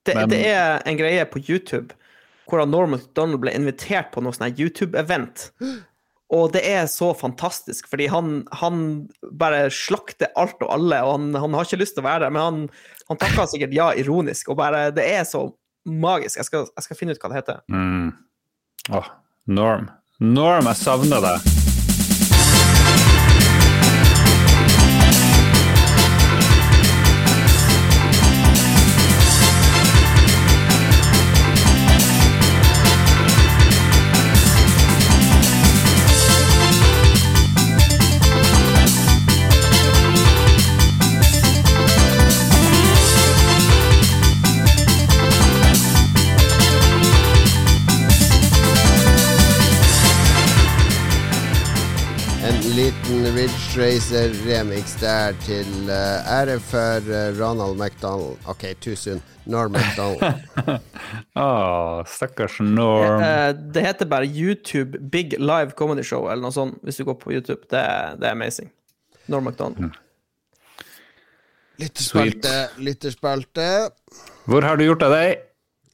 [0.06, 1.94] Det, Men- det er en greie på YouTube
[2.48, 5.50] hvor Norm MacDonald ble invitert på noe sånn YouTube-event.
[6.32, 11.28] Og det er så fantastisk, fordi han, han bare slakter alt og alle, og han,
[11.36, 12.62] han har ikke lyst til å være der, men han,
[13.10, 15.50] han takker sikkert ja ironisk, og bare Det er så
[15.88, 16.38] magisk.
[16.38, 17.62] Jeg skal, jeg skal finne ut hva det heter.
[17.72, 18.10] Mm.
[18.90, 19.08] Åh,
[19.46, 19.90] Norm.
[20.20, 21.57] Norm, jeg savner deg.
[53.48, 58.36] Ridge Racer-remix der til uh, ære for uh, Ronald McDonald.
[58.48, 59.22] Ok, tusen.
[59.46, 60.82] Norm McDonald.
[61.36, 63.22] Åh, stakkars Norm.
[63.24, 67.16] Eh, Det heter bare YouTube Big Live Comedy Show, eller noe sånt, hvis du går
[67.22, 67.62] på YouTube.
[67.72, 67.86] Det,
[68.20, 68.68] det er amazing.
[69.32, 69.96] Norm MacDonald.
[71.80, 73.70] Lytterspalte, lytterspalte.
[74.44, 75.47] Hvor har du gjort av deg?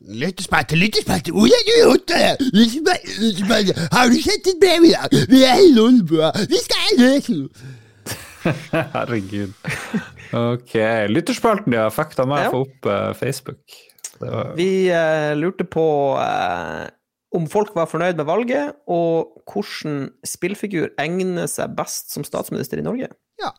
[0.04, 1.32] Lyttespalte, lyttespalte,
[3.92, 5.14] har du sett et brev i dag?
[5.32, 7.48] Vi er i Lolbua, vi skal Oslo.
[8.96, 9.54] Herregud.
[10.36, 10.74] Ok.
[11.08, 11.86] Lytterspalten, ja.
[11.94, 12.50] fucka meg Ja.
[12.52, 13.62] få opp uh, Facebook.
[14.20, 15.86] Var, Vi uh, lurte på
[16.20, 16.84] uh,
[17.32, 22.84] om folk var fornøyd med valget, og hvordan spillfigur egner seg best som statsminister i
[22.84, 23.08] Norge.
[23.40, 23.54] Ja.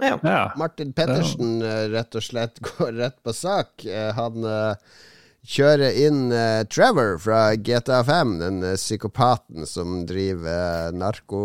[0.00, 0.16] Ja.
[0.24, 0.40] ja.
[0.56, 1.60] Martin Pettersen
[1.92, 3.84] rett og slett går rett på sak.
[4.16, 4.48] Han
[5.46, 11.42] kjører inn uh, Trevor fra GTA 5, den uh, psykopaten som driver uh, narko...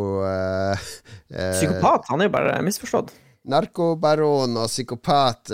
[1.32, 3.14] Psykopat, han er jo bare misforstått.
[3.52, 5.49] Narkobaron og psykopat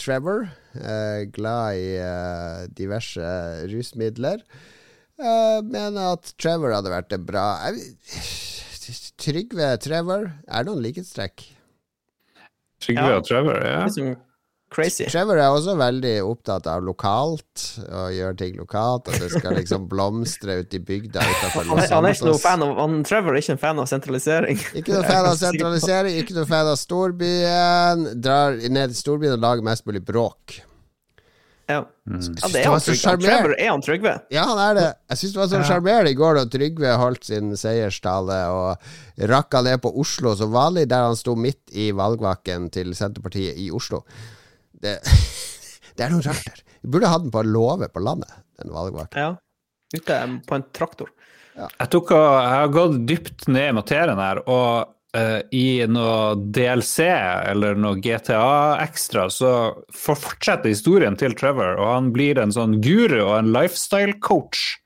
[0.00, 0.48] Trevor.
[0.74, 3.22] eh, glad i diverse
[3.70, 4.42] rusmidler.
[5.20, 7.44] Eh, mener at Trevor hadde vært det bra
[9.20, 11.44] Trygve Trevor, er det noen likhetstrekk?
[12.80, 13.18] Trygve Ja.
[13.18, 13.82] og Trevor, ja.
[14.70, 15.08] Crazy.
[15.10, 19.10] Trevor er også veldig opptatt av lokalt, og gjør ting lokalt.
[19.10, 22.42] At det skal liksom blomstre ute i bygda utafor Han er, han er ikke noe
[22.42, 24.62] fan av han, Trevor er ikke en fan av sentralisering.
[24.78, 28.08] Ikke noe fan av sentralisering, ikke noe fan av storbyen.
[28.22, 30.60] Drar ned til storbyen og lager mest mulig bråk.
[31.70, 31.82] Ja.
[32.06, 32.22] Mm.
[32.42, 33.26] ja, det er han Trygve.
[33.26, 34.16] Trevor er han Trygve.
[34.34, 34.88] Ja, han er det.
[35.12, 38.90] Jeg syns det var så sjarmerende i går da Trygve holdt sin seierstale og
[39.30, 43.70] rakka ned på Oslo som vanlig, der han sto midt i valgvaken til Senterpartiet i
[43.74, 44.02] Oslo.
[44.80, 44.96] Det,
[45.96, 46.62] det er noe rart der.
[46.80, 49.20] Vi burde hatt den på låve på landet, den valgvaken.
[49.20, 49.34] Ja.
[49.90, 51.10] Ute på en traktor.
[51.58, 57.08] Jeg, tok jeg har gått dypt ned i materien her, og uh, i noe DLC
[57.10, 59.52] eller noe GTA ekstra, så
[59.92, 64.78] fortsetter historien til Trevor, og han blir en sånn guru og en lifestyle coach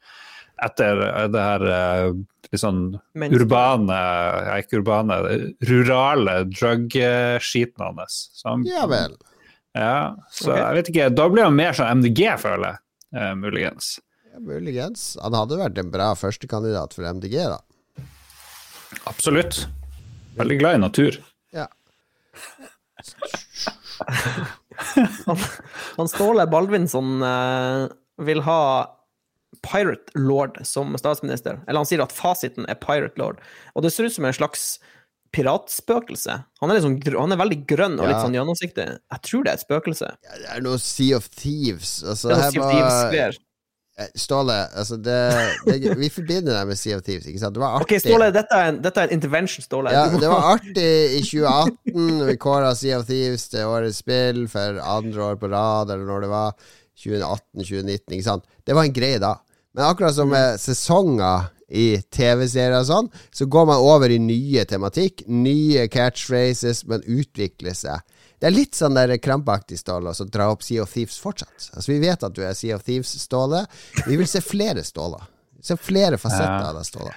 [0.65, 2.17] etter eh, det her uh,
[2.49, 2.83] litt sånn
[3.19, 4.01] Men- urbane,
[4.49, 5.21] ja, ikke urbane,
[5.69, 8.19] rurale drug-skiten hans.
[8.71, 9.19] Ja vel.
[9.75, 10.61] Ja, så okay.
[10.61, 12.83] jeg vet ikke, da blir han mer sånn MDG, føler jeg,
[13.19, 13.89] eh, muligens.
[14.31, 15.07] Ja, muligens.
[15.23, 17.59] Han hadde vært en bra førstekandidat for MDG, da.
[19.11, 19.65] Absolutt.
[20.39, 21.19] Veldig glad i natur.
[21.55, 21.69] Ja.
[25.25, 25.39] Han,
[25.97, 27.85] han Ståle Baldvinsson eh,
[28.27, 28.61] vil ha
[29.63, 31.61] Pirate Lord som statsminister.
[31.67, 33.39] Eller han sier at fasiten er Pirate Lord.
[33.75, 34.75] Og det ser ut som en slags
[35.35, 36.37] piratspøkelse.
[36.63, 38.23] Han er, liksom, han er veldig grønn og litt Ja.
[38.25, 38.87] sånn gjennomsiktig.
[39.13, 40.13] Jeg tror det er et spøkelse.
[40.39, 42.03] Det er noe Sea of Thieves.
[42.05, 43.41] Altså, Det er her Sea var-.
[43.97, 45.19] Eh, Ståle, altså det,
[45.69, 47.55] det Vi forbinder deg med Sea of Thieves, ikke sant?
[47.55, 47.95] Det var artig.
[47.95, 49.93] Ok, Ståle, dette er en, dette er en intervention, Ståle.
[49.95, 54.49] Ja, det var artig i 2018 når vi kåra Sea of Thieves til årets spill
[54.51, 56.57] for andre år på rad, eller når det var
[57.05, 58.45] 2018-2019, ikke sant.
[58.67, 59.37] Det var en greie da.
[59.75, 64.65] Men akkurat som med sesonger i TV-serier og sånn, så går man over i nye
[64.69, 68.05] tematikk, nye catchphrases, men utvikler seg.
[68.39, 71.71] Det er litt sånn der krampaktig, Ståle, å dra opp Sea of Thieves fortsatt.
[71.73, 73.63] Altså, vi vet at du er Sea of Thieves, Ståle.
[74.05, 75.25] Vi vil se flere Ståler.
[75.65, 77.15] Se flere fasetter av deg, Ståle.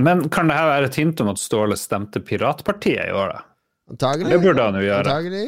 [0.00, 3.42] Men kan det her være et hint om at Ståle stemte Piratpartiet i år, da?
[3.90, 4.30] Antagelig.
[4.32, 5.04] Det burde han jo gjøre.
[5.04, 5.46] Antagelig.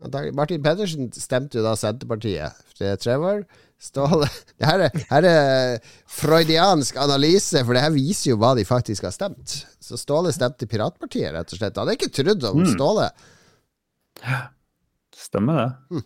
[0.00, 0.36] Antagelig.
[0.38, 3.42] Martin Pedersen stemte jo da Senterpartiet til Trevor.
[3.80, 4.26] Ståle
[4.60, 9.06] Det her er, her er freudiansk analyse, for det her viser jo hva de faktisk
[9.08, 9.62] har stemt.
[9.80, 11.80] Så Ståle stemte Piratpartiet, rett og slett.
[11.80, 12.70] Han hadde ikke trodd om Mm.
[12.74, 13.10] Ståle.
[15.16, 16.02] Stemmer det?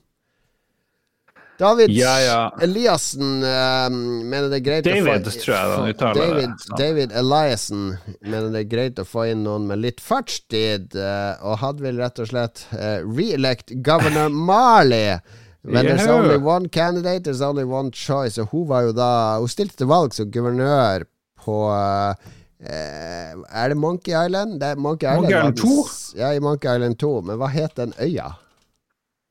[1.58, 2.38] David Ja, ja.
[2.62, 6.46] Eliassen um, mener det er greit David, å få tror jeg da, uttaler det.
[6.48, 6.78] Ja.
[6.80, 7.84] David Eliassen
[8.24, 12.02] mener det er greit å få inn noen med litt fartstid, uh, og hadde vel
[12.02, 15.20] rett og slett uh, re-elect governor Marley.
[15.64, 18.36] When there's only one candidate, there's only one choice.
[18.38, 21.06] Og hun var jo da Hun stilte til valg som guvernør
[21.40, 24.58] på eh, Er det Monkey Island?
[24.60, 26.20] Det er Monkey Island, Monkey Island 2?
[26.20, 27.14] Ja, i Monkey Island 2.
[27.30, 28.34] Men hva het den øya?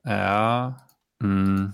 [0.09, 0.73] Ja
[1.23, 1.69] mm.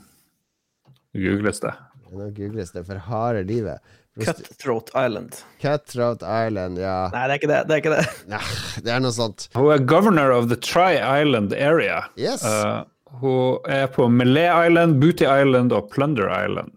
[1.14, 1.74] Googles det.
[2.12, 3.80] Nå googles det for harde livet.
[4.20, 5.36] Cutthroat Island.
[5.62, 7.10] Cutthroat Island, ja.
[7.14, 7.60] Nei, det er ikke det.
[7.70, 8.06] Det er ikke det.
[8.34, 8.42] Nei,
[8.84, 9.48] det er noe sånt.
[9.56, 12.04] Hun er governor of the Tri-Island area.
[12.20, 12.44] Yes.
[12.44, 12.84] Uh,
[13.22, 16.72] hun er på Melee Island, Booty Island og Plunder Island.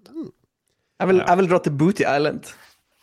[1.00, 2.52] Jeg vil, jeg vil dra til Booty Island.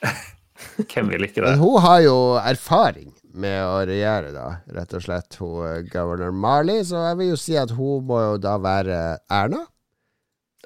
[0.93, 1.49] Hvem vil ikke det?
[1.49, 6.31] Men hun har jo erfaring med å regjere, da, rett og slett, hun er governor
[6.35, 8.97] Marley, så jeg vil jo si at hun må jo da være
[9.31, 9.65] Erna.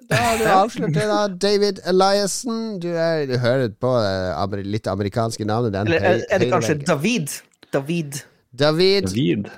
[0.09, 1.19] Da har du avslørt det, da.
[1.45, 2.79] David Eliassen.
[2.83, 3.91] Du, er, du hører på
[4.53, 5.75] det litt amerikanske navnet.
[5.75, 6.79] Den Eller er, er det kanskje.
[6.87, 7.37] David?
[7.73, 8.23] David.
[8.51, 9.51] David David.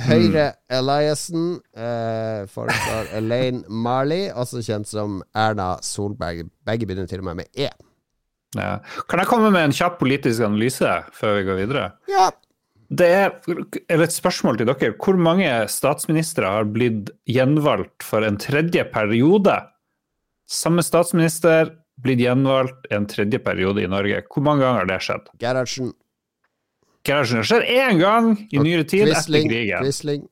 [0.00, 6.46] Høyre Eliassen eh, foreslår Elaine Marley, også kjent som Erna Solberg.
[6.64, 7.68] Begge begynner til og med med E.
[8.56, 8.78] Ja.
[9.08, 11.84] Kan jeg komme med en kjapp politisk analyse før vi går videre?
[12.10, 12.30] Ja.
[12.92, 13.30] Det er
[13.88, 14.92] eller et spørsmål til dere.
[15.00, 19.54] Hvor mange statsministre har blitt gjenvalgt for en tredje periode?
[20.52, 24.20] Samme statsminister, blitt gjenvalgt en tredje periode i Norge.
[24.28, 25.32] Hvor mange ganger har det skjedd?
[25.40, 25.94] Gerhardsen.
[27.06, 29.82] Gerhardsen skjer én gang i nyere tid, etter krigen.
[29.82, 30.26] Quisling.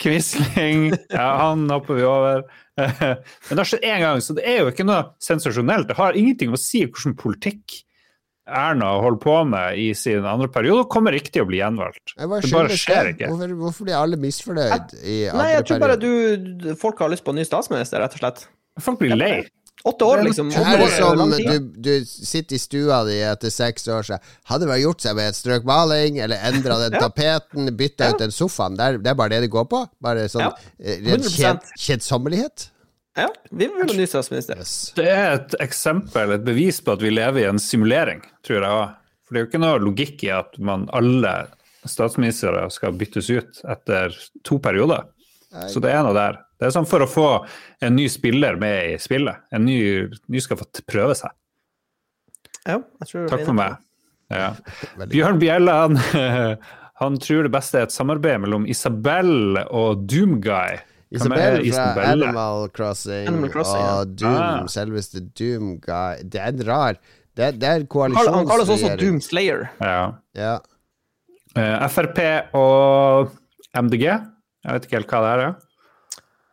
[0.00, 2.42] Quisling, ja, han hopper vi over.
[2.80, 5.88] Men det har skjedd én gang, så det er jo ikke noe sensasjonelt.
[5.90, 7.82] Det har ingenting å si hvordan politikk
[8.50, 12.16] Erna holder på med i sin andre periode, og kommer ikke til å bli gjenvalgt.
[12.16, 13.28] Bare Det bare skjer ikke.
[13.30, 15.36] Hvorfor, hvorfor blir alle misfornøyd i andre periode?
[15.38, 18.42] Nei, jeg tror bare du Folk har lyst på en ny statsminister, rett og slett.
[18.80, 19.34] Folk blir lei.
[19.84, 20.48] Åtte år, liksom.
[20.48, 24.20] Åtte Er år som du, du sitter i stua di etter seks år siden
[24.50, 27.06] Hadde vært gjort seg med et strøk maling, eller endra den Ja.
[27.08, 28.10] tapeten, bytta Ja.
[28.12, 28.76] ut den sofaen?
[28.76, 29.80] Det er, det er bare det det går på?
[30.02, 30.52] Bare sånn Ja.
[30.78, 31.32] eh, ren 100%.
[31.38, 32.68] kjed, kjedsommelighet?
[33.16, 34.56] Ja, vi vil ha ny statsminister.
[34.58, 34.92] Yes.
[34.94, 38.70] Det er et eksempel, et bevis på at vi lever i en simulering, tror jeg
[38.70, 38.94] òg.
[39.26, 41.48] For det er jo ikke noe logikk i at man alle
[41.86, 45.04] statsministre skal byttes ut etter to perioder.
[45.72, 46.38] Så det er noe der.
[46.60, 47.28] Det er sånn for å få
[47.80, 49.46] en ny spiller med i spillet.
[49.56, 49.78] En ny,
[50.28, 51.32] ny skal få prøve seg.
[52.66, 53.78] Ja, jeg tror Takk for meg.
[54.28, 54.50] Ja.
[55.14, 55.96] Bjørn Bjelle han,
[57.02, 60.82] han tror det beste er et samarbeid mellom Isabel og Doomguy.
[61.10, 64.68] Isabel fra Animal Crossing, Animal Crossing, og Doom, ja.
[64.70, 66.20] selveste Doomguy.
[66.28, 67.00] Det er en rar
[67.34, 69.00] Det er, det er en Han kalles også koalisjonsregjering.
[69.00, 69.64] Doom Slayer.
[69.80, 70.04] Ja.
[70.36, 70.52] Ja.
[71.56, 72.20] Eh, Frp
[72.60, 73.32] og
[73.74, 74.06] MDG.
[74.12, 75.44] Jeg vet ikke helt hva det er.
[75.48, 75.69] ja.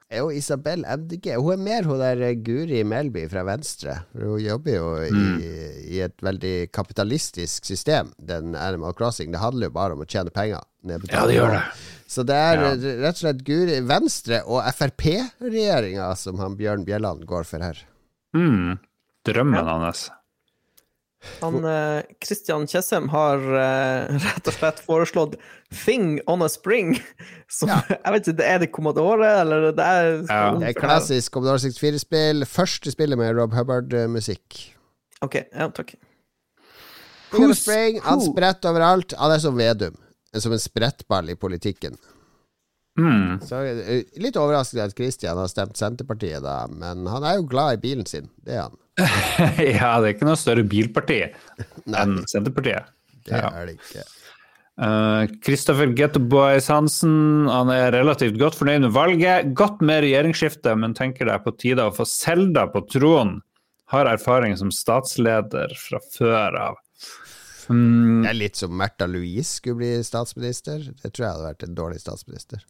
[0.09, 1.33] Er jo Isabel MDG.
[1.35, 3.97] Hun er mer hun der eh, Guri Melby fra Venstre.
[4.15, 5.39] Hun jobber jo Mm.
[5.41, 5.51] i,
[5.97, 9.31] i et veldig kapitalistisk system, den Animal Crossing.
[9.31, 10.63] Det handler jo bare om å tjene penger.
[10.87, 10.97] Ja,
[11.27, 11.61] det gjør det.
[12.07, 12.69] Så det er Ja.
[13.03, 17.77] rett og slett Guri Venstre og Frp-regjeringa som han Bjørn Bjelland går for her.
[18.35, 18.77] Mm.
[19.27, 20.09] Drømmen hans.
[21.41, 25.35] Han, eh, Christian Tjessem har eh, rett og slett foreslått
[25.83, 26.95] Thing on a Spring.
[27.51, 30.41] Som, Jeg vet ikke, Er det Commodore, eller det er Ja.
[30.57, 32.45] Det er klassisk Commodore 64-spill.
[32.49, 34.63] Første spillet med Rob Hubbard-musikk.
[35.25, 35.95] OK, ja, takk.
[37.31, 39.15] Thing on a Spring, han spretter overalt.
[39.19, 39.97] Han er som Vedum.
[40.37, 41.95] Som en sprettball i politikken.
[42.97, 43.37] Mm.
[43.45, 47.77] Så eh, Litt overraskende at Christian har stemt Senterpartiet, da, men han er jo glad
[47.77, 48.29] i bilen sin.
[48.45, 48.77] Det er han.
[49.61, 51.19] ja, det er ikke noe større bilparti
[52.01, 52.89] enn Senterpartiet.
[53.27, 53.49] Det Ja.
[53.53, 54.05] er det ikke.
[55.41, 59.51] Kristoffer uh, Gettoboys Hansen han er relativt godt fornøyd med valget.
[59.57, 63.39] Godt med regjeringsskifte, men tenker det er på tide å få Selda på tronen.
[63.89, 66.79] Har erfaring som statsleder fra før av.
[67.71, 70.83] Mm, Det er litt som Märtha Louise skulle bli statsminister.
[71.01, 72.61] Det tror jeg hadde vært en dårlig statsminister.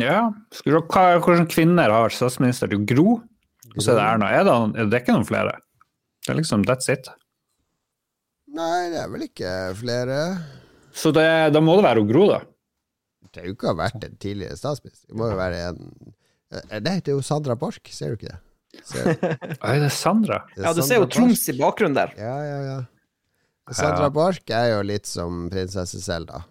[0.00, 2.70] Ja, Skal vi se hva, Hvordan kvinner har vært statsminister?
[2.70, 3.14] til er jo Gro,
[3.74, 4.32] og så er det Erna.
[4.32, 5.56] Er det, er det ikke noen flere?
[6.24, 7.08] Det er liksom that's it.
[8.56, 10.20] Nei, det er vel ikke flere.
[10.96, 12.42] Så det, da må det være Gro, da.
[13.30, 15.10] Det har jo ikke ha vært en tidligere statsminister.
[15.10, 16.14] Det må jo være en
[16.54, 18.40] Eh, Nei, det er jo Sandra Borch, ser du ikke det?
[18.86, 20.42] Ser, det Oi, det er Sandra.
[20.54, 21.08] er Ja, du Sandra ser jo.
[21.10, 22.12] Troms i bakgrunnen der.
[22.20, 22.76] Ja, ja, ja.
[23.74, 24.12] Sandra Ja.
[24.14, 26.44] Borch er jo litt som prinsesse Selda.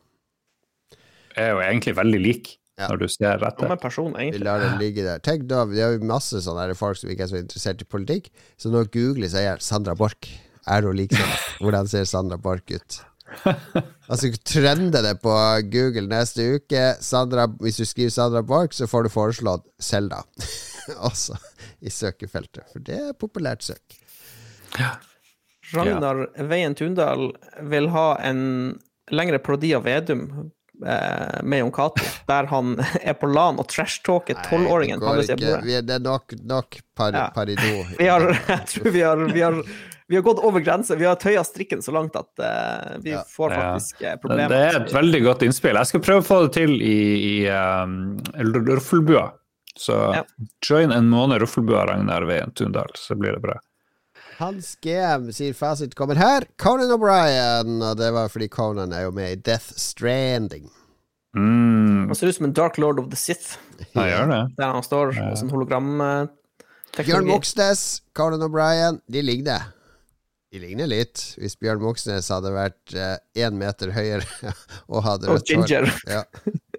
[1.39, 2.89] Er jo egentlig veldig lik, Ja.
[2.91, 3.69] når du ser etter.
[3.69, 5.21] Samme person, Vi lar den ligge der.
[5.23, 8.27] Tenk da, Vi har jo masse sånne folk som ikke er så interessert i politikk,
[8.59, 10.27] så når Google sier Sandra Borch,
[10.67, 11.35] er hun lik sånn?
[11.61, 13.01] Hvordan ser Sandra Borch ut?
[14.05, 15.33] Altså trende det på
[15.73, 16.81] Google neste uke.
[17.01, 20.19] Sandra, hvis du skriver Sandra Borch, så får du foreslått Selda
[21.09, 21.33] også
[21.81, 22.67] i søkefeltet.
[22.73, 23.97] For det er populært søk.
[25.73, 27.31] Ragnar Veien Tundal
[27.71, 28.43] vil ha en
[29.09, 34.99] lengre parodi av Vedum med Jon Cato, der han er på LAN og trashtalker tolvåringen
[34.99, 35.37] på andre ikke.
[35.55, 37.27] av er, det er nok, nok par, Ja.
[37.35, 37.85] parido.
[37.99, 39.59] Vi har, jeg tror vi har, vi har,
[40.07, 40.95] vi har gått over grensa.
[40.99, 43.23] Vi har tøya strikken så langt at uh, vi Ja.
[43.29, 44.49] får faktisk eh, problemer.
[44.49, 45.75] det er et veldig godt innspill.
[45.79, 46.97] Jeg skal prøve å få det til i,
[47.41, 48.19] i um,
[48.67, 49.31] Ruffelbua.
[49.75, 50.23] Så Ja.
[50.63, 53.57] join en måned Ruffelbua, Ragnar Veien Tundal, så blir det bra.
[54.39, 56.43] Hans GM sier fasit kommer her.
[56.59, 57.77] Conan O'Brien.
[57.89, 60.67] Og det var fordi Conan er jo med i Death Stranding.
[61.35, 63.57] Mm, Han ser ut som en Dark Lord of the Sith,
[63.91, 64.41] jeg gjør det.
[64.55, 65.89] der han står med sånn hologram...
[66.01, 67.25] eh, Bjørn.
[67.27, 67.81] Moxnes,
[68.15, 69.65] Conan O'Brien, de ligner.
[70.55, 71.19] De ligner litt.
[71.35, 72.93] Hvis Bjørn Moxnes hadde vært
[73.35, 74.23] én meter høyere
[74.93, 75.67] og hadde rødt hår.
[75.67, 75.89] ginger.
[76.07, 76.21] Ja.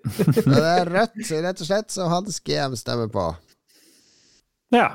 [0.07, 3.27] Det er rødt, rett og slett, så hans GM stemmer på.
[4.73, 4.87] Ja,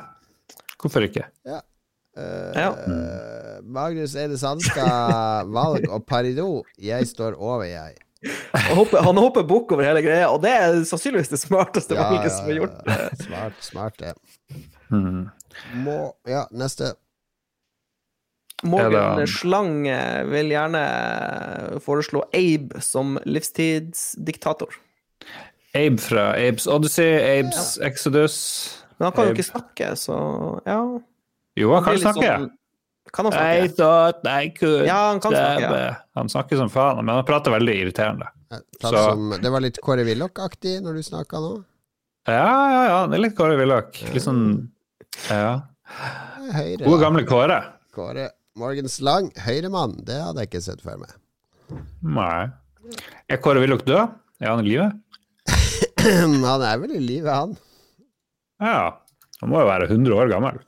[0.82, 1.28] hvorfor ikke?
[1.46, 1.62] Ja.
[2.18, 2.70] Ja.
[2.76, 6.64] Eh, Magnus Eide Sandstad, valg og parido.
[6.82, 7.96] Jeg står over, jeg.
[8.54, 12.04] Han hopper, han hopper bukk over hele greia, og det er sannsynligvis det smarteste Ja,
[12.10, 12.76] valget ja, som er gjort.
[12.86, 12.98] ja.
[13.24, 14.12] Smart, smart det.
[14.92, 15.24] Mm.
[15.86, 15.96] Må
[16.30, 16.92] Ja, neste.
[18.62, 20.82] Morgan Er Slang eh, vil gjerne
[21.82, 24.76] foreslå Abe som livstidsdiktator.
[25.74, 28.38] Abe fra Abes Odyssey, Abes Exodus.
[29.00, 30.18] Men han kan jo ikke snakke, så
[30.68, 30.78] ja.
[31.62, 32.28] Jo, han kan snakke.
[32.34, 32.50] sånn-
[33.12, 35.96] Kan han I thought I could Ja, han kan snakke, ja.
[36.16, 38.28] Han snakker som faen, men han prater veldig irriterende.
[38.82, 41.52] Så- som, det var litt Kåre Willoch-aktig når du snakka nå.
[42.28, 43.00] Ja, ja, ja.
[43.08, 44.00] Det er litt Kåre Willoch.
[44.14, 44.70] Litt sånn
[45.30, 45.62] Ja.
[46.54, 46.86] Høyre.
[46.86, 47.58] Gode, gamle Kåre.
[47.96, 49.98] Kåre Morgens Lang, høyremann.
[50.06, 51.12] Det hadde jeg ikke sett for meg.
[52.04, 52.50] Nei.
[53.30, 54.12] Er Kåre Willoch død?
[54.42, 54.92] Er han i live?
[56.02, 57.58] han er vel i live, han.
[58.62, 58.98] Ja.
[59.42, 60.60] Han må jo være 100 år gammel.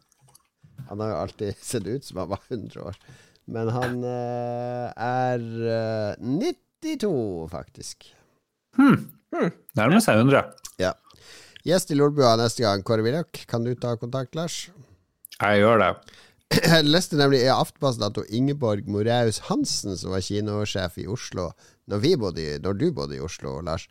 [0.90, 2.98] Han har jo alltid sett ut som han var 100 år.
[3.46, 6.28] Men han eh, er eh,
[6.84, 7.14] 92,
[7.52, 8.10] faktisk.
[9.76, 10.44] Nærmer seg 100.
[10.82, 10.94] Ja.
[11.68, 13.44] Gjest i Lolbua neste gang, Kåre Willoch.
[13.50, 14.66] Kan du ta kontakt, Lars?
[15.40, 15.92] Jeg gjør det.
[16.54, 21.50] Jeg leste nemlig i Aftenposten at Ingeborg Moraus Hansen, som var kinosjef i Oslo
[21.90, 23.88] når, vi bodde i, når du bodde i Oslo, Lars,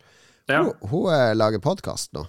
[0.49, 0.61] Ja.
[0.63, 2.23] hun, hun eh, lager podkast nå.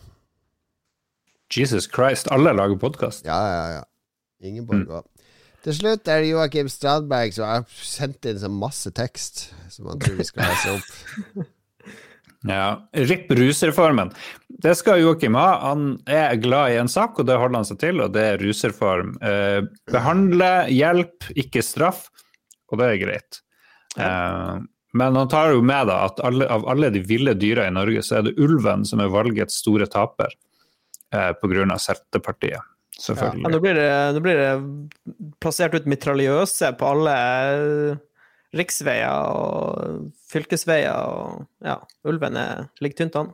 [1.54, 3.28] Jesus Christ, alle lager podkast.
[3.30, 3.84] Ja, ja, ja.
[4.44, 5.10] Ingeborg òg.
[5.64, 10.02] Til slutt er det Joakim Strandberg som har sendt inn så masse tekst som han
[10.04, 11.44] tror vi skal lese opp.
[12.44, 12.90] Ja.
[12.92, 14.10] Ripp rusreformen.
[14.48, 15.48] Det skal Joakim ha.
[15.62, 18.44] Han er glad i en sak, og det holder han seg til, og det er
[18.44, 19.16] rusreform.
[19.24, 19.62] Eh,
[19.92, 22.10] behandle, hjelp, ikke straff,
[22.72, 23.40] og det er greit.
[23.96, 24.60] Eh,
[24.94, 28.04] men han tar jo med da at alle, av alle de ville dyra i Norge,
[28.06, 30.36] så er det ulven som er valgets store taper
[31.16, 31.80] eh, pga.
[31.80, 32.73] Senterpartiet.
[32.94, 33.50] Ja, Selvfølgelig.
[33.50, 38.02] nå, blir det, nå blir det plassert ut mitraljøse på alle eh,
[38.54, 40.94] riksveier og fylkesveier.
[40.94, 43.34] Og, ja, ulven er, ligger tynt an.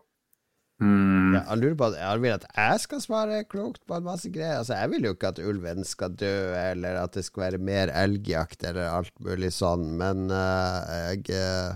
[0.79, 1.35] Mm.
[1.35, 4.31] Ja, jeg lurer på at jeg vil at jeg skal svare klokt på en masse
[4.31, 4.61] greier.
[4.61, 7.91] Altså, jeg vil jo ikke at ulven skal dø, eller at det skal være mer
[7.91, 11.75] elgjakt, eller alt mulig sånn, men uh, jeg uh...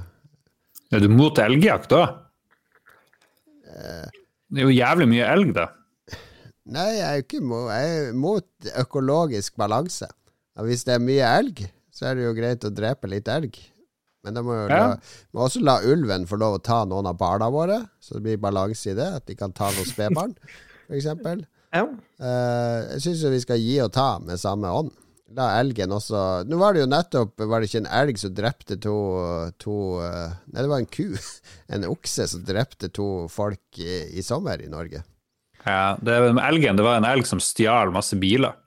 [0.94, 2.04] Er du mot elgjakt da?
[3.74, 5.68] Det er jo jævlig mye elg, da.
[6.72, 10.08] Nei, jeg ikke må, jeg er mot økologisk balanse.
[10.56, 11.64] Og hvis det er mye elg,
[11.94, 13.58] så er det jo greit å drepe litt elg.
[14.24, 14.96] Men da må jo Ja.
[15.36, 18.38] må også la ulven få lov å ta noen av barna våre, så det blir
[18.40, 19.10] balanse i det.
[19.20, 20.36] At de kan ta noen spedbarn,
[20.88, 21.10] f.eks.
[21.74, 21.84] Ja.
[22.22, 24.94] Uh, jeg syns vi skal gi og ta med samme ånd.
[25.34, 28.76] La elgen også Nå var det jo nettopp Var det ikke en elg som drepte
[28.78, 28.92] to,
[29.58, 31.16] to eh, Nei, det var en ku.
[31.74, 35.02] En okse som drepte to folk i, i sommer i Norge.
[35.64, 38.58] Ja, det, elgen, det var en elg som stjal masse biler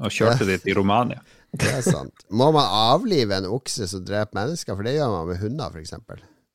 [0.00, 1.22] og kjørte dit i Romania.
[1.54, 2.24] Det er sant.
[2.34, 4.74] Må man avlive en okse som dreper mennesker?
[4.74, 5.92] For det gjør man med hunder, f.eks.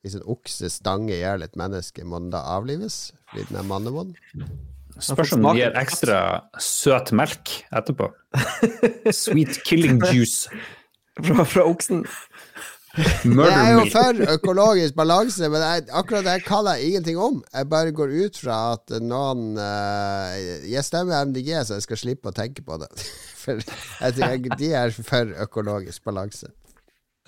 [0.04, 3.14] Hvis en okse stanger i hjel et menneske, må den da avlives?
[3.32, 4.18] Fordi den er mannevond?
[5.00, 6.18] Spørs om den gir ekstra
[6.60, 8.10] søt melk etterpå.
[9.16, 10.52] Sweet killing juice.
[11.24, 12.04] Fra, fra oksen.
[12.98, 17.38] Jeg Murder er jo for økologisk balanse, men jeg, akkurat det kan jeg ingenting om.
[17.54, 20.34] Jeg bare går ut fra at noen uh,
[20.66, 22.90] Jeg stemmer MDG, så jeg skal slippe å tenke på det.
[23.44, 26.50] For jeg tenker, de er for økologisk balanse.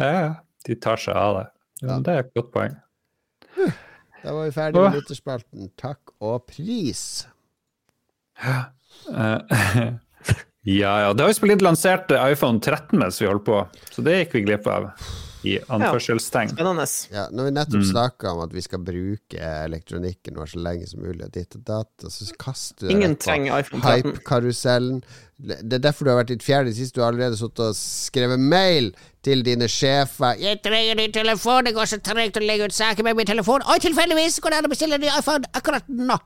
[0.01, 0.33] Ja, ja.
[0.67, 1.45] De tar seg av det.
[1.81, 2.75] Ja, det er et godt poeng.
[4.21, 5.71] Da var vi ferdig med lytterspalten.
[5.79, 7.23] Takk og pris.
[8.43, 8.61] Eh,
[10.81, 11.13] ja, ja.
[11.15, 14.45] Det har jo blitt lansert iPhone 13 mens vi holdt på, så det gikk vi
[14.51, 14.91] glipp av.
[15.47, 16.51] I anførselstegn.
[16.53, 16.85] Spennende.
[17.13, 21.01] Ja, når vi nettopp snakka om at vi skal bruke elektronikken vår så lenge som
[21.01, 23.81] mulig, og ditt og datt, og så kaster du deg Ingen rett på trenger iPhone
[23.81, 23.91] 13.
[23.91, 24.99] hype-karusellen.
[25.41, 26.89] Det er derfor du har vært ditt fjerde det.
[26.93, 28.91] Du har allerede sittet og skrevet mail
[29.26, 30.38] til dine sjefer.
[30.38, 31.65] 'Jeg trenger ny telefon.
[31.65, 34.61] Det går så tregt å legge ut saker med min telefon.' Og tilfeldigvis går det
[34.61, 36.19] an å bestille en ny iPhone akkurat nå.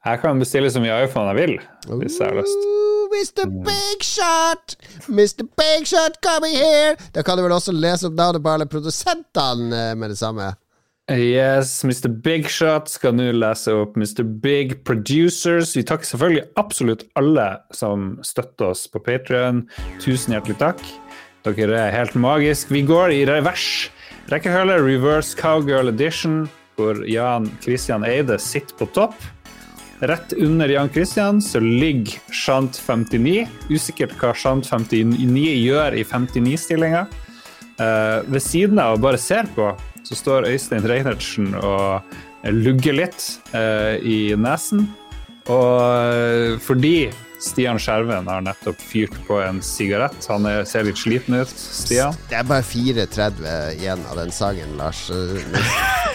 [0.00, 1.58] Jeg kan bestille så mye iPhone jeg vil,
[2.00, 2.89] hvis jeg har lyst.
[3.10, 3.46] Mr.
[3.66, 4.76] Big Shot!
[5.08, 5.42] Mr.
[5.58, 6.96] Big Shot coming here!
[7.12, 10.52] Da kan du vel også lese opp navnet på alle produsentene eh, med det samme.
[11.10, 12.06] Yes, Mr.
[12.22, 14.22] Big Shot skal nå lese opp Mr.
[14.22, 15.72] Big Producers.
[15.74, 19.64] Vi takker selvfølgelig absolutt alle som støtter oss på Patrion.
[19.98, 20.84] Tusen hjertelig takk.
[21.48, 22.70] Dere er helt magisk.
[22.70, 23.90] Vi går i revers.
[24.30, 26.44] Rekkefølge Reverse Cowgirl Edition,
[26.78, 29.18] hvor Jan Christian Eide sitter på topp.
[30.00, 33.46] Rett under Jan Christian så ligger Shant 59.
[33.68, 37.04] Usikkert hva Shant 59 gjør i 59-stillinga.
[37.80, 39.68] Uh, ved siden av og bare ser på,
[40.04, 42.00] så står Øystein Reinertsen og
[42.48, 44.88] lugger litt uh, i nesen.
[45.50, 47.10] Og eh, fordi
[47.40, 52.16] Stian Skjerven har nettopp fyrt på en sigarett, han er, ser litt sliten ut, Stian.
[52.28, 55.06] Det er bare 4.30 igjen av den sangen, Lars.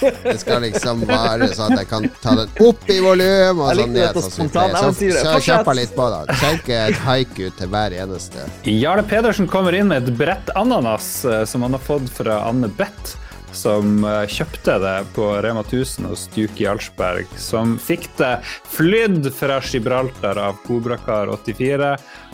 [0.06, 3.94] Det skal liksom være sånn at jeg kan ta den opp i volum og sånn
[3.96, 4.22] ned.
[4.22, 5.22] Så, eventyret.
[5.24, 6.38] så kjapp litt på, da.
[6.44, 8.46] Tenk et haiku til hver eneste.
[8.70, 12.70] Jarle Pedersen kommer inn med et brett ananas eh, som han har fått fra Anne
[12.78, 13.16] Beth.
[13.56, 18.34] Som eh, kjøpte det på Rema 1000 hos Duke Jarlsberg, som fikk det
[18.76, 21.94] flydd fra Gibraltar av Kobrakar 84,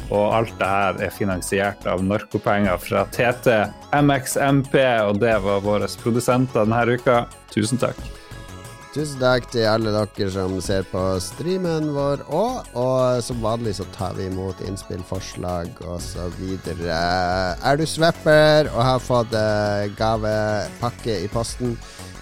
[0.10, 3.62] og alt det her er finansiert av narkopenger fra TT,
[4.02, 4.76] MXMP,
[5.08, 7.24] og det var våre produsenter denne uka.
[7.52, 8.21] Tusen takk.
[8.92, 12.74] Tusen takk til alle dere som ser på streamen vår òg.
[12.76, 16.42] Og som vanlig så tar vi imot innspill, forslag osv.
[16.76, 21.78] Er du swapper og har fått eh, gavepakke i posten,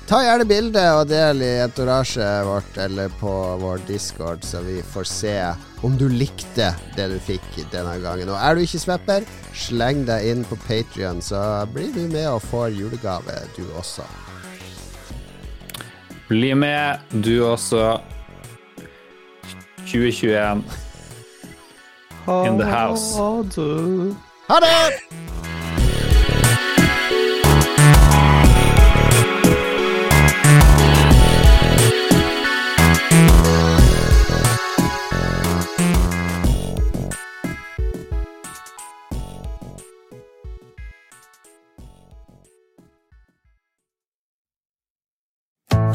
[0.05, 3.33] ta gjerne bilde og del i entorasjet vårt eller på
[3.65, 5.35] vår discord, så vi får se
[5.81, 8.29] om du likte det du fikk denne gangen.
[8.29, 12.43] Og er du ikke swapper, sleng deg inn på Patrion, så blir du med og
[12.45, 14.05] får julegave, du også.
[16.29, 17.99] Bli med, du også.
[19.79, 20.63] 2021
[22.45, 23.17] in the house.
[24.47, 25.28] Ha det!